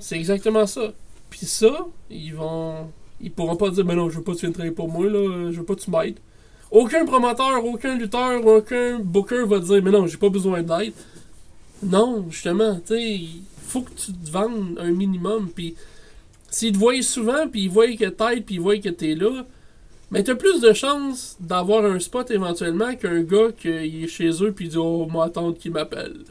[0.00, 0.92] C'est exactement ça.
[1.30, 2.90] Puis ça, ils vont.
[3.20, 5.06] Ils pourront pas dire, mais non, je veux pas que tu viennes travailler pour moi,
[5.06, 6.18] là, je veux pas que tu m'aides.
[6.70, 10.92] Aucun promoteur, aucun lutteur, aucun booker va dire, mais non, j'ai pas besoin d'aide.
[11.82, 15.50] Non, justement, tu sais, il faut que tu te vendes un minimum.
[15.54, 15.74] Puis
[16.50, 19.44] s'ils te voient souvent, puis ils voient que t'aides, puis ils voient que t'es là,
[20.10, 24.52] mais t'as plus de chances d'avoir un spot éventuellement qu'un gars qui est chez eux,
[24.52, 26.24] puis il dit, oh, moi attendre qu'il m'appelle.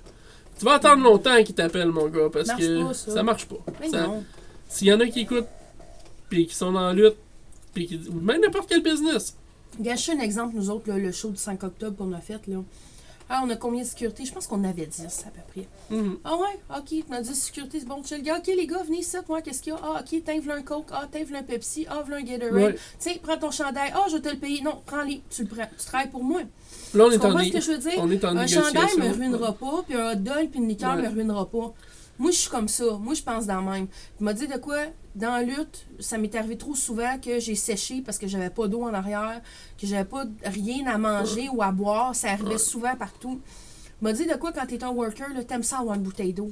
[0.57, 3.11] Tu vas attendre longtemps qu'il t'appelle, mon gars, parce Marche que pas, ça.
[3.11, 3.57] ça marche pas.
[4.69, 5.47] S'il y en a qui écoutent,
[6.29, 7.17] puis qui sont la lutte,
[7.73, 9.36] puis qui ou même n'importe quel business.
[9.80, 12.45] Gâche un exemple, nous autres, là, le show du 5 octobre qu'on a fait.
[12.47, 12.57] Là.
[13.30, 14.26] Ah, on a combien de sécurité?
[14.26, 15.67] Je pense qu'on avait 10 à peu près.
[15.89, 16.17] Mhm.
[16.24, 18.21] Ah ouais, ok, on a 10 sécurité, c'est bon, chill.
[18.21, 19.80] Gars, ok, les gars, venez ici, moi, qu'est-ce qu'il y a?
[19.82, 22.53] Ah, ok, t'as un Coke, ah, t'as un Pepsi, ah, v'là un Gatorade.
[22.53, 22.76] Ouais.
[22.99, 24.61] Tiens, prends ton chandail, ah, je vais te le payer.
[24.61, 26.41] Non, prends-les, tu le prends, tu travailles pour moi.
[26.93, 27.93] Là, on Tu est en, comprends ce que je veux dire?
[27.97, 30.95] on est en Un chandail me ruinera pas, puis un hot dog puis une liqueur
[30.95, 31.01] Ouais.
[31.03, 31.74] me ruinera pas.
[32.20, 32.84] Moi, je suis comme ça.
[32.99, 33.88] Moi, je pense dans le même.
[34.20, 34.78] Il m'a dit de quoi?
[35.16, 38.68] Dans la lutte, ça m'est arrivé trop souvent que j'ai séché parce que j'avais pas
[38.68, 39.41] d'eau en arrière,
[39.80, 42.16] que j'avais pas rien à manger ou à boire.
[42.16, 43.39] Ça arrivait souvent partout.
[44.01, 46.51] M'a dit de quoi quand t'es un worker, t'aimes ça avoir une bouteille d'eau,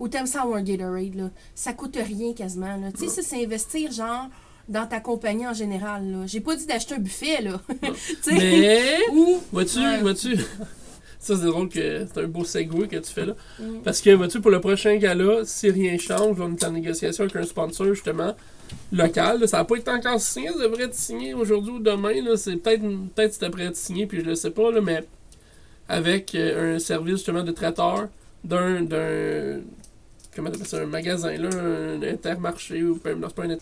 [0.00, 1.30] ou t'aimes ça avoir un Gatorade, là.
[1.54, 2.78] Ça coûte rien quasiment.
[2.96, 4.28] Tu sais, ça, c'est investir, genre,
[4.68, 6.22] dans ta compagnie en général.
[6.26, 7.60] J'ai pas dit d'acheter un buffet, là.
[8.24, 8.32] tu.
[8.32, 9.40] Mais, Ou.
[9.52, 10.00] vois-tu, Ouais.
[10.00, 10.36] vois-tu,
[11.26, 13.34] ça c'est drôle que c'est un beau segue que tu fais là.
[13.58, 13.82] Mm.
[13.84, 17.36] Parce que, vois-tu, pour le prochain gala, si rien change, on est en négociation avec
[17.36, 18.34] un sponsor, justement,
[18.92, 19.40] local.
[19.40, 19.46] là.
[19.46, 22.22] Ça n'a pas été encore signé, ça devrait être signé aujourd'hui ou demain.
[22.22, 22.36] là.
[22.36, 22.82] C'est peut-être
[23.14, 25.04] peut-être c'est après être signé, puis je le sais pas, là, mais
[25.88, 28.08] avec euh, un service justement de traiteur
[28.44, 28.82] d'un.
[28.82, 29.60] d'un
[30.34, 33.56] comment t'appelles ça Un magasin, là, un intermarché ou peu non, c'est pas un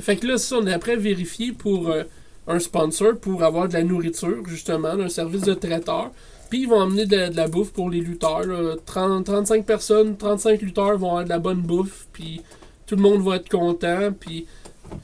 [0.00, 2.04] Fait que là, ça, on est après vérifié pour euh,
[2.46, 6.10] un sponsor pour avoir de la nourriture, justement, un service de traiteur.
[6.50, 8.44] Puis ils vont emmener de, la- bouffe pour les lutteurs.
[8.44, 8.74] là.
[8.84, 12.08] 30, 35 personnes, 35 lutteurs vont avoir de la bonne bouffe.
[12.12, 12.42] Puis
[12.86, 14.10] tout le monde va être content.
[14.18, 14.46] Puis,
[14.90, 14.98] tu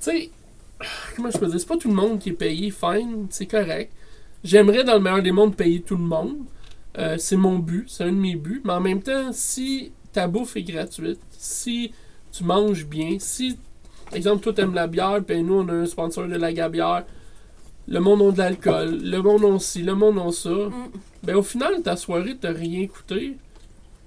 [0.00, 0.30] sais,
[1.16, 3.92] comment je peux dire, c'est pas tout le monde qui est payé, fine, c'est correct.
[4.44, 6.36] J'aimerais, dans le meilleur des mondes, payer tout le monde.
[6.98, 8.60] Euh, c'est mon but, c'est un de mes buts.
[8.64, 11.92] Mais en même temps, si ta bouffe est gratuite, si
[12.32, 13.56] tu manges bien, si,
[14.12, 17.04] exemple, toi t'aimes la bière, puis nous on a un sponsor de la gabière,
[17.88, 20.72] le monde a de l'alcool, le monde a ci, le monde a ça, Mm.
[21.24, 23.36] ben au final, ta soirée t'a rien coûté.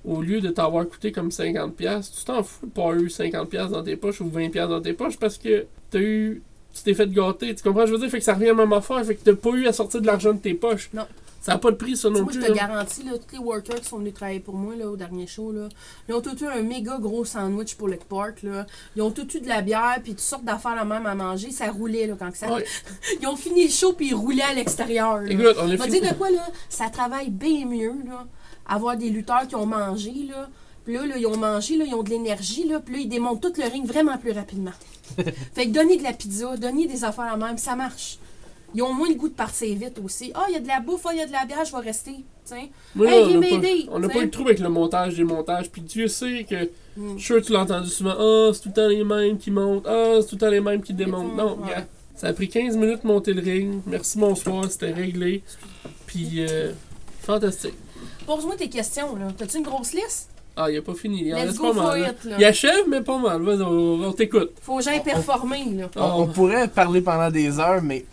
[0.04, 3.84] au lieu de t'avoir coûté comme 50$, tu t'en fous de pas eu 50$ dans
[3.84, 6.42] tes poches ou 20$ dans tes poches parce que t'as eu.
[6.74, 7.54] Tu t'es fait gâter.
[7.54, 7.86] Tu comprends?
[7.86, 9.04] Je veux dire, fait que ça revient à la même affaire.
[9.06, 10.90] Fait que t'as pas eu à sortir de l'argent de tes poches.
[10.94, 11.04] Non.
[11.42, 12.48] Ça n'a pas de prix, ça non Moi, je plus.
[12.48, 12.68] te là.
[12.68, 15.52] garantis, là, tous les workers qui sont venus travailler pour moi là, au dernier show,
[15.52, 15.70] là,
[16.08, 18.44] ils ont tous eu un méga gros sandwich pour le park.
[18.44, 18.68] Là.
[18.96, 21.50] Ils ont tous eu de la bière puis toutes sortes d'affaires la même à manger.
[21.50, 22.54] Ça roulait là, quand que ça.
[22.54, 22.64] Ouais.
[23.22, 25.24] Ils ont fini le show puis ils roulaient à l'extérieur.
[25.28, 28.28] Écoute, on dire de quoi, là, ça travaille bien mieux, là,
[28.68, 30.48] avoir des lutteurs qui ont mangé, là.
[30.86, 33.10] Puis là, là, ils ont mangé, là, ils ont de l'énergie, là, puis là, ils
[33.10, 34.72] démontent tout le ring vraiment plus rapidement.
[35.54, 38.20] fait que donner de la pizza, donner des affaires à même, ça marche.
[38.74, 40.32] Ils ont moins le goût de partir vite aussi.
[40.34, 41.72] Ah, il y a de la bouffe, ah, il y a de la bière, je
[41.72, 42.16] vais rester.
[42.46, 42.68] Tiens.
[42.96, 44.24] Moi, Hey, on n'a pas, m'aider, on n'a tu pas sais.
[44.24, 45.70] eu de trouble avec le montage des montages.
[45.70, 46.70] Puis Dieu sait que.
[46.98, 47.14] Mm.
[47.14, 48.16] Je suis sûr que tu l'as entendu souvent.
[48.18, 49.86] Ah, c'est tout le temps les mêmes qui montent.
[49.88, 51.36] Ah, c'est tout le temps les mêmes qui démontent.
[51.36, 51.86] Non, Ouais.
[52.16, 53.82] Ça a pris 15 minutes de monter le ring.
[53.88, 54.66] Merci, bonsoir.
[54.70, 55.42] C'était réglé.
[56.06, 56.72] Puis, euh,
[57.22, 57.74] fantastique.
[58.28, 59.28] Pose-moi tes questions, là.
[59.36, 60.30] T'as-tu une grosse liste?
[60.56, 61.24] Ah, il a pas fini.
[61.28, 62.00] Il en reste pas mal.
[62.24, 62.32] it.
[62.38, 63.42] Il achève, mais pas mal.
[63.42, 64.52] Vas-y, on, on t'écoute.
[64.62, 65.90] Faut que j'aille performer, là.
[65.96, 68.06] On, on pourrait parler pendant des heures, mais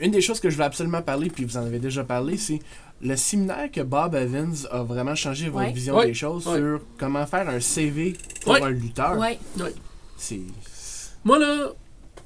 [0.00, 2.60] une des choses que je veux absolument parler, puis vous en avez déjà parlé, c'est
[3.02, 5.72] le séminaire que Bob Evans a vraiment changé votre Ouais.
[5.72, 6.06] vision Ouais.
[6.06, 6.58] des choses Ouais.
[6.58, 8.62] sur comment faire un CV pour Ouais.
[8.62, 9.18] un lutteur.
[9.18, 9.38] Ouais.
[10.16, 10.40] C'est.
[11.24, 11.72] Moi, là,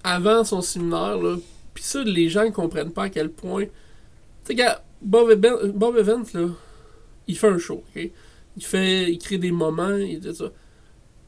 [0.05, 1.37] avant son séminaire, là,
[1.75, 3.65] pis ça, les gens ne comprennent pas à quel point.
[3.65, 3.71] Tu
[4.45, 6.49] sais, gars, Bob, Eben- Bob Evans, là,
[7.27, 8.11] il fait un show, ok?
[8.57, 9.11] Il fait.
[9.13, 10.47] Il crée des moments, il dit ça.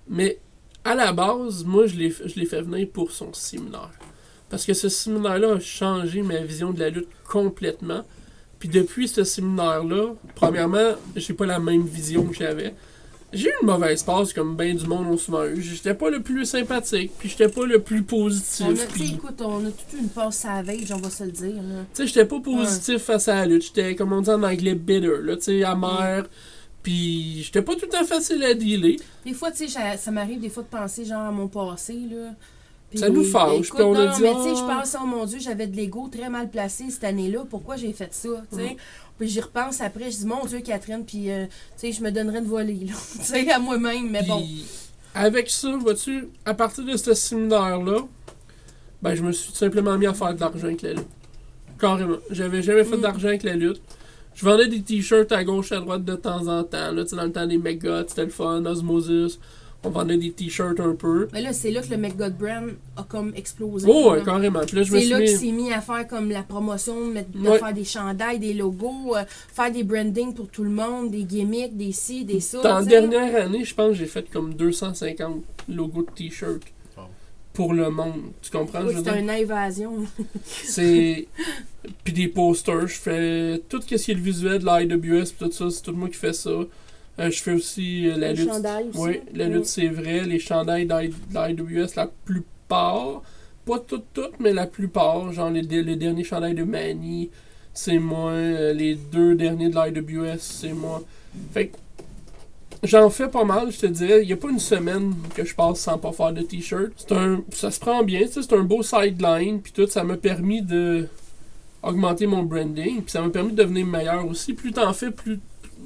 [0.09, 0.39] Mais,
[0.85, 3.91] à la base, moi, je l'ai je l'ai fait venir pour son séminaire.
[4.53, 8.03] Parce que ce séminaire-là a changé ma vision de la lutte complètement.
[8.59, 12.75] Puis depuis ce séminaire-là, premièrement, j'ai pas la même vision que j'avais.
[13.33, 15.63] J'ai eu une mauvaise passe comme ben du monde ont souvent eu.
[15.63, 18.67] J'étais pas le plus sympathique, puis j'étais pas le plus positif.
[18.69, 21.55] On a, puis- écoute, on a toute une passe savage, on va se le dire,
[21.55, 21.63] tu
[21.95, 23.63] sais, j'étais pas positif face à la lutte.
[23.65, 26.27] J'étais, comme on dit en anglais, bitter, là, tu sais, amer.
[26.83, 28.97] Puis j'étais pas tout le temps facile à dealer.
[29.25, 32.33] Des fois, tu sais, ça m'arrive des fois de penser genre à mon passé, là.
[32.93, 34.55] Puis, Ça nous fâche, puis on a dit, mais tu sais, ah.
[34.55, 37.41] je pense, oh mon Dieu, j'avais de l'ego très mal placé cette année-là.
[37.49, 38.75] Pourquoi j'ai fait ça, tu sais?
[38.75, 38.77] Mm.
[39.19, 42.11] Puis j'y repense après, je dis, mon Dieu, Catherine, puis, euh, tu sais, je me
[42.11, 42.93] donnerais de voler, là.
[43.19, 44.47] tu sais, à moi-même, mais Puis bon.
[45.15, 48.01] avec ça, vois-tu, à partir de ce séminaire-là,
[49.01, 51.09] ben je me suis tout simplement mis à faire de l'argent avec la lutte.
[51.81, 52.19] Carrément.
[52.31, 53.01] J'avais jamais fait Mm.
[53.01, 53.81] d'argent avec la lutte.
[54.35, 56.93] Je vendais des t-shirts à gauche, à droite de temps en temps.
[56.93, 59.39] Là, tu sais, dans le temps des Megas, c'était le fun, Osmosis.
[59.85, 61.27] On vendait des t-shirts un peu.
[61.33, 63.87] Mais là, c'est là que le McGod brand a comme explosé.
[63.91, 64.61] Oh, ouais, carrément.
[64.61, 67.07] Puis là, je me C'est suis là qu'il s'est mis à faire comme la promotion,
[67.09, 67.59] mettre- de Ouais.
[67.59, 71.77] faire des chandails, des logos, euh, faire des branding pour tout le monde, des gimmicks,
[71.77, 72.61] des ci, des ça.
[72.63, 72.89] La sais.
[72.89, 76.63] dernière année, je pense que j'ai fait comme 250 logos de t-shirts
[77.53, 78.23] pour le monde.
[78.41, 78.85] Tu comprends?
[78.87, 79.93] Oui, c'est une invasion.
[80.45, 81.27] C'est.
[82.05, 82.87] Puis des posters.
[82.87, 85.93] Je fais tout ce qui est le visuel de l'IWS, puis tout ça, c'est tout
[85.93, 86.51] moi qui fais ça.
[87.19, 88.51] Euh, je fais aussi euh, la Les lutte.
[88.51, 88.99] aussi.
[88.99, 90.25] Oui, la lutte, c'est vrai.
[90.25, 91.47] Les chandails d'I- de
[91.79, 93.23] l'IWS, la plupart.
[93.67, 95.31] Pas toutes, toutes, mais la plupart.
[95.33, 97.31] Genre les, les derniers chandails de Manny,
[97.75, 98.31] c'est moi.
[98.33, 101.03] Euh, Les deux derniers de l'IWS, c'est moi.
[101.53, 101.77] Fait que.
[102.85, 104.23] J'en fais pas mal, je te dirais.
[104.23, 106.91] Il n'y a pas une semaine que je passe sans pas faire de t-shirt.
[106.97, 109.87] C'est un, ça se prend bien, tu sais, c'est un beau sideline, puis tout.
[109.87, 111.07] Ça m'a permis de
[111.85, 114.55] augmenter mon branding, puis ça m'a permis de devenir meilleur aussi.
[114.55, 115.39] Plus t'en fais, plus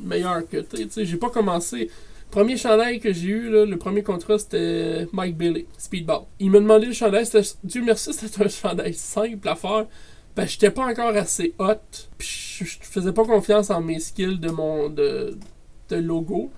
[0.02, 0.59] meilleur que.
[0.59, 1.90] Tu sais, j'ai pas commencé.
[2.31, 6.23] Premier chandail que j'ai eu, là, le premier contrat, c'était Mike Bailey, Speedball.
[6.40, 7.24] Il m'a demandé le chandail,
[7.62, 9.86] Dieu merci, c'était un chandail simple à faire.
[10.35, 11.74] Ben, j'étais pas encore assez hot,
[12.18, 15.39] puis je, je faisais pas confiance en mes skills de mon de,
[15.89, 16.51] de logo.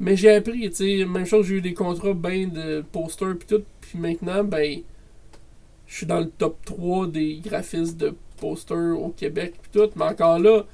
[0.00, 3.46] Mais j'ai appris, tu sais, même chose, j'ai eu des contrats ben de posters puis
[3.46, 4.80] tout, puis maintenant, ben,
[5.86, 10.04] je suis dans le top 3 des graphistes de posters au Québec puis tout, mais
[10.04, 10.64] encore là,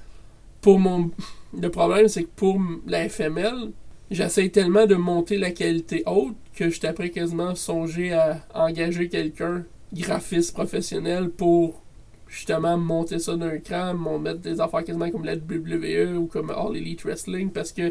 [0.61, 1.11] pour mon...
[1.59, 3.73] Le problème, c'est que pour la FML,
[4.11, 9.65] j'essaie tellement de monter la qualité haute que je après quasiment songer à engager quelqu'un,
[9.93, 11.83] graphiste professionnel, pour
[12.29, 16.51] justement monter ça d'un cran, m'en mettre des affaires quasiment comme la WWE ou comme
[16.51, 17.91] All Elite Wrestling, parce que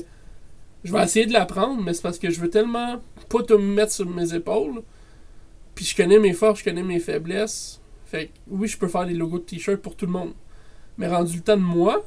[0.84, 3.74] je vais essayer de l'apprendre, mais c'est parce que je veux tellement pas tout me
[3.74, 4.82] mettre sur mes épaules.
[5.76, 7.82] Puis je connais mes forces, je connais mes faiblesses.
[8.06, 10.34] Fait que oui, je peux faire des logos de t-shirt pour tout le monde.
[10.98, 12.02] Mais rendu le temps de moi,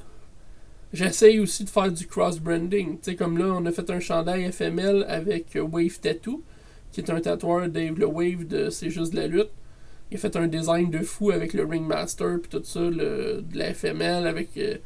[0.93, 2.99] j'essaye aussi de faire du cross-branding.
[2.99, 6.43] Tu sais, comme là, on a fait un chandail FML avec euh, Wave Tattoo,
[6.93, 9.51] qui est un tatoueur Dave le Wave de C'est juste de la lutte.
[10.11, 13.59] Il a fait un design de fou avec le Ringmaster, puis tout ça, le, de
[13.59, 14.77] la FML, avec euh,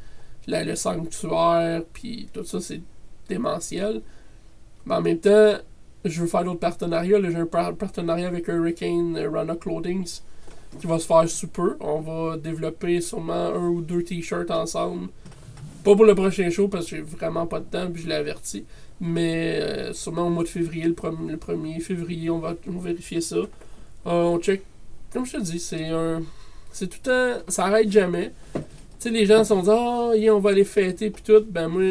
[0.47, 2.79] la- le sanctuaire, puis tout ça, c'est
[3.27, 4.01] démentiel.
[4.85, 5.55] Mais en même temps,
[6.05, 7.19] je veux faire d'autres partenariats.
[7.21, 10.21] J'ai un par- partenariat avec Hurricane Rana Clothings
[10.79, 11.75] qui va se faire sous peu.
[11.81, 15.09] On va développer sûrement un ou deux t-shirts ensemble
[15.87, 18.15] Pas pour le prochain show parce que j'ai vraiment pas de temps puis je l'ai
[18.15, 18.65] averti.
[18.99, 22.77] Mais euh, sûrement au mois de février, le, premier- le 1er février, on va, on
[22.79, 23.35] vérifier ça.
[23.37, 23.45] Euh,
[24.05, 24.63] on check.
[25.13, 26.23] Comme je te dis, c'est un.
[26.71, 27.35] C'est tout temps.
[27.47, 28.33] Ça arrête jamais.
[28.53, 28.59] Tu
[28.99, 31.45] sais, les gens sont dit, ah, yeah, on va aller fêter puis tout.
[31.49, 31.83] Ben, moi,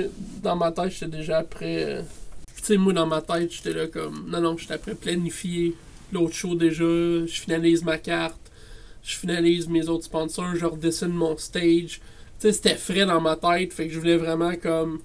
[0.42, 1.84] dans ma tête, j'étais déjà après.
[1.84, 2.02] euh,
[2.56, 4.26] Tu sais, moi, dans ma tête, j'étais là comme.
[4.28, 5.74] Non, non, j'étais après planifier
[6.12, 6.84] l'autre show déjà.
[6.84, 8.40] Je finalise ma carte.
[9.04, 10.54] Je finalise mes autres sponsors.
[10.56, 12.00] Je redessine mon stage.
[12.38, 13.72] Sais, c'était frais dans ma tête.
[13.72, 15.00] Fait que je voulais vraiment comme.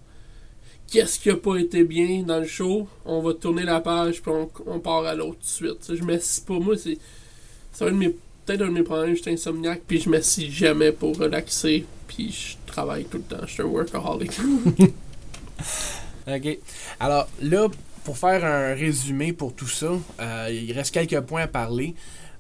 [0.92, 2.88] Qu'est-ce qui a pas été bien dans le show?
[3.06, 5.94] On va tourner la page puis on, on part à l'autre suite.
[5.96, 6.60] Je m'assis pas.
[6.60, 6.98] Moi, c'est.
[7.72, 8.16] C'est un de mes.
[8.46, 12.58] Peut-être un de mes problèmes, j'étais insomniaque, puis je m'assis jamais pour relaxer, puis je
[12.66, 14.32] travaille tout le temps, je suis un workaholic.
[16.28, 16.58] OK.
[17.00, 17.68] Alors là,
[18.04, 21.94] pour faire un résumé pour tout ça, euh, il reste quelques points à parler.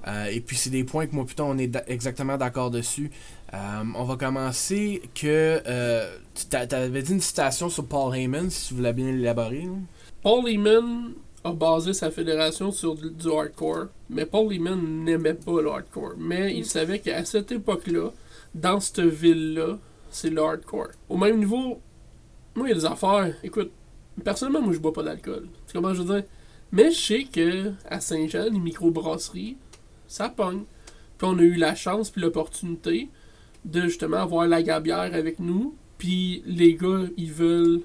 [0.07, 3.11] Euh, et puis c'est des points que moi plutôt on est exactement d'accord dessus.
[3.53, 8.69] Euh, on va commencer que euh, tu t'avais dit une citation sur Paul Heyman, si
[8.69, 9.68] tu voulais bien l'élaborer.
[10.22, 11.14] Paul Heyman
[11.44, 16.14] a basé sa fédération sur du hardcore, mais Paul Heyman n'aimait pas le hardcore.
[16.18, 18.11] Mais il savait qu'à cette époque-là,
[18.56, 19.78] dans cette ville-là,
[20.10, 20.91] c'est le hardcore.
[21.10, 21.82] Au même niveau,
[22.56, 23.34] moi, il y a des affaires.
[23.44, 23.72] Écoute,
[24.23, 25.48] personnellement, moi, je bois pas d'alcool.
[25.68, 26.23] Tu comprends, je veux?
[26.72, 29.57] Mais je sais que à Saint-Jean, les microbrasseries,
[30.07, 30.64] ça pogne.
[31.18, 33.10] Puis on a eu la chance puis l'opportunité
[33.65, 35.75] de justement avoir la gabière avec nous.
[35.97, 37.81] Puis les gars, ils veulent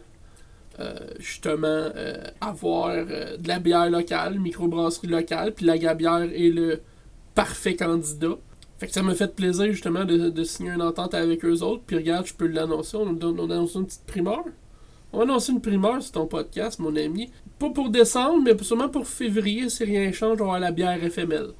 [0.81, 6.51] euh, justement euh, avoir euh, de la bière locale, microbrasserie locale, puis la gabière est
[6.51, 6.81] le
[7.35, 8.36] parfait candidat.
[8.78, 11.82] Fait que ça m'a fait plaisir justement de, de signer une entente avec eux autres.
[11.86, 12.97] Puis regarde, je peux l'annoncer.
[12.98, 14.44] On, donne- on annonce une petite primeur.
[15.12, 17.31] On va annoncer une primeur sur ton podcast, mon ami.
[17.59, 20.98] Pas pour décembre, mais sûrement pour février, si rien change, on va avoir la bière
[21.11, 21.53] FML.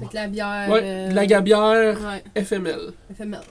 [0.00, 0.68] Fait que la bière.
[0.70, 1.98] Ouais, euh, de la gabière
[2.34, 2.92] Ouais, FML.
[3.10, 3.42] éphémère.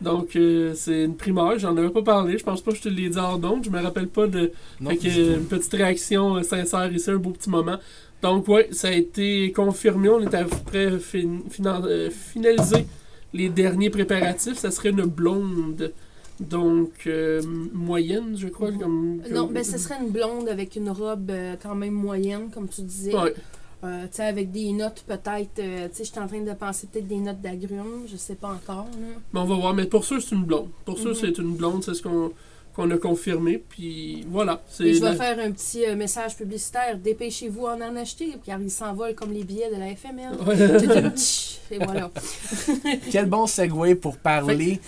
[0.00, 1.58] Donc, euh, c'est une primeur.
[1.58, 2.36] J'en avais pas parlé.
[2.36, 3.64] Je pense pas que je te l'ai dit hors donc.
[3.64, 5.18] Je me rappelle pas de, Non, fait que, tout.
[5.20, 7.76] euh, une petite réaction euh, sincère ici, un beau petit moment.
[8.22, 10.08] Donc, ouais, ça a été confirmé.
[10.10, 12.86] On est à peu près fin- euh, finalisé
[13.32, 14.58] les derniers préparatifs.
[14.58, 15.92] Ça serait une blonde,
[16.40, 17.40] donc euh,
[17.72, 18.72] moyenne, je crois.
[18.72, 22.68] Comme, Non, ben ce serait une blonde avec une robe euh, quand même moyenne, comme
[22.68, 23.14] tu disais.
[23.16, 23.34] Ouais.
[23.84, 25.58] Euh, tu sais, avec des notes peut-être.
[25.58, 28.34] euh, tu sais, je suis en train de penser peut-être des notes d'agrumes, je sais
[28.34, 28.86] pas encore.
[28.92, 29.06] là.
[29.32, 29.74] Mais on va voir.
[29.74, 30.68] Mais pour sûr, c'est une blonde.
[30.84, 31.14] Pour sûr, Mhm.
[31.14, 31.84] c'est une blonde.
[31.84, 32.32] C'est ce qu'on
[32.76, 33.58] qu'on a confirmé.
[33.68, 34.62] Puis voilà.
[34.80, 36.98] Et je vais la- faire un petit euh, message publicitaire.
[36.98, 40.36] Dépêchez-vous à en acheter, car ils s'envolent comme les billets de la FML.
[40.46, 41.10] Ouais.
[41.72, 42.12] Et voilà.
[43.10, 44.78] Quel bon segue pour parler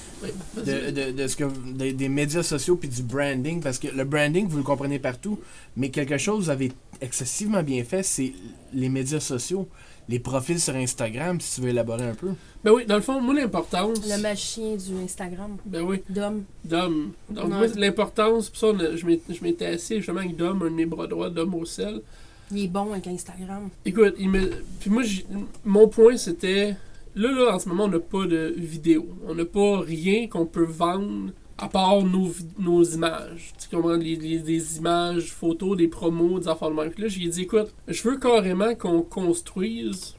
[0.57, 4.05] de, de, de ce que, des- des médias sociaux puis du branding, parce que le
[4.05, 5.41] branding, vous le comprenez partout,
[5.77, 6.71] mais quelque chose que vous avez
[7.01, 8.33] excessivement bien fait, c'est
[8.73, 9.67] les médias sociaux,
[10.09, 12.29] les profils sur Instagram, si tu veux élaborer un peu.
[12.65, 13.99] Ben oui, dans le fond, moi, l'importance.
[14.09, 15.57] Le magicien du Instagram.
[15.67, 16.45] Ben oui, Dom.
[16.65, 17.13] Dom.
[17.31, 19.05] Donc, moi, l'importance, puis ça, on a- je
[19.43, 22.01] m'étais assis justement avec Dom, un de mes bras droits, Dom au sel.
[22.51, 23.69] Il est bon avec Instagram.
[23.85, 24.51] Écoute, il me...
[24.81, 25.03] puis moi,
[25.65, 26.75] mon point, c'était.
[27.15, 29.07] Là, là, en ce moment, on n'a pas de vidéo.
[29.27, 33.53] On n'a pas rien qu'on peut vendre à part nos, images.
[33.59, 33.99] Tu comprends?
[33.99, 36.91] Des images, photos, des promos, des affaires de même.
[36.91, 40.15] Puis là, j'ai dit, écoute, je veux carrément qu'on construise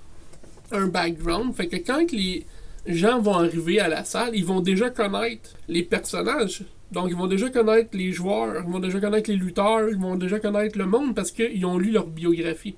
[0.72, 1.56] un background.
[1.56, 2.46] Fait que quand les
[2.86, 6.64] gens vont arriver à la salle, ils vont déjà connaître les personnages.
[6.92, 10.16] Donc, ils vont déjà connaître les joueurs, ils vont déjà connaître les lutteurs, ils vont
[10.16, 12.76] déjà connaître le monde parce qu'ils ont lu leur biographie.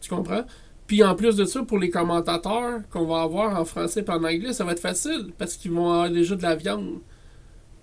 [0.00, 0.44] Tu comprends?
[0.86, 4.24] Puis en plus de ça, pour les commentateurs qu'on va avoir en français et en
[4.24, 6.98] anglais, ça va être facile parce qu'ils vont avoir déjà de la viande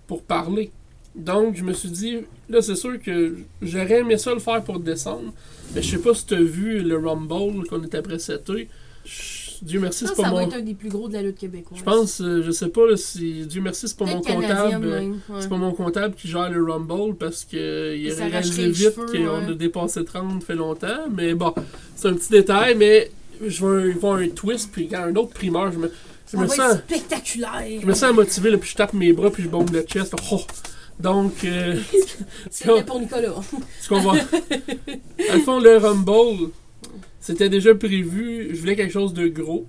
[0.08, 0.72] pour parler.
[1.14, 2.18] Donc, je me suis dit,
[2.48, 5.32] là, c'est sûr que j'aurais aimé ça le faire pour décembre.
[5.74, 8.68] Mais je sais pas si tu as vu le Rumble qu'on était précédé.
[9.60, 10.46] Dieu merci, Ça, c'est ça pas va mon.
[10.48, 11.80] être un des plus gros de la lutte québécoise.
[11.80, 13.44] Je pense, euh, je sais pas là, si.
[13.46, 14.84] Dieu merci, c'est pas mon comptable.
[14.86, 15.12] euh, ouais.
[15.40, 18.94] c'est pas mon comptable qui gère le Rumble parce que il Il aurait réalisé vite
[18.94, 19.50] qu'on ouais.
[19.50, 21.08] a dépassé 30 fait longtemps.
[21.12, 21.52] Mais bon,
[21.96, 23.10] c'est un petit détail, mais
[23.44, 25.90] je vais voir un twist, puis quand un autre primeur, je me,
[26.28, 26.72] je Ça me va sens.
[26.74, 27.80] être spectaculaire.
[27.80, 30.14] Je me sens motivé, là, puis je tape mes bras, puis je bombe le chest.
[30.30, 30.40] Oh!
[31.00, 31.80] Donc, euh,
[32.50, 33.34] C'était pour Nicolas.
[33.80, 34.14] ce qu'on va.
[35.32, 36.50] Le fond, le Rumble,
[37.20, 38.48] c'était déjà prévu.
[38.54, 39.66] Je voulais quelque chose de gros.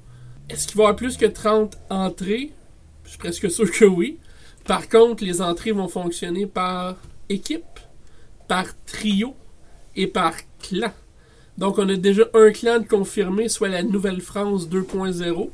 [0.49, 2.51] Est-ce qu'il va y avoir plus que 30 entrées?
[3.03, 4.17] Je suis presque sûr que oui.
[4.65, 6.95] Par contre, les entrées vont fonctionner par
[7.29, 7.79] équipe,
[8.47, 9.35] par trio
[9.95, 10.91] et par clan.
[11.57, 15.49] Donc, on a déjà un clan de confirmé, soit la Nouvelle-France 2.0,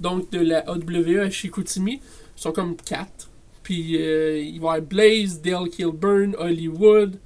[0.00, 2.00] donc de la AWE à Chicoutimi.
[2.36, 3.30] Ils sont comme 4.
[3.62, 7.18] Puis, euh, il va y avoir Blaze, Dale Kilburn, Hollywood,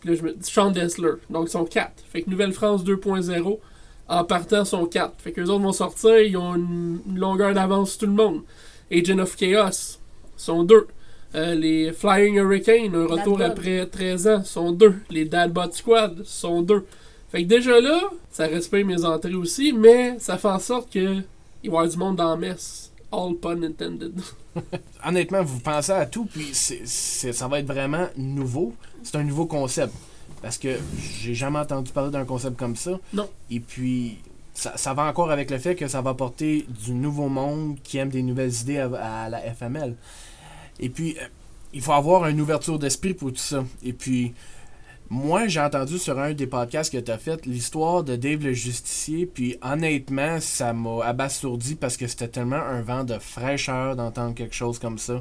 [0.00, 1.14] puis là, je me Sean Dessler.
[1.28, 1.92] Donc, ils sont 4.
[2.10, 3.58] Fait que Nouvelle-France 2.0,
[4.08, 5.14] en partant, sont 4.
[5.18, 8.12] Fait que les autres vont sortir, ils ont une, une longueur d'avance sur tout le
[8.12, 8.42] monde.
[8.90, 9.98] Agent of Chaos,
[10.36, 10.86] sont 2.
[11.34, 14.94] Euh, les Flying Hurricane, un retour après 13 ans, sont deux.
[15.10, 16.86] Les Dad Bod Squad sont deux.
[17.30, 18.00] Fait que déjà là,
[18.30, 21.18] ça respecte mes entrées aussi, mais ça fait en sorte que
[21.62, 22.92] il va y avoir du monde dans la messe.
[23.10, 24.20] All pun intended.
[25.04, 28.74] Honnêtement, vous pensez à tout, puis c'est, c'est- ça va être vraiment nouveau.
[29.02, 29.94] C'est un nouveau concept.
[30.42, 30.78] Parce que
[31.20, 32.98] j'ai jamais entendu parler d'un concept comme ça.
[33.12, 33.28] Non.
[33.50, 34.18] Et puis,
[34.54, 37.96] ça, ça va encore avec le fait que ça va apporter du nouveau monde qui
[37.98, 39.96] aime des nouvelles idées à, à la FML.
[40.80, 41.24] Et puis, euh,
[41.72, 43.64] il faut avoir une ouverture d'esprit pour tout ça.
[43.82, 44.32] Et puis,
[45.10, 48.52] moi, j'ai entendu sur un des podcasts que tu as fait l'histoire de Dave le
[48.52, 49.24] Justicier.
[49.26, 54.54] Puis, honnêtement, ça m'a abasourdi parce que c'était tellement un vent de fraîcheur d'entendre quelque
[54.54, 55.20] chose comme ça.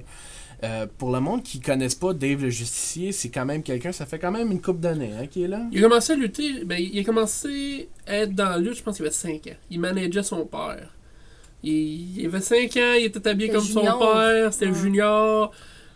[0.64, 4.06] Euh, pour le monde qui connaisse pas Dave le Justicier, c'est quand même quelqu'un, ça
[4.08, 5.62] fait quand même une coupe d'années hein, qui est là.
[5.72, 8.82] Il a commencé à lutter, ben, il a commencé à être dans la lutte, je
[8.84, 9.56] pense qu'il avait 5 ans.
[9.70, 10.96] Il manageait son père.
[11.64, 14.74] Il, il avait 5 ans, il était habillé comme son père, c'était Ouais.
[14.74, 15.52] junior,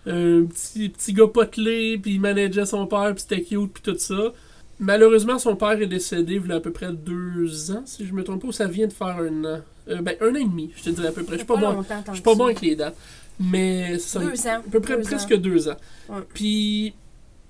[0.06, 3.98] un petit, petit gars potelé, puis il manageait son père, puis c'était cute, puis tout
[3.98, 4.34] ça.
[4.80, 8.14] Malheureusement, son père est décédé il y a à peu près 2 ans, si je
[8.14, 9.62] me trompe pas, ou ça vient de faire un an.
[9.90, 11.34] Euh, ben, un an et demi, je te dirais à peu près.
[11.34, 12.98] Je suis pas, bon, je suis pas bon avec les dates.
[13.40, 14.56] Mais ça, Deux ans.
[14.56, 15.38] à peu près Deux presque ans.
[15.38, 15.78] deux ans.
[16.10, 16.22] Ouais.
[16.34, 16.94] Puis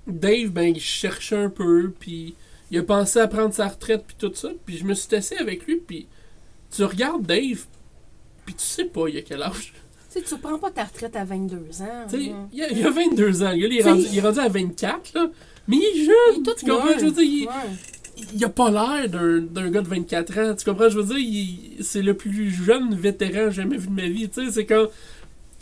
[0.06, 2.34] Dave, ben, il cherchait un peu, puis
[2.70, 4.48] il a pensé à prendre sa retraite, puis tout ça.
[4.66, 6.06] Puis je me suis assis avec lui, puis
[6.70, 7.64] tu regardes Dave,
[8.44, 9.72] puis tu sais pas il a quel âge.
[10.12, 12.06] Tu sais, tu prends pas ta retraite à 22 ans.
[12.10, 14.48] Tu sais, il, a, il a 22 ans, il est, rendu, il est rendu à
[14.48, 15.30] 24, là.
[15.68, 16.88] Mais il est Il est jeune, tout tu comprends?
[16.88, 16.98] jeune.
[17.00, 18.26] Je veux dire, il, Ouais.
[18.34, 20.54] il a pas l'air d'un d'un gars de 24 ans.
[20.54, 20.88] Tu comprends?
[20.90, 24.08] Je veux dire, il- c'est le plus jeune vétéran que j'ai jamais vu de ma
[24.08, 24.28] vie.
[24.28, 24.86] Tu sais, c'est quand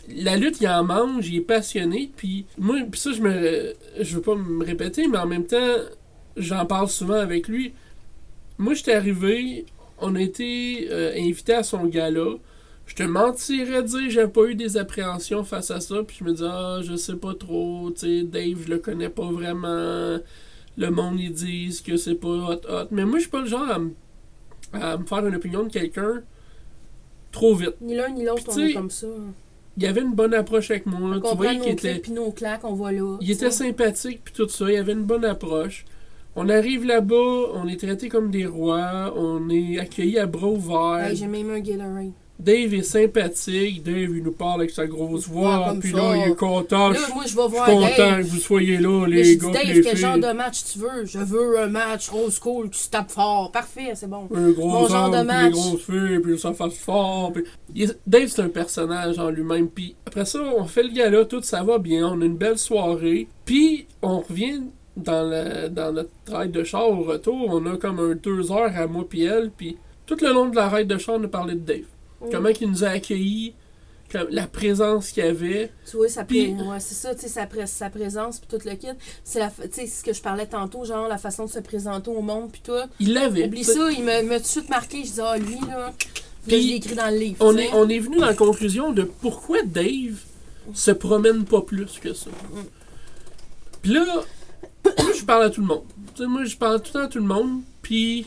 [0.09, 2.11] la lutte, il en mange, il est passionné.
[2.17, 5.75] Puis moi, puis ça, je me, je veux pas me répéter, mais en même temps,
[6.35, 7.73] j'en parle souvent avec lui.
[8.57, 9.65] Moi, j'étais arrivé,
[9.99, 12.25] on a été euh, invité à son gala.
[12.91, 16.03] Je te mentirais de dire j'avais pas eu des appréhensions face à ça.
[16.05, 17.89] Puis je me dis, ah, je sais pas trop.
[17.91, 20.17] Tu sais, Dave, je le connais pas vraiment
[20.77, 22.87] le monde ils disent que c'est pas hot hot.
[22.91, 23.91] Mais moi je suis pas le genre à, me-
[24.73, 26.21] à me faire une opinion de quelqu'un
[27.31, 27.75] trop vite.
[27.79, 29.07] Ni l'un ni l'autre, Puis on tu sais, est comme ça.
[29.77, 30.99] Il avait une bonne approche avec moi.
[31.01, 33.17] On Tu comprend voyais nos qu'il clips était, puis nos claques, on va là.
[33.21, 33.65] il tu était sais.
[33.67, 34.69] sympathique puis tout ça.
[34.69, 35.85] Il avait une bonne approche.
[36.35, 37.15] On arrive là-bas,
[37.53, 41.07] on est traité comme des rois, on est accueillis à bras ouverts.
[41.09, 42.11] Hey, J'ai même un Gatorade.
[42.43, 45.97] Dave est sympathique, Dave il nous parle avec sa grosse voix, Ouais, puis ça.
[45.97, 46.89] là il est content.
[46.89, 48.17] Là, Je moi, je vais je suis content Dave.
[48.23, 50.79] que vous soyez là, les j'ai dit, gars, Dave, les quel genre de match tu
[50.79, 51.05] veux?
[51.05, 53.51] Je veux un match rose cool, tu tapes fort.
[53.51, 54.27] Parfait, c'est bon.
[54.33, 55.45] un gros Mon genre de puis match.
[55.45, 57.31] des grosses filles, puis ça fasse fort.
[57.33, 57.43] puis-
[57.75, 59.67] Il Dave, c'est un personnage en lui-même.
[59.69, 62.57] Puis après ça, on fait le gala, tout ça va bien, on a une belle
[62.57, 63.27] soirée.
[63.45, 64.61] Puis on revient
[64.97, 67.45] dans, la- dans notre ride de char au retour.
[67.49, 69.51] On a comme un deux heures à moi puis elle.
[69.55, 71.85] Puis tout le long de la ride de char, on a parlé de Dave.
[72.21, 72.29] Mm.
[72.31, 73.53] Comment il nous a accueillis,
[74.11, 75.71] comme la présence qu'il avait.
[75.89, 78.67] Tu vois, ça Puis- ouais, c'est ça, tu sais, sa, pré- sa présence, puis tout
[78.67, 78.87] le kit.
[79.23, 81.59] C'est la fa- tu sais, ce que je parlais tantôt, genre la façon de se
[81.59, 82.73] présenter au monde, puis tout.
[82.99, 83.45] Il l'avait.
[83.45, 85.03] Oublie ça, il m'a tout de suite marqué.
[85.05, 85.93] Je dis, ah, lui, là, là,
[86.47, 87.37] Puis, je écrit dans le livre.
[87.39, 90.19] On est, on est venu dans la conclusion de pourquoi Dave
[90.73, 92.29] se promène pas plus que ça.
[93.81, 94.05] Puis là,
[95.17, 95.83] je parle à tout le monde.
[96.15, 97.61] Tu sais, moi, je parle tout le temps à tout le monde.
[97.81, 98.25] Puis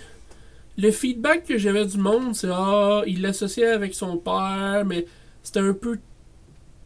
[0.76, 5.06] le feedback que j'avais du monde, c'est Ah, il l'associait avec son père, mais
[5.42, 5.98] c'était un peu.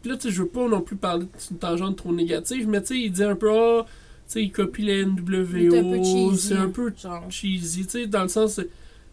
[0.05, 2.87] Là, tu sais, je veux pas non plus parler d'une tangente trop négative, mais tu
[2.87, 6.35] sais, il dit un peu Ah, tu sais, il copie peu NWO.
[6.35, 6.93] C'est un peu
[7.29, 8.61] cheesy, tu sais, dans le sens,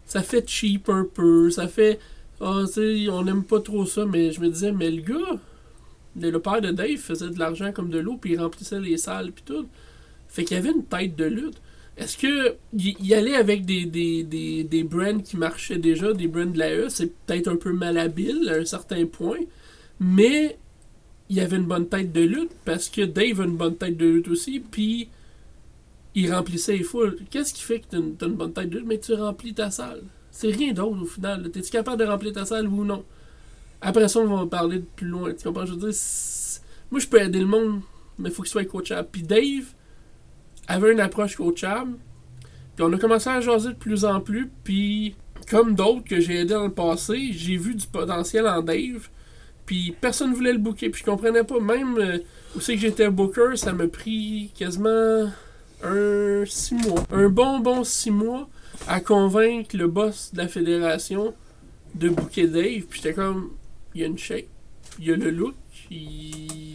[0.05, 1.99] ça fait cheap un peu, ça fait,
[2.39, 5.39] ah, tu sais, on aime pas trop ça, mais je me disais, mais le gars,
[6.19, 8.97] le, le père de Dave faisait de l'argent comme de l'eau, puis il remplissait les
[8.97, 9.67] salles, puis tout.
[10.29, 11.57] Fait qu'il y avait une tête de lutte.
[11.97, 16.45] Est-ce que il allait avec des, des, des, des brands qui marchaient déjà, des brands
[16.45, 19.39] de la E, c'est peut-être un peu malhabile à un certain point,
[19.99, 20.57] mais
[21.29, 24.05] il avait une bonne tête de lutte parce que Dave a une bonne tête de
[24.05, 25.09] lutte aussi, puis
[26.13, 27.17] il remplissait les foules.
[27.31, 29.71] Qu'est-ce qui fait que t'as une, une bonne tête de lutte, mais tu remplis ta
[29.71, 30.03] salle?
[30.29, 31.49] C'est rien d'autre au final.
[31.49, 33.03] T'es-tu capable de remplir ta salle ou non?
[33.81, 35.33] Après ça, on va en parler de plus loin.
[35.33, 35.65] Tu comprends?
[35.65, 35.99] Je veux dire,
[36.91, 37.81] moi je peux aider le monde,
[38.19, 39.09] mais il faut qu'il soit coachable.
[39.11, 39.73] Puis Dave
[40.67, 41.97] avait une approche coachable.
[42.75, 44.49] Puis on a commencé à jaser de plus en plus.
[44.63, 45.15] Puis
[45.49, 49.09] comme d'autres que j'ai aidé dans le passé, j'ai vu du potentiel en Dave.
[49.65, 50.89] Puis personne ne voulait le booker.
[50.89, 51.59] Puis je comprenais pas.
[51.59, 52.19] Même euh,
[52.55, 55.29] où c'est que j'étais booker, ça m'a pris quasiment
[55.83, 57.03] un six mois.
[57.11, 58.49] Un bon bon six mois
[58.87, 61.33] à convaincre le boss de la fédération
[61.95, 62.83] de booker Dave.
[62.83, 63.51] Puis j'étais comme,
[63.95, 64.45] il y a une shape,
[64.99, 65.55] il y a le look,
[65.89, 66.66] il,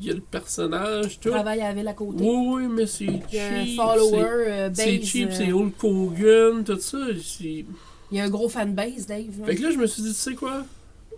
[0.00, 1.30] il y a le personnage, tout.
[1.30, 2.22] Travaille à la côté.
[2.22, 3.76] Oui, oui, mais c'est cheap.
[3.76, 6.98] follower, c'est- euh, cheap, euh, c'est Hulk Hogan, tout ça.
[7.40, 7.64] Il
[8.12, 9.40] y a un gros fanbase, Dave.
[9.40, 9.46] là.
[9.46, 10.64] Fait que là, je me suis dit, tu sais quoi?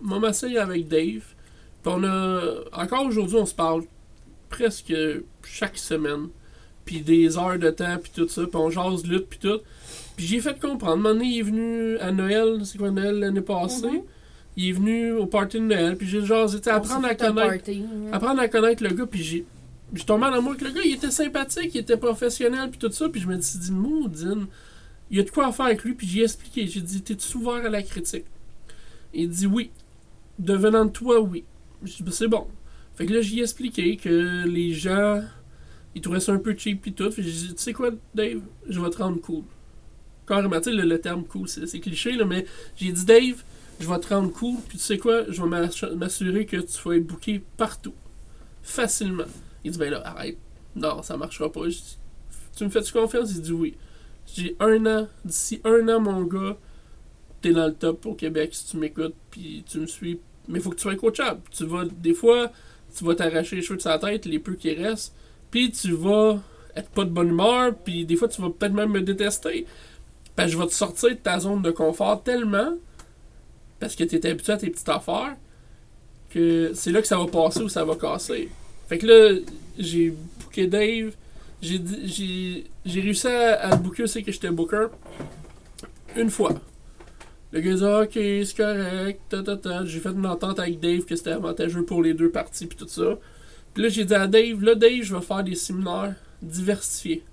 [0.01, 1.23] Moi, m'essaye avec Dave.
[1.83, 2.41] Puis on a.
[2.73, 3.83] Encore aujourd'hui, on se parle
[4.49, 4.93] presque
[5.43, 6.27] chaque semaine.
[6.85, 8.41] Puis des heures de temps, puis tout ça.
[8.43, 9.59] Puis on jase lutte, puis tout.
[10.17, 11.03] Puis j'ai fait comprendre.
[11.03, 13.87] Donné, il est venu à Noël, c'est quoi Noël l'année passée?
[13.87, 14.01] Mhm.
[14.57, 17.47] Il est venu au party de Noël, puis j'ai tu sais, apprendre à fait connaître
[17.49, 19.45] party, apprendre à connaître le gars, puis j'ai.
[20.05, 23.09] Tombé en amour avec le gars, il était sympathique, il était professionnel, puis tout ça,
[23.09, 24.47] puis je me suis dit, Moudine,
[25.09, 26.65] il y a de quoi à faire avec lui, puis j'ai expliqué.
[26.65, 28.23] J'ai dit, t'es-tu ouvert à la critique?
[29.13, 29.69] Il dit oui.
[30.39, 31.43] Devenant de toi, oui.
[31.83, 32.47] J'ai dit, Ben, c'est bon.
[32.95, 35.21] Fait que là, j'ai expliqué que les gens,
[35.93, 37.09] ils trouvaient ça un peu cheap, puis tout.
[37.09, 39.43] Puis j'ai dit, tu sais quoi, Dave, je vais te rendre cool.
[40.25, 42.45] Carrément, tu sais, le, le terme cool, c'est c'est cliché, là, mais
[42.77, 43.43] j'ai dit, Dave,
[43.81, 46.77] je vais te rendre cool, puis tu sais quoi, je vais m'ass- m'assurer que tu
[46.87, 47.93] vas être booké partout.
[48.63, 49.25] Facilement.
[49.63, 50.37] Il dit, ben là, arrête.
[50.75, 51.61] Non, ça marchera pas.
[52.55, 53.31] Tu me fais-tu confiance?
[53.31, 53.77] Il dit oui.
[54.33, 56.57] J'ai un an, d'ici un an, mon gars,
[57.41, 60.19] t'es dans le top au Québec si tu m'écoutes, puis tu me suis.
[60.47, 61.41] Mais faut que tu sois coachable.
[61.51, 62.51] Tu vas, des fois,
[62.95, 65.13] tu vas t'arracher les cheveux de sa tête, les peu qui restent,
[65.49, 66.39] puis tu vas
[66.75, 69.65] être pas de bonne humeur, puis des fois, tu vas peut-être même me détester.
[70.35, 72.75] Parce que je vais te sortir de ta zone de confort tellement,
[73.81, 75.35] parce que t'es habitué à tes petites affaires,
[76.29, 78.47] que c'est là que ça va passer ou ça va casser.
[78.87, 79.39] Fait que là,
[79.77, 81.13] j'ai booké Dave,
[81.61, 81.81] j'ai
[82.85, 84.87] réussi à, le booker aussi que j'étais booker
[86.15, 86.53] une fois.
[87.51, 89.35] Le gars dit ok c'est correct,
[89.85, 92.87] j'ai fait une entente avec Dave que c'était avantageux pour les deux parties puis tout
[92.87, 93.17] ça.
[93.73, 97.23] Puis là j'ai dit à Dave, là Dave je vais faire des séminaires diversifiés.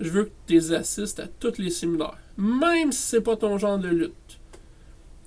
[0.00, 3.78] Je veux que tu assistes à tous les séminaires, même si c'est pas ton genre
[3.78, 4.37] de lutte.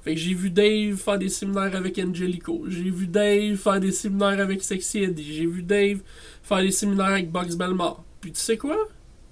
[0.02, 2.64] Fait que j'ai vu Dave faire des séminaires avec Angelico.
[2.68, 5.34] J'ai vu Dave faire des séminaires avec Sexy Eddie.
[5.34, 6.00] J'ai vu Dave
[6.42, 8.04] faire des séminaires avec Box Belmore.
[8.20, 8.88] Puis tu sais quoi?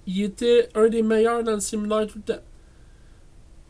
[0.06, 2.44] Il était un des meilleurs dans le séminaire tout le temps.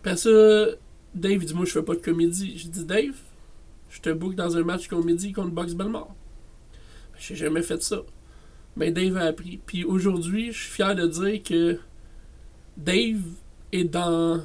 [0.03, 0.77] Parce que
[1.15, 2.57] Dave dit Moi je fais pas de comédie.
[2.57, 3.15] J'ai dit Dave,
[3.89, 6.13] je te book dans un match comédie contre Box Belmore.
[7.13, 8.01] Ben, J'ai jamais fait ça.
[8.75, 9.59] Mais Dave a appris.
[9.65, 11.79] Puis aujourd'hui, je suis fier de dire que
[12.75, 13.21] Dave
[13.71, 14.41] est dans.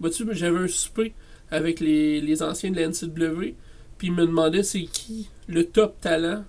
[0.00, 1.14] Vois-tu, j'avais un souper
[1.50, 3.54] avec les, les anciens de la NCW.
[3.96, 6.44] Puis ils me demandaient c'est qui le top talent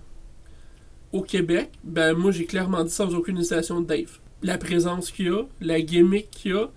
[1.12, 1.70] au Québec.
[1.84, 4.18] Ben moi j'ai clairement dit sans aucune hésitation Dave.
[4.42, 6.70] La présence qu'il a, la gimmick qu'il a.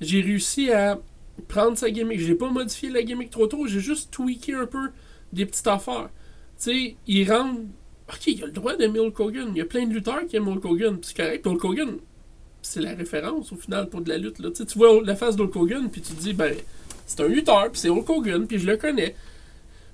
[0.00, 1.00] J'ai réussi à
[1.48, 2.20] prendre sa gimmick.
[2.20, 4.90] J'ai pas modifié la gimmick trop tôt, j'ai juste tweaké un peu
[5.32, 6.10] des petites affaires.
[6.58, 7.60] Tu sais, il rentre.
[8.08, 9.48] Ok, il a le droit d'aimer Hulk Hogan.
[9.52, 10.98] Il y a plein de lutteurs qui aiment Hulk Hogan.
[10.98, 11.46] puis C'est correct.
[11.46, 11.96] Hulk Hogan,
[12.64, 14.38] c'est la référence au final pour de la lutte.
[14.38, 14.50] Là.
[14.50, 16.54] Tu vois la face d'Hulk Hogan, puis tu te dis, ben,
[17.06, 19.14] c'est un lutteur, puis c'est Hulk Hogan, puis je le connais.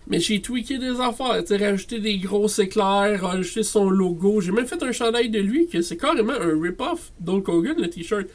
[0.07, 4.41] Mais j'ai tweaké des affaires, tu rajouté des gros éclairs, rajouté son logo.
[4.41, 7.89] J'ai même fait un chandail de lui que c'est carrément un rip-off d'Hulk Hogan, le
[7.89, 8.27] t-shirt.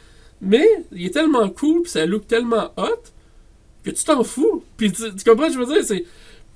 [0.41, 3.03] Mais il est tellement cool, puis ça look tellement hot,
[3.83, 4.63] que tu t'en fous.
[4.77, 6.03] Puis tu, comprends ce que je veux dire?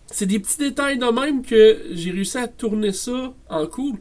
[0.07, 3.95] C'est, des petits détails de même que j'ai réussi à tourner ça en cool.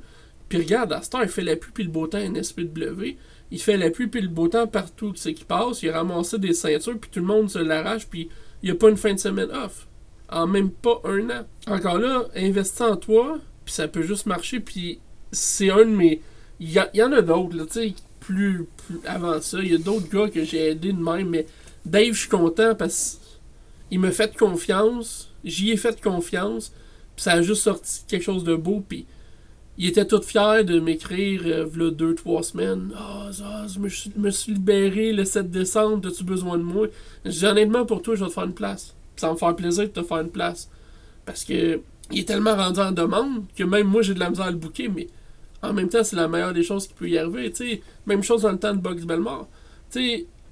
[0.49, 3.16] Puis regarde, à Star, il fait la pluie puis le beau temps NSPW.
[3.51, 5.83] Il fait la pluie puis le beau temps partout ce qui passe.
[5.83, 8.29] Il a ramassé des ceintures, puis tout le monde se l'arrache, puis
[8.62, 9.87] il n'y a pas une fin de semaine off.
[10.31, 11.47] En même pas un an.
[11.66, 15.01] Encore là, investis en toi, puis ça peut juste marcher, puis
[15.33, 16.20] c'est un de mes.
[16.61, 19.61] Il y, en a d'autres, tu sais, plus, plus avant ça.
[19.61, 21.47] Il y a d'autres gars que j'ai aidé de même, mais
[21.87, 23.20] Dave, je suis content parce
[23.89, 26.73] qu'il m'a fait confiance, j'y ai fait confiance,
[27.15, 29.07] puis ça a juste sorti quelque chose de beau, puis
[29.78, 32.90] il était tout fier de m'écrire, euh, deux, trois semaines.
[32.96, 36.88] Ah, Zaz, je me suis, me suis libéré le 7 décembre, as-tu besoin de moi?
[37.44, 38.94] Honnêtement, pour toi, je vais te faire une place.
[39.16, 40.68] Ça va me faire plaisir de te faire une place.
[41.24, 41.80] Parce que
[42.10, 44.56] il est tellement rendu en demande que même moi, j'ai de la misère à le
[44.56, 45.06] bouquer, mais
[45.62, 47.52] en même temps, c'est la meilleure des choses qui peut y arriver.
[48.06, 49.48] Même chose dans le temps de Box Belmore.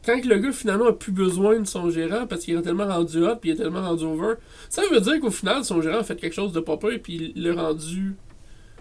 [0.07, 3.25] Quand le gars finalement a plus besoin de son gérant parce qu'il est tellement rendu
[3.25, 4.35] hot puis il est tellement rendu over,
[4.69, 7.33] ça veut dire qu'au final, son gérant a fait quelque chose de pas pire puis
[7.35, 8.15] il l'a rendu,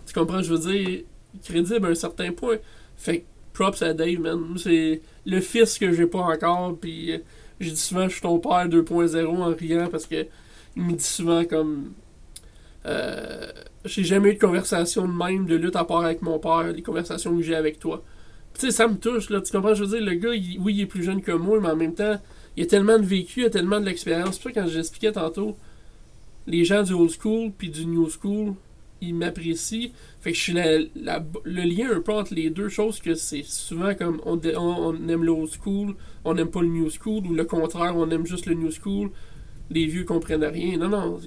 [0.05, 1.01] tu comprends, je veux dire,
[1.43, 2.57] crédible à un certain point.
[2.97, 4.55] Fait que props à Dave, man.
[4.57, 7.17] C'est le fils que j'ai pas encore puis euh,
[7.59, 10.27] j'ai dit souvent je suis ton père 2.0 en riant parce que
[10.75, 11.93] il me dit souvent comme
[12.85, 13.47] euh,
[13.85, 16.81] j'ai jamais eu de conversation de même de lutte à part avec mon père, les
[16.81, 18.03] conversations que j'ai avec toi.
[18.53, 19.41] Tu sais, ça me touche, là.
[19.41, 19.73] Tu comprends?
[19.73, 21.93] Je veux dire, le gars, oui, il est plus jeune que moi, mais en même
[21.93, 22.19] temps,
[22.55, 24.35] il a tellement de vécu, il a tellement de l'expérience.
[24.35, 25.57] C'est pour ça, quand j'expliquais tantôt,
[26.47, 28.53] les gens du old school puis du new school,
[29.05, 29.89] ils m'apprécient.
[30.21, 33.93] Fait que je suis le lien un peu entre les deux choses, que c'est souvent
[33.95, 37.45] comme on, on, aime le old school, on n'aime pas le new school, ou le
[37.45, 39.11] contraire, on aime juste le new school.
[39.69, 40.77] Les vieux comprennent rien.
[40.77, 41.19] Non, non,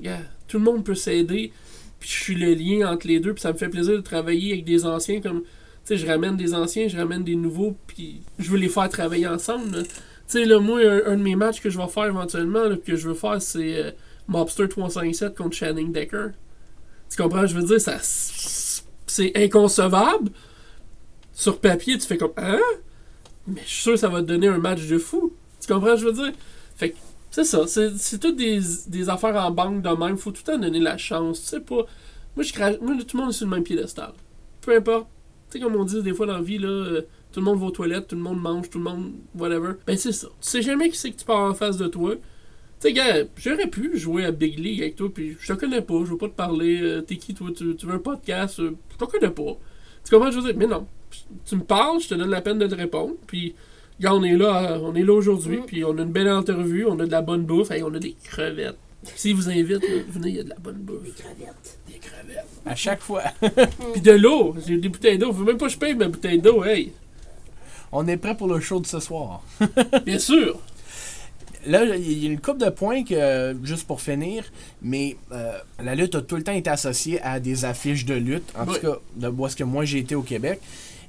[0.47, 1.53] tout le monde peut s'aider.
[2.01, 4.53] Puis je suis le lien entre les deux, puis ça me fait plaisir de travailler
[4.53, 5.43] avec des anciens comme
[5.89, 8.91] tu sais, je ramène des anciens, je ramène des nouveaux, puis je veux les faire
[8.91, 9.85] travailler ensemble.
[9.85, 9.89] Tu
[10.27, 13.15] sais, là, moi, un, de mes matchs que je vais faire éventuellement, que je veux
[13.15, 13.91] faire, c'est euh,
[14.27, 16.33] Mobster 357 contre Channing Decker.
[17.11, 17.47] Tu comprends?
[17.47, 17.99] Je veux dire, ça.
[19.07, 20.31] c'est inconcevable.
[21.33, 22.59] Sur papier, tu fais comme Hein?
[23.47, 25.33] Mais je suis sûr que ça va te donner un match de fou.
[25.61, 26.33] Tu comprends je veux dire?
[26.77, 26.97] Fait que
[27.31, 27.67] c'est ça.
[27.67, 30.17] C'est, c'est toutes des, des affaires en banque de même.
[30.19, 31.41] Faut tout le temps donner la chance.
[31.41, 31.87] Tu sais pas.
[32.37, 34.13] Moi, je crache- Moi, tout le monde est sur le même piédestal.
[34.61, 35.07] Peu importe.
[35.51, 37.01] Tu sais, comme on dit des fois dans la vie, là, euh,
[37.33, 39.13] tout le monde va aux toilettes, tout le monde mange, tout le monde.
[39.35, 39.73] whatever.
[39.87, 40.29] Ben, c'est ça.
[40.29, 42.15] Tu sais jamais qui c'est que tu pars en face de toi.
[42.81, 45.83] Tu sais, gars, j'aurais pu jouer à Big League avec toi, puis je te connais
[45.83, 46.81] pas, je veux pas te parler.
[46.81, 49.57] euh, T'es qui, toi tu, tu veux un podcast euh, Je te connais pas.
[50.05, 50.55] Tu comprends, je veux dire?
[50.57, 50.87] Mais non.
[51.45, 53.55] Tu me parles, je te donne la peine de te répondre, puis.
[54.01, 55.67] Gars, on est là, on est là aujourd'hui, Mm.
[55.67, 57.99] puis on a une belle entrevue, on a de la bonne bouffe, et on a
[57.99, 58.77] des crevettes.
[59.17, 61.03] S'ils vous invitent, là, venez, il y a de la bonne bouffe.
[61.03, 61.79] Des crevettes.
[61.89, 62.47] Des crevettes.
[62.65, 63.25] À chaque fois.
[63.93, 65.33] Puis de l'eau, j'ai des bouteilles d'eau.
[65.33, 66.93] Faut même pas que je paye ma bouteille d'eau, hey.
[67.91, 69.43] On est prêt pour le show de ce soir.
[70.07, 70.61] Bien sûr.
[71.69, 74.45] Là, il y a une coupe de points que, juste pour finir,
[74.83, 78.51] mais euh, la lutte a tout le temps été associée à des affiches de lutte.
[78.59, 78.75] En Oui.
[78.75, 80.61] tout cas, de où est-ce que moi j'ai été au Québec.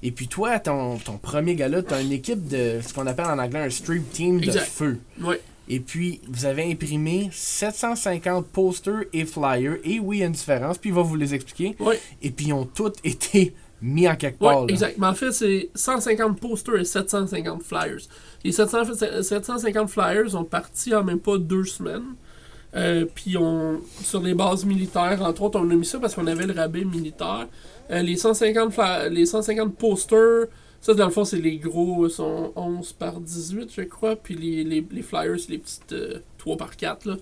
[0.04, 3.26] Et puis toi, ton, ton premier gala, tu as une équipe de ce qu'on appelle
[3.26, 4.66] en anglais un stream team de Exact.
[4.66, 4.98] feu.
[5.22, 5.42] Ouais.
[5.72, 9.78] Et puis, vous avez imprimé 750 posters et flyers.
[9.84, 11.76] Et oui, il y a une différence, puis il va vous les expliquer.
[11.80, 12.00] Ouais.
[12.22, 14.62] Et puis, ils ont tous été mis en quelque part.
[14.66, 14.74] là.
[14.74, 14.98] exact.
[14.98, 18.00] Mais en fait, c'est 150 posters et 750 flyers.
[18.44, 18.84] Les 700
[19.22, 22.16] 750 flyers ont parti en même pas deux semaines.
[22.76, 26.28] Euh, puis on, sur les bases militaires, entre autres, on a mis ça parce qu'on
[26.28, 27.48] avait le rabais militaire.
[27.90, 30.46] Euh, les, 150 fly- les 150 posters,
[30.80, 34.16] ça dans le fond, c'est les gros, euh, sont 11 par 18, je crois.
[34.16, 37.06] Puis les, les, flyers, c'est les petites euh, 3 par 4.
[37.06, 37.18] Là.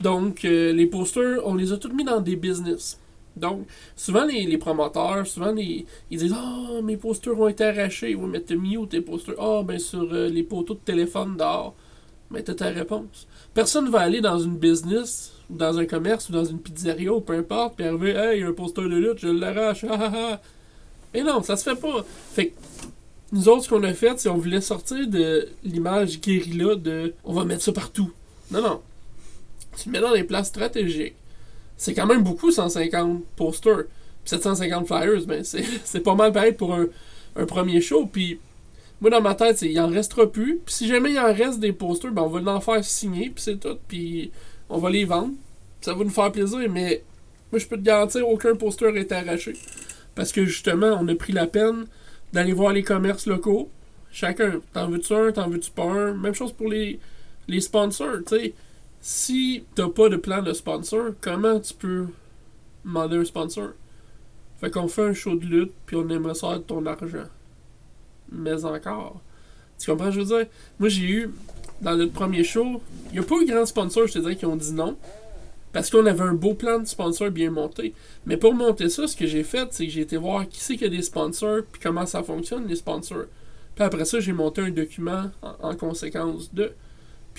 [0.00, 3.00] Donc, les posters, on les a tous mis dans des business.
[3.38, 3.66] Donc,
[3.96, 8.14] souvent les, promoteurs, souvent ils disent Ah, mes posters ont été arrachés.
[8.14, 9.34] Oui, mais t'as mis où tes posters?
[9.38, 11.74] Ah, ben sur euh, les poteaux de téléphone dehors.
[12.30, 13.26] Mais t'as ta réponse.
[13.54, 17.20] Personne va aller dans une business, ou dans un commerce, ou dans une pizzeria, ou
[17.20, 19.84] peu importe, puis arriver Hey, il y a un poster de lutte, je l'arrache.
[21.14, 22.04] Mais non, ça se fait pas.
[22.32, 22.54] Fait que,
[23.32, 27.32] nous autres, ce qu'on a fait, c'est on voulait sortir de l'image guérilla de on
[27.32, 28.10] va mettre ça partout.
[28.50, 28.80] Non, non.
[29.76, 31.14] Tu le mets dans des places stratégiques.
[31.78, 33.84] C'est quand même beaucoup 150 posters.
[34.24, 35.42] Puis 750 flyers, ben
[35.84, 36.86] c'est pas mal pareil pour un,
[37.46, 38.04] premier show.
[38.04, 38.40] Puis
[39.00, 40.58] moi, dans ma tête, il en restera plus.
[40.66, 43.42] Puis si jamais il en reste des posters, ben on va l'en faire signer, puis
[43.42, 43.78] c'est tout.
[43.86, 44.32] Puis
[44.68, 45.34] on va les vendre.
[45.80, 47.04] Ça va nous faire plaisir, mais
[47.52, 49.54] moi, je peux te garantir, aucun poster est arraché.
[50.16, 51.86] Parce que justement, on a pris la peine
[52.32, 53.70] d'aller voir les commerces locaux.
[54.10, 56.14] Chacun, t'en veux-tu un, t'en veux-tu pas un?
[56.14, 56.98] Même chose pour les,
[57.46, 58.54] les sponsors, tu sais.
[59.00, 62.06] Si t'as pas de plan de sponsor, comment tu peux
[62.84, 63.70] demander un sponsor?
[64.60, 67.28] Fait qu'on fait un show de lutte, puis on aimerait ça ton argent.
[68.30, 69.20] Mais encore.
[69.78, 70.46] Tu comprends, ce que je veux dire?
[70.80, 71.30] Moi, j'ai eu,
[71.80, 74.46] dans notre premier show, il n'y a pas eu grand sponsor, je te dirais, qui
[74.46, 74.96] ont dit non.
[75.72, 77.94] Parce qu'on avait un beau plan de sponsor bien monté.
[78.26, 80.76] Mais pour monter ça, ce que j'ai fait, c'est que j'ai été voir qui c'est
[80.76, 83.26] qu'il a des sponsors, puis comment ça fonctionne, les sponsors.
[83.76, 86.72] Puis après ça, j'ai monté un document en, en conséquence de.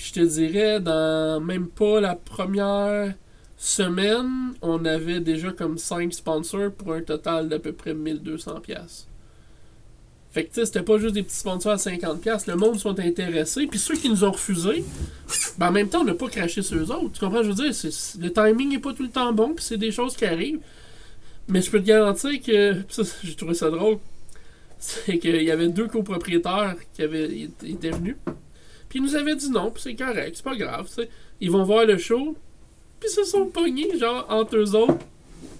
[0.02, 3.12] Je te dirais, dans même pas la première
[3.58, 8.62] semaine, on avait déjà comme 5 sponsors pour un total d'à peu près 1200$.
[8.62, 9.06] pièces.
[10.30, 12.18] Fait que tu sais, c'était pas juste des petits sponsors à 50$.
[12.18, 12.46] pièces.
[12.46, 13.66] Le monde sont intéressés.
[13.66, 14.84] Puis ceux qui nous ont refusés,
[15.58, 17.12] ben en même temps, on n'a pas craché sur eux autres.
[17.12, 17.42] Tu comprends?
[17.42, 17.74] Je veux dire,
[18.20, 20.60] le timing n'est pas tout le temps bon, puis c'est des choses qui arrivent.
[21.46, 22.76] Mais je peux te garantir que.
[23.22, 23.98] j'ai trouvé ça drôle.
[24.78, 28.16] C'est qu'il y avait deux copropriétaires qui avaient, étaient venus.
[28.90, 30.86] Puis ils nous avaient dit non, puis c'est correct, c'est pas grave.
[30.88, 31.08] tu sais.
[31.40, 32.36] Ils vont voir le show,
[33.00, 34.98] puis ils se sont pognés, genre, entre eux autres,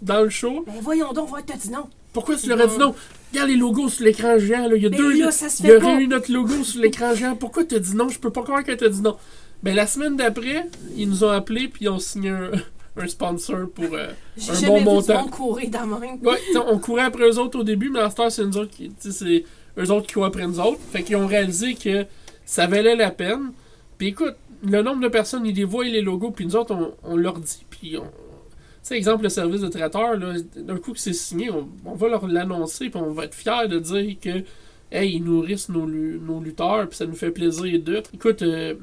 [0.02, 0.64] dans le show.
[0.66, 1.84] Ben voyons donc, va t'as dit non.
[2.12, 2.94] Pourquoi tu leur as dit non?
[3.32, 4.74] Regarde les logos sur l'écran géant, là.
[4.76, 5.16] Il y a Mais deux.
[5.20, 7.36] là, ça se il y aurait eu notre logo sur l'écran géant.
[7.36, 8.08] Pourquoi t'as dit non?
[8.08, 9.16] Je peux pas croire que t'as dit non.
[9.62, 10.66] Ben, la semaine d'après,
[10.96, 12.50] ils nous ont appelés, puis ils ont signé un,
[12.96, 13.84] un sponsor pour.
[13.94, 14.08] euh,
[14.48, 15.24] Un bon vu montant.
[15.26, 16.00] du courir dans main.
[16.24, 18.56] Ouais, t'sais, on courait après eux autres au début, mais à cette heure, c'est nous
[18.56, 18.90] autres qui.
[18.90, 19.44] t'sais, c'est
[19.78, 20.80] eux autres qui courent après nous autres.
[20.90, 22.04] Fait qu'ils ont réalisé que
[22.50, 23.52] ça valait la peine.
[23.96, 26.94] Puis écoute, le nombre de personnes, ils les voient les logos, puis nous autres, on,
[27.04, 27.64] on leur dit.
[27.70, 28.10] Puis on.
[28.84, 32.90] Tu exemple, le service de traiteur, d'un coup que c'est signé, on, va leur l'annoncer,
[32.90, 34.42] puis on va être fiers de dire que.
[34.90, 38.02] Hey, ils nourrissent nos, nos lutteurs, puis ça nous fait plaisir de.
[38.12, 38.74] Écoute, euh,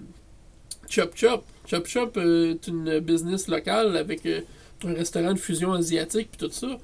[0.88, 1.44] Chop Chop.
[1.65, 4.39] Chop Chop euh, est une business locale avec euh,
[4.85, 6.77] un restaurant de fusion asiatique, puis tout ça.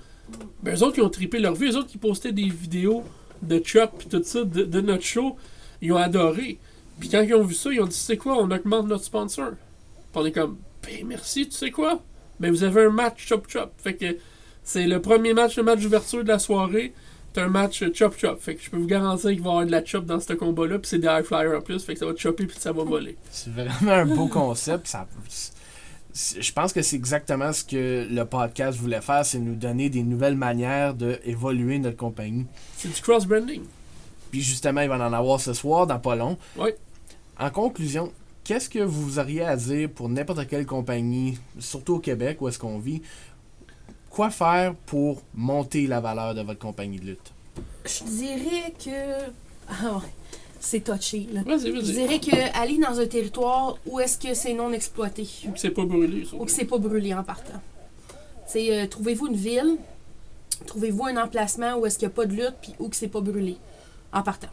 [0.61, 1.67] Ben, eux autres, ils ont trippé leur vie.
[1.67, 3.05] Eux autres, qui postaient des vidéos
[3.41, 5.37] de Chop et tout ça de notre show.
[5.83, 6.57] Ils ont adoré.
[6.99, 9.51] Puis quand ils ont vu ça, ils ont dit, c'est quoi, on augmente notre sponsor?
[9.51, 12.01] Puis on est comme, ben merci, tu sais quoi?
[12.39, 13.71] Ben vous avez un match Chop Chop.
[13.77, 14.17] Fait que
[14.63, 16.93] c'est le premier match, le match d'ouverture de la soirée.
[17.33, 18.39] C'est un match Chop Chop.
[18.39, 20.33] Fait que je peux vous garantir qu'il va y avoir de la chop dans ce
[20.33, 20.79] combat-là.
[20.79, 21.83] Puis c'est des high flyers en plus.
[21.83, 23.17] Fait que ça va chopper puis ça va voler.
[23.31, 24.87] C'est vraiment un beau concept.
[24.87, 25.07] Ça,
[26.39, 30.03] je pense que c'est exactement ce que le podcast voulait faire, c'est nous donner des
[30.03, 32.45] nouvelles manières d'évoluer notre compagnie.
[32.77, 33.63] C'est du cross-branding.
[34.33, 36.39] Puis justement, il va en avoir ce soir dans pas long.
[36.57, 36.71] Oui.
[37.39, 38.11] En conclusion,
[38.43, 42.57] qu'est-ce que vous auriez à dire pour n'importe quelle compagnie, surtout au Québec où est-ce
[42.57, 43.03] qu'on vit,
[44.09, 47.31] quoi faire pour monter la valeur de votre compagnie de lutte?
[47.85, 49.31] Je dirais que.
[49.69, 50.09] Ah ouais,
[50.59, 51.41] c'est touché, là.
[51.45, 55.69] Vas-y, Je dirais que aller dans un territoire où est-ce que c'est non exploité, C'est
[55.69, 56.35] pas brûlé, ça.
[56.37, 57.61] ou que c'est pas brûlé en partant.
[58.47, 59.77] C'est euh, trouvez-vous une ville,
[60.65, 63.07] trouvez-vous un emplacement où est-ce qu'il n'y a pas de lutte, puis où que c'est
[63.07, 63.57] pas brûlé
[64.13, 64.47] en partant.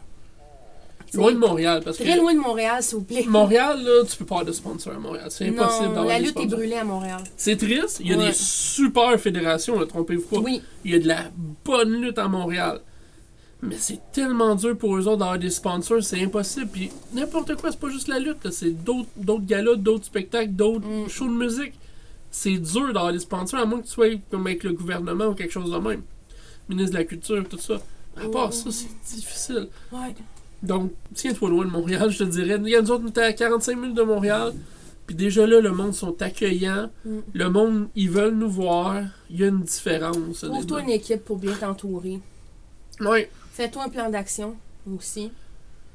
[1.13, 2.03] Loin de Montréal, parce que.
[2.03, 3.25] Très loin de Montréal, s'il vous plaît.
[3.27, 5.27] Montréal, là, tu peux pas avoir de sponsor à Montréal.
[5.29, 7.21] C'est impossible non, d'avoir la des lutte est brûlée à Montréal.
[7.35, 7.99] C'est triste.
[7.99, 8.27] Il y a Ouais.
[8.27, 10.37] des super fédérations, trompez-vous pas.
[10.39, 11.25] Oui, Il y a de la
[11.65, 12.79] bonne lutte à Montréal.
[13.61, 16.67] Mais c'est tellement dur pour eux autres d'avoir des sponsors, c'est impossible.
[16.71, 20.87] Puis n'importe quoi, c'est pas juste la lutte, c'est d'autres d'autres galas, d'autres spectacles, d'autres
[20.87, 21.09] Mm.
[21.09, 21.73] shows de musique.
[22.31, 25.33] C'est dur d'avoir des sponsors, à moins que tu sois comme avec le gouvernement ou
[25.35, 26.01] quelque chose de même.
[26.69, 27.75] Ministre de la Culture, tout ça.
[28.17, 29.67] À part ça, c'est difficile.
[29.91, 30.15] ouais.
[30.63, 32.59] Donc, tiens-toi loin de Montréal, je te dirais.
[32.63, 34.53] Il y a nous autres, on était à 45 minutes de Montréal.
[35.07, 36.89] Puis déjà là, le monde sont accueillants.
[37.03, 37.17] Mm.
[37.33, 39.01] Le monde, ils veulent nous voir.
[39.29, 40.41] Il y a une différence.
[40.41, 42.19] Trouve-toi une équipe pour bien t'entourer.
[42.99, 43.29] Ouais.
[43.53, 44.55] Fais-toi un plan d'action
[44.95, 45.31] aussi.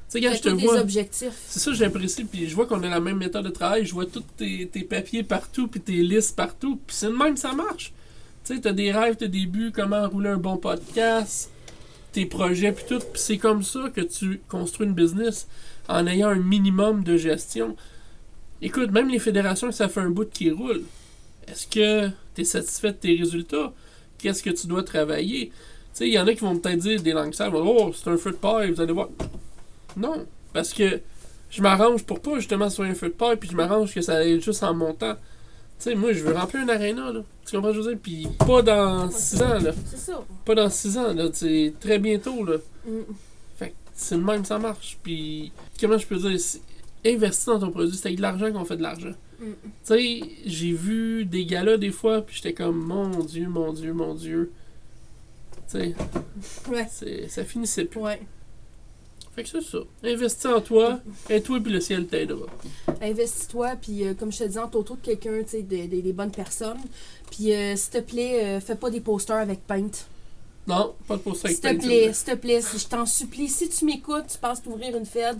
[0.09, 0.79] Tu sais, je te vois.
[0.79, 1.37] objectifs.
[1.47, 3.93] C'est ça que j'apprécie, puis je vois qu'on a la même méthode de travail, je
[3.93, 7.51] vois tous tes, tes papiers partout, puis tes listes partout, puis c'est de même, ça
[7.51, 7.91] marche.
[8.45, 11.49] Tu sais, t'as des rêves, t'as des buts, comment rouler un bon podcast,
[12.17, 15.47] tes projets, puis tout, puis c'est comme ça que tu construis une business,
[15.87, 17.75] en ayant un minimum de gestion.
[18.59, 20.81] Écoute, même les fédérations, ça fait un bout qui roule.
[21.47, 23.71] Est-ce que t'es satisfait de tes résultats?
[24.17, 25.49] Qu'est-ce que tu dois travailler?
[25.49, 25.53] Tu
[25.93, 28.17] sais, il y en a qui vont peut-être dire des langues sales, oh, c'est un
[28.17, 29.09] feu de paille, vous allez voir.
[29.95, 30.99] Non, parce que
[31.51, 34.15] je m'arrange pour pas justement soit un feu de paille, puis je m'arrange que ça
[34.15, 35.17] aille juste en montant.
[35.79, 37.21] Tu sais, moi, je veux remplir une arena, là.
[37.45, 38.01] Tu comprends ce que je veux dire?
[38.01, 39.71] Puis pas dans 6 ans, là.
[39.85, 40.25] C'est ça.
[40.43, 41.29] Pas dans 6 ans, là.
[41.33, 42.57] C'est très bientôt, là.
[42.85, 42.91] Mm.
[43.57, 44.97] Fait que c'est le même, ça marche.
[45.03, 46.39] Puis, comment je peux dire?
[47.05, 49.13] Investis dans ton produit, c'est avec de l'argent qu'on fait de l'argent.
[49.39, 49.45] Mm.
[49.63, 53.93] Tu sais, j'ai vu des galas des fois, puis j'étais comme, mon Dieu, mon Dieu,
[53.93, 54.51] mon Dieu.
[55.69, 55.95] Tu sais,
[56.71, 56.87] Ouais.
[57.27, 57.99] ça finissait plus.
[57.99, 58.19] Ouais.
[59.37, 59.77] Fait que c'est ça.
[60.03, 60.99] Investis en toi,
[61.29, 62.47] et toi, puis le ciel t'aidera.
[62.99, 66.11] Investis-toi, puis euh, comme je te disais, autour de quelqu'un, tu sais, de- de- des
[66.11, 66.79] bonnes personnes.
[67.29, 69.91] Puis euh, s'il te plaît, euh, fais pas des posters avec Paint.
[70.65, 73.47] Non, pas de poster avec S'il te Paint, plaît, s'il te plaît, je t'en supplie,
[73.47, 75.37] si tu m'écoutes, tu penses t'ouvrir une Fed,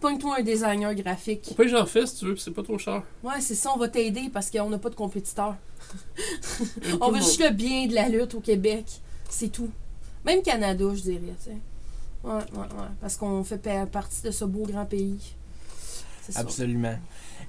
[0.00, 1.48] pogne-toi un designer graphique.
[1.50, 3.02] Après, j'en fais si tu veux, puis c'est pas trop cher.
[3.24, 5.56] Ouais, c'est ça, on va t'aider parce qu'on n'a pas de compétiteurs.
[7.00, 8.84] On veut juste le bien de la lutte au Québec.
[9.28, 9.70] C'est tout.
[10.24, 11.56] Même Canada, je dirais, tu sais.
[12.24, 12.88] Ouais, ouais, ouais.
[13.00, 15.18] Parce qu'on fait pa- partie de ce beau grand pays.
[16.22, 16.40] C'est ça.
[16.40, 16.98] Absolument.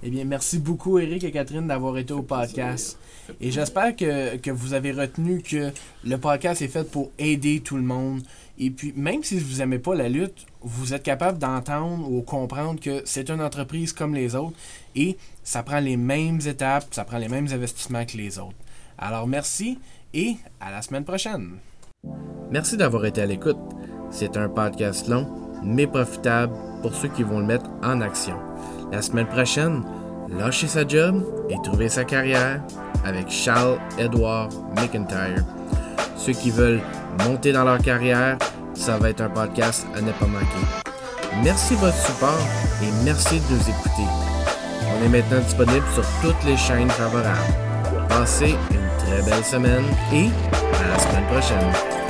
[0.04, 2.98] Eh bien, merci beaucoup, Eric et Catherine, d'avoir été au podcast.
[3.40, 5.72] Et j'espère que, que vous avez retenu que
[6.04, 8.22] le podcast est fait pour aider tout le monde.
[8.58, 12.80] Et puis, même si vous n'aimez pas la lutte, vous êtes capable d'entendre ou comprendre
[12.80, 14.58] que c'est une entreprise comme les autres
[14.96, 18.56] et ça prend les mêmes étapes, ça prend les mêmes investissements que les autres.
[18.98, 19.78] Alors, merci
[20.14, 21.52] et à la semaine prochaine.
[22.52, 23.58] Merci d'avoir été à l'écoute.
[24.10, 25.26] C'est un podcast long,
[25.64, 28.36] mais profitable pour ceux qui vont le mettre en action.
[28.92, 29.84] La semaine prochaine,
[30.30, 32.62] lâcher sa job et trouver sa carrière
[33.06, 35.46] avec Charles Edward McIntyre.
[36.18, 36.82] Ceux qui veulent
[37.26, 38.38] monter dans leur carrière,
[38.74, 40.46] ça va être un podcast à ne pas manquer.
[41.44, 42.40] Merci de votre support
[42.84, 44.08] et merci de nous écouter.
[44.94, 47.56] On est maintenant disponible sur toutes les chaînes favorables.
[48.10, 49.84] Passez une très belle semaine
[50.14, 50.30] et?
[50.74, 52.01] À la semaine prochaine.